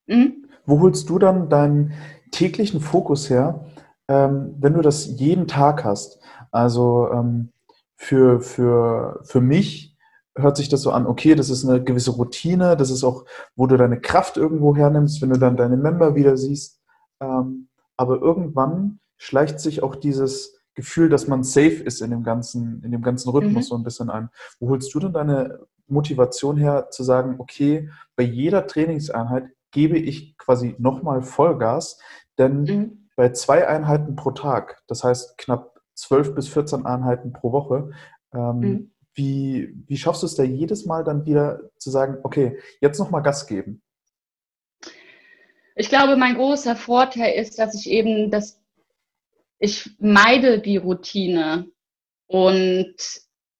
hm? 0.07 0.47
Wo 0.65 0.81
holst 0.81 1.11
du 1.11 1.19
dann 1.19 1.51
deinen 1.51 1.93
täglichen 2.31 2.81
Fokus 2.81 3.29
her, 3.29 3.67
ähm, 4.09 4.55
wenn 4.59 4.73
du 4.73 4.81
das 4.81 5.21
jeden 5.21 5.47
Tag 5.47 5.85
hast? 5.85 6.19
Also 6.51 7.11
ähm, 7.13 7.52
für, 8.03 8.41
für, 8.41 9.21
für 9.23 9.41
mich 9.41 9.97
hört 10.35 10.57
sich 10.57 10.69
das 10.69 10.83
so 10.83 10.91
an, 10.91 11.07
okay, 11.07 11.37
das 11.37 11.51
ist 11.51 11.65
eine 11.65 11.83
gewisse 11.83 12.11
Routine, 12.11 12.77
das 12.77 12.91
ist 12.91 13.05
auch, 13.05 13.25
wo 13.55 13.69
du 13.69 13.77
deine 13.77 14.01
Kraft 14.01 14.37
irgendwo 14.37 14.75
hernimmst, 14.75 15.23
wenn 15.23 15.31
du 15.31 15.39
dann 15.39 15.57
deine 15.57 15.77
Member 15.77 16.17
wieder 16.17 16.37
siehst. 16.37 16.81
Ähm, 17.21 17.69
aber 17.97 18.21
irgendwann 18.21 18.99
schleicht 19.19 19.61
sich 19.61 19.85
auch 19.85 19.95
dieses 19.95 20.59
Gefühl, 20.75 21.11
dass 21.11 21.29
man 21.29 21.45
safe 21.45 21.83
ist 21.85 22.01
in 22.01 22.11
dem 22.11 22.25
ganzen, 22.25 22.83
in 22.83 22.91
dem 22.91 23.03
ganzen 23.03 23.31
Rhythmus 23.31 23.67
mhm. 23.67 23.69
so 23.69 23.75
ein 23.77 23.85
bisschen 23.85 24.11
ein. 24.11 24.31
Wo 24.59 24.71
holst 24.71 24.93
du 24.93 24.99
denn 24.99 25.13
deine 25.13 25.61
Motivation 25.87 26.57
her, 26.57 26.89
zu 26.91 27.05
sagen, 27.05 27.37
okay, 27.39 27.89
bei 28.17 28.25
jeder 28.25 28.67
Trainingseinheit 28.67 29.45
gebe 29.71 29.97
ich 29.97 30.37
quasi 30.39 30.75
nochmal 30.79 31.23
Vollgas, 31.23 32.01
denn 32.37 32.65
mhm. 32.65 33.09
bei 33.15 33.31
zwei 33.31 33.69
Einheiten 33.69 34.17
pro 34.17 34.33
Tag, 34.33 34.83
das 34.89 35.05
heißt 35.05 35.39
knapp 35.39 35.72
12 35.95 36.35
bis 36.35 36.49
14 36.49 36.87
Einheiten 36.87 37.33
pro 37.33 37.53
Woche. 37.53 37.91
Ähm, 38.35 38.59
mhm. 38.59 38.93
wie, 39.15 39.75
wie 39.87 39.97
schaffst 39.97 40.23
du 40.23 40.27
es 40.27 40.35
da 40.35 40.43
jedes 40.43 40.87
Mal 40.87 41.05
dann 41.05 41.27
wieder 41.27 41.61
zu 41.79 41.91
sagen, 41.91 42.19
okay, 42.23 42.59
jetzt 42.81 42.99
nochmal 42.99 43.23
Gas 43.23 43.47
geben? 43.47 43.83
Ich 45.75 45.89
glaube, 45.89 46.17
mein 46.17 46.35
großer 46.37 46.77
Vorteil 46.77 47.35
ist, 47.41 47.59
dass 47.59 47.75
ich 47.75 47.91
eben 47.91 48.31
das, 48.31 48.61
ich 49.59 49.91
meide 49.99 50.61
die 50.61 50.77
Routine 50.77 51.71
Und 52.27 52.97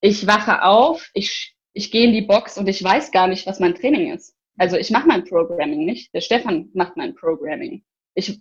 ich 0.01 0.27
wache 0.27 0.63
auf, 0.65 1.11
ich, 1.13 1.55
ich 1.75 1.91
gehe 1.91 2.07
in 2.07 2.13
die 2.13 2.23
Box 2.23 2.57
und 2.57 2.69
ich 2.69 2.83
weiß 2.83 3.13
gar 3.13 3.29
nicht, 3.29 3.47
was 3.47 3.61
mein 3.61 3.75
Training 3.75 4.13
ist. 4.15 4.35
Also 4.59 4.77
ich 4.77 4.91
mache 4.91 5.07
mein 5.07 5.25
Programming 5.25 5.85
nicht. 5.85 6.13
Der 6.15 6.23
Stefan 6.23 6.71
macht 6.73 6.97
mein 6.97 7.15
Programming. 7.15 7.85
Ich 8.15 8.41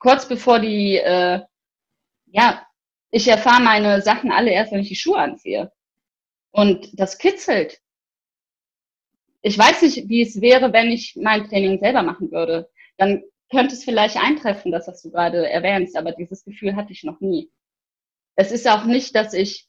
kurz 0.00 0.26
bevor 0.26 0.58
die, 0.58 0.96
äh, 0.96 1.40
ja, 2.26 2.66
ich 3.10 3.26
erfahre 3.28 3.62
meine 3.62 4.02
Sachen 4.02 4.30
alle 4.30 4.50
erst, 4.50 4.72
wenn 4.72 4.80
ich 4.80 4.88
die 4.88 4.96
Schuhe 4.96 5.18
anziehe. 5.18 5.72
Und 6.52 6.88
das 6.98 7.18
kitzelt. 7.18 7.80
Ich 9.42 9.56
weiß 9.56 9.82
nicht, 9.82 10.08
wie 10.08 10.22
es 10.22 10.40
wäre, 10.40 10.72
wenn 10.72 10.90
ich 10.90 11.16
mein 11.16 11.48
Training 11.48 11.78
selber 11.78 12.02
machen 12.02 12.30
würde. 12.30 12.70
Dann 12.98 13.22
könnte 13.50 13.74
es 13.74 13.84
vielleicht 13.84 14.16
eintreffen, 14.16 14.70
dass 14.70 14.86
das 14.86 15.02
du 15.02 15.10
gerade 15.10 15.48
erwähnst, 15.48 15.96
aber 15.96 16.12
dieses 16.12 16.44
Gefühl 16.44 16.76
hatte 16.76 16.92
ich 16.92 17.04
noch 17.04 17.20
nie. 17.20 17.50
Es 18.36 18.52
ist 18.52 18.68
auch 18.68 18.84
nicht, 18.84 19.14
dass 19.14 19.32
ich 19.32 19.68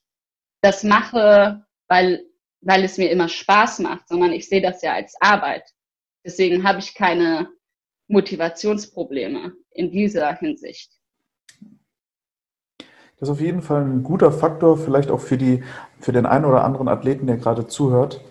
das 0.62 0.84
mache, 0.84 1.66
weil, 1.88 2.24
weil 2.62 2.84
es 2.84 2.98
mir 2.98 3.10
immer 3.10 3.28
Spaß 3.28 3.80
macht, 3.80 4.08
sondern 4.08 4.34
ich 4.34 4.48
sehe 4.48 4.62
das 4.62 4.82
ja 4.82 4.94
als 4.94 5.16
Arbeit. 5.20 5.64
Deswegen 6.24 6.64
habe 6.64 6.80
ich 6.80 6.94
keine 6.94 7.50
Motivationsprobleme 8.08 9.54
in 9.72 9.92
dieser 9.92 10.36
Hinsicht. 10.36 10.92
Das 13.22 13.30
ist 13.30 13.34
auf 13.34 13.42
jeden 13.42 13.62
Fall 13.62 13.84
ein 13.84 14.02
guter 14.02 14.32
Faktor, 14.32 14.78
vielleicht 14.78 15.12
auch 15.12 15.20
für, 15.20 15.38
die, 15.38 15.64
für 16.00 16.12
den 16.12 16.26
einen 16.26 16.44
oder 16.44 16.64
anderen 16.64 16.88
Athleten, 16.88 17.28
der 17.28 17.38
gerade 17.38 17.68
zuhört. 17.68 18.26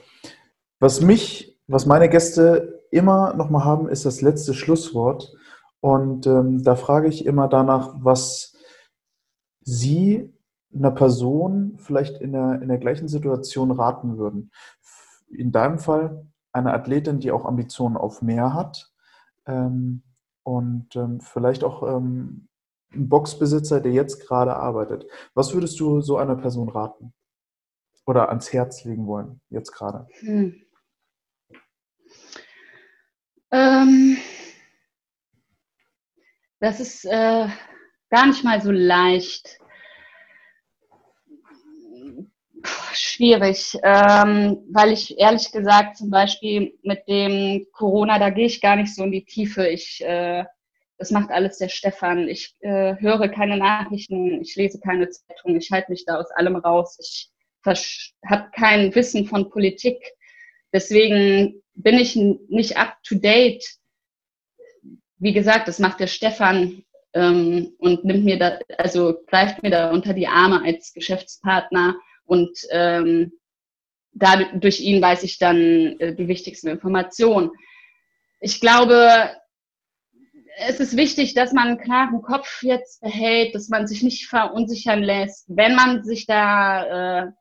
Was 0.80 1.01
mich, 1.01 1.61
was 1.68 1.86
meine 1.86 2.09
Gäste 2.09 2.82
immer 2.91 3.32
nochmal 3.34 3.64
haben, 3.64 3.88
ist 3.88 4.05
das 4.05 4.20
letzte 4.20 4.53
Schlusswort. 4.53 5.32
Und 5.78 6.26
ähm, 6.26 6.64
da 6.64 6.74
frage 6.74 7.07
ich 7.07 7.24
immer 7.24 7.47
danach, 7.47 7.95
was 7.99 8.57
Sie 9.61 10.34
einer 10.74 10.91
Person 10.91 11.76
vielleicht 11.78 12.20
in 12.20 12.32
der, 12.32 12.61
in 12.61 12.66
der 12.66 12.78
gleichen 12.78 13.07
Situation 13.07 13.70
raten 13.70 14.18
würden. 14.18 14.51
In 15.30 15.53
deinem 15.53 15.78
Fall 15.78 16.26
eine 16.53 16.74
Athletin, 16.74 17.20
die 17.20 17.30
auch 17.30 17.45
Ambitionen 17.45 17.97
auf 17.97 18.22
mehr 18.22 18.55
hat 18.55 18.91
ähm, 19.47 20.03
und 20.43 20.97
ähm, 20.97 21.20
vielleicht 21.20 21.62
auch 21.62 21.84
ähm, 21.84 22.49
Boxbesitzer, 22.95 23.80
der 23.80 23.93
jetzt 23.93 24.26
gerade 24.26 24.57
arbeitet. 24.57 25.07
Was 25.34 25.55
würdest 25.55 25.78
du 25.80 26.01
so 26.01 26.16
einer 26.16 26.36
Person 26.36 26.68
raten 26.68 27.12
oder 28.07 28.28
ans 28.28 28.53
Herz 28.53 28.84
legen 28.84 29.07
wollen, 29.07 29.41
jetzt 29.51 29.72
gerade? 29.72 30.07
Hm. 30.20 30.61
Ähm, 33.53 34.16
das 36.61 36.80
ist 36.80 37.05
äh, 37.05 37.49
gar 38.11 38.26
nicht 38.26 38.45
mal 38.45 38.61
so 38.61 38.70
leicht 38.70 39.61
schwierig, 42.93 43.78
ähm, 43.82 44.59
weil 44.70 44.93
ich 44.93 45.18
ehrlich 45.18 45.51
gesagt 45.53 45.97
zum 45.97 46.11
Beispiel 46.11 46.78
mit 46.82 47.07
dem 47.09 47.66
Corona, 47.72 48.18
da 48.18 48.30
gehe 48.30 48.47
ich 48.47 48.61
gar 48.61 48.76
nicht 48.76 48.95
so 48.95 49.05
in 49.05 49.12
die 49.12 49.24
Tiefe. 49.24 49.66
Ich, 49.68 50.03
äh, 50.05 50.45
das 51.01 51.11
macht 51.11 51.30
alles 51.30 51.57
der 51.57 51.70
Stefan. 51.70 52.28
Ich 52.28 52.55
äh, 52.61 52.94
höre 53.01 53.28
keine 53.28 53.57
Nachrichten, 53.57 54.42
ich 54.42 54.55
lese 54.55 54.78
keine 54.80 55.09
Zeitung, 55.09 55.57
ich 55.57 55.70
halte 55.70 55.90
mich 55.90 56.05
da 56.05 56.20
aus 56.20 56.30
allem 56.32 56.57
raus. 56.57 56.98
Ich 57.01 57.30
habe 57.64 58.51
kein 58.55 58.94
Wissen 58.94 59.26
von 59.26 59.48
Politik. 59.48 59.96
Deswegen 60.74 61.62
bin 61.72 61.94
ich 61.94 62.16
nicht 62.16 62.76
up 62.76 62.96
to 63.03 63.14
date. 63.14 63.64
Wie 65.16 65.32
gesagt, 65.32 65.68
das 65.68 65.78
macht 65.78 66.01
der 66.01 66.07
Stefan 66.07 66.82
ähm, 67.14 67.74
und 67.78 68.05
nimmt 68.05 68.26
mir 68.26 68.38
da, 68.38 68.59
also 68.76 69.22
greift 69.26 69.62
mir 69.62 69.70
da 69.70 69.90
unter 69.92 70.12
die 70.12 70.28
Arme 70.28 70.62
als 70.62 70.92
Geschäftspartner 70.92 71.96
und 72.24 72.59
ähm, 72.72 73.32
da, 74.12 74.36
durch 74.53 74.80
ihn 74.80 75.01
weiß 75.01 75.22
ich 75.22 75.38
dann 75.38 75.98
äh, 75.98 76.14
die 76.14 76.28
wichtigsten 76.28 76.68
Informationen. 76.68 77.53
Ich 78.40 78.61
glaube, 78.61 79.30
es 80.61 80.78
ist 80.78 80.96
wichtig, 80.96 81.34
dass 81.34 81.52
man 81.52 81.68
einen 81.68 81.78
klaren 81.78 82.22
Kopf 82.22 82.62
jetzt 82.62 83.00
behält, 83.00 83.54
dass 83.54 83.68
man 83.68 83.86
sich 83.86 84.02
nicht 84.02 84.26
verunsichern 84.26 85.02
lässt. 85.02 85.46
Wenn 85.48 85.74
man 85.74 86.04
sich 86.04 86.26
da 86.26 87.24
äh, 87.24 87.32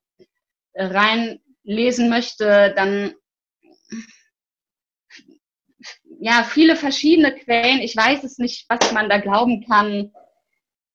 reinlesen 0.75 2.09
möchte, 2.09 2.73
dann 2.75 3.13
ja, 6.21 6.43
viele 6.43 6.75
verschiedene 6.75 7.33
Quellen. 7.33 7.79
Ich 7.79 7.95
weiß 7.95 8.23
es 8.23 8.37
nicht, 8.37 8.65
was 8.69 8.91
man 8.91 9.09
da 9.09 9.19
glauben 9.19 9.65
kann. 9.65 10.11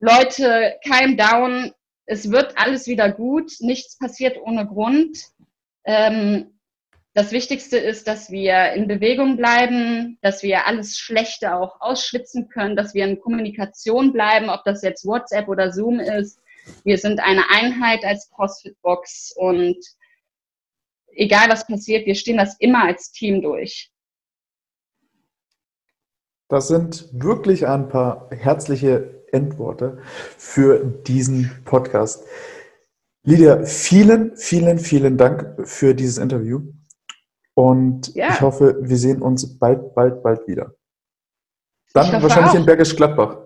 Leute, 0.01 0.79
calm 0.87 1.17
down, 1.17 1.73
es 2.07 2.31
wird 2.31 2.59
alles 2.59 2.87
wieder 2.87 3.11
gut, 3.11 3.53
nichts 3.61 3.99
passiert 3.99 4.37
ohne 4.39 4.67
Grund. 4.67 5.19
Ähm, 5.85 6.54
das 7.15 7.31
Wichtigste 7.31 7.79
ist, 7.79 8.09
dass 8.09 8.31
wir 8.33 8.73
in 8.73 8.89
Bewegung 8.89 9.37
bleiben, 9.37 10.19
dass 10.21 10.43
wir 10.43 10.67
alles 10.67 10.99
Schlechte 10.99 11.55
auch 11.55 11.81
ausschwitzen 11.81 12.49
können, 12.49 12.75
dass 12.75 12.93
wir 12.93 13.05
in 13.05 13.21
Kommunikation 13.21 14.13
bleiben, 14.13 14.51
ob 14.51 14.65
das 14.65 14.83
jetzt 14.83 15.07
WhatsApp 15.07 15.47
oder 15.49 15.73
Zoom 15.73 16.01
ist. 16.01 16.41
Wir 16.83 16.99
sind 16.99 17.21
eine 17.21 17.49
Einheit 17.51 18.05
als 18.05 18.31
CrossFit-Box 18.31 19.33
und 19.37 19.77
egal 21.07 21.49
was 21.51 21.67
passiert, 21.69 22.05
wir 22.05 22.17
stehen 22.17 22.39
das 22.39 22.57
immer 22.59 22.85
als 22.85 23.13
Team 23.13 23.43
durch. 23.43 23.93
Das 26.49 26.67
sind 26.67 27.09
wirklich 27.13 27.67
ein 27.67 27.89
paar 27.89 28.29
herzliche 28.31 29.23
Endworte 29.31 29.99
für 30.37 30.85
diesen 30.85 31.63
Podcast. 31.65 32.25
Lydia, 33.23 33.65
vielen, 33.65 34.37
vielen, 34.37 34.79
vielen 34.81 35.17
Dank 35.17 35.67
für 35.67 35.95
dieses 35.95 36.19
Interview. 36.19 36.63
Und 37.55 38.15
ja. 38.15 38.31
ich 38.31 38.41
hoffe, 38.41 38.77
wir 38.81 38.97
sehen 38.97 39.23
uns 39.23 39.59
bald, 39.59 39.95
bald, 39.95 40.23
bald 40.23 40.47
wieder. 40.49 40.75
Dann 41.93 42.21
wahrscheinlich 42.21 42.53
auch. 42.53 42.57
in 42.57 42.67
Bergisch 42.67 42.97
Gladbach. 42.97 43.39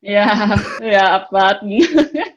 Ja, 0.00 0.60
ja, 0.82 1.22
abwarten. 1.22 1.70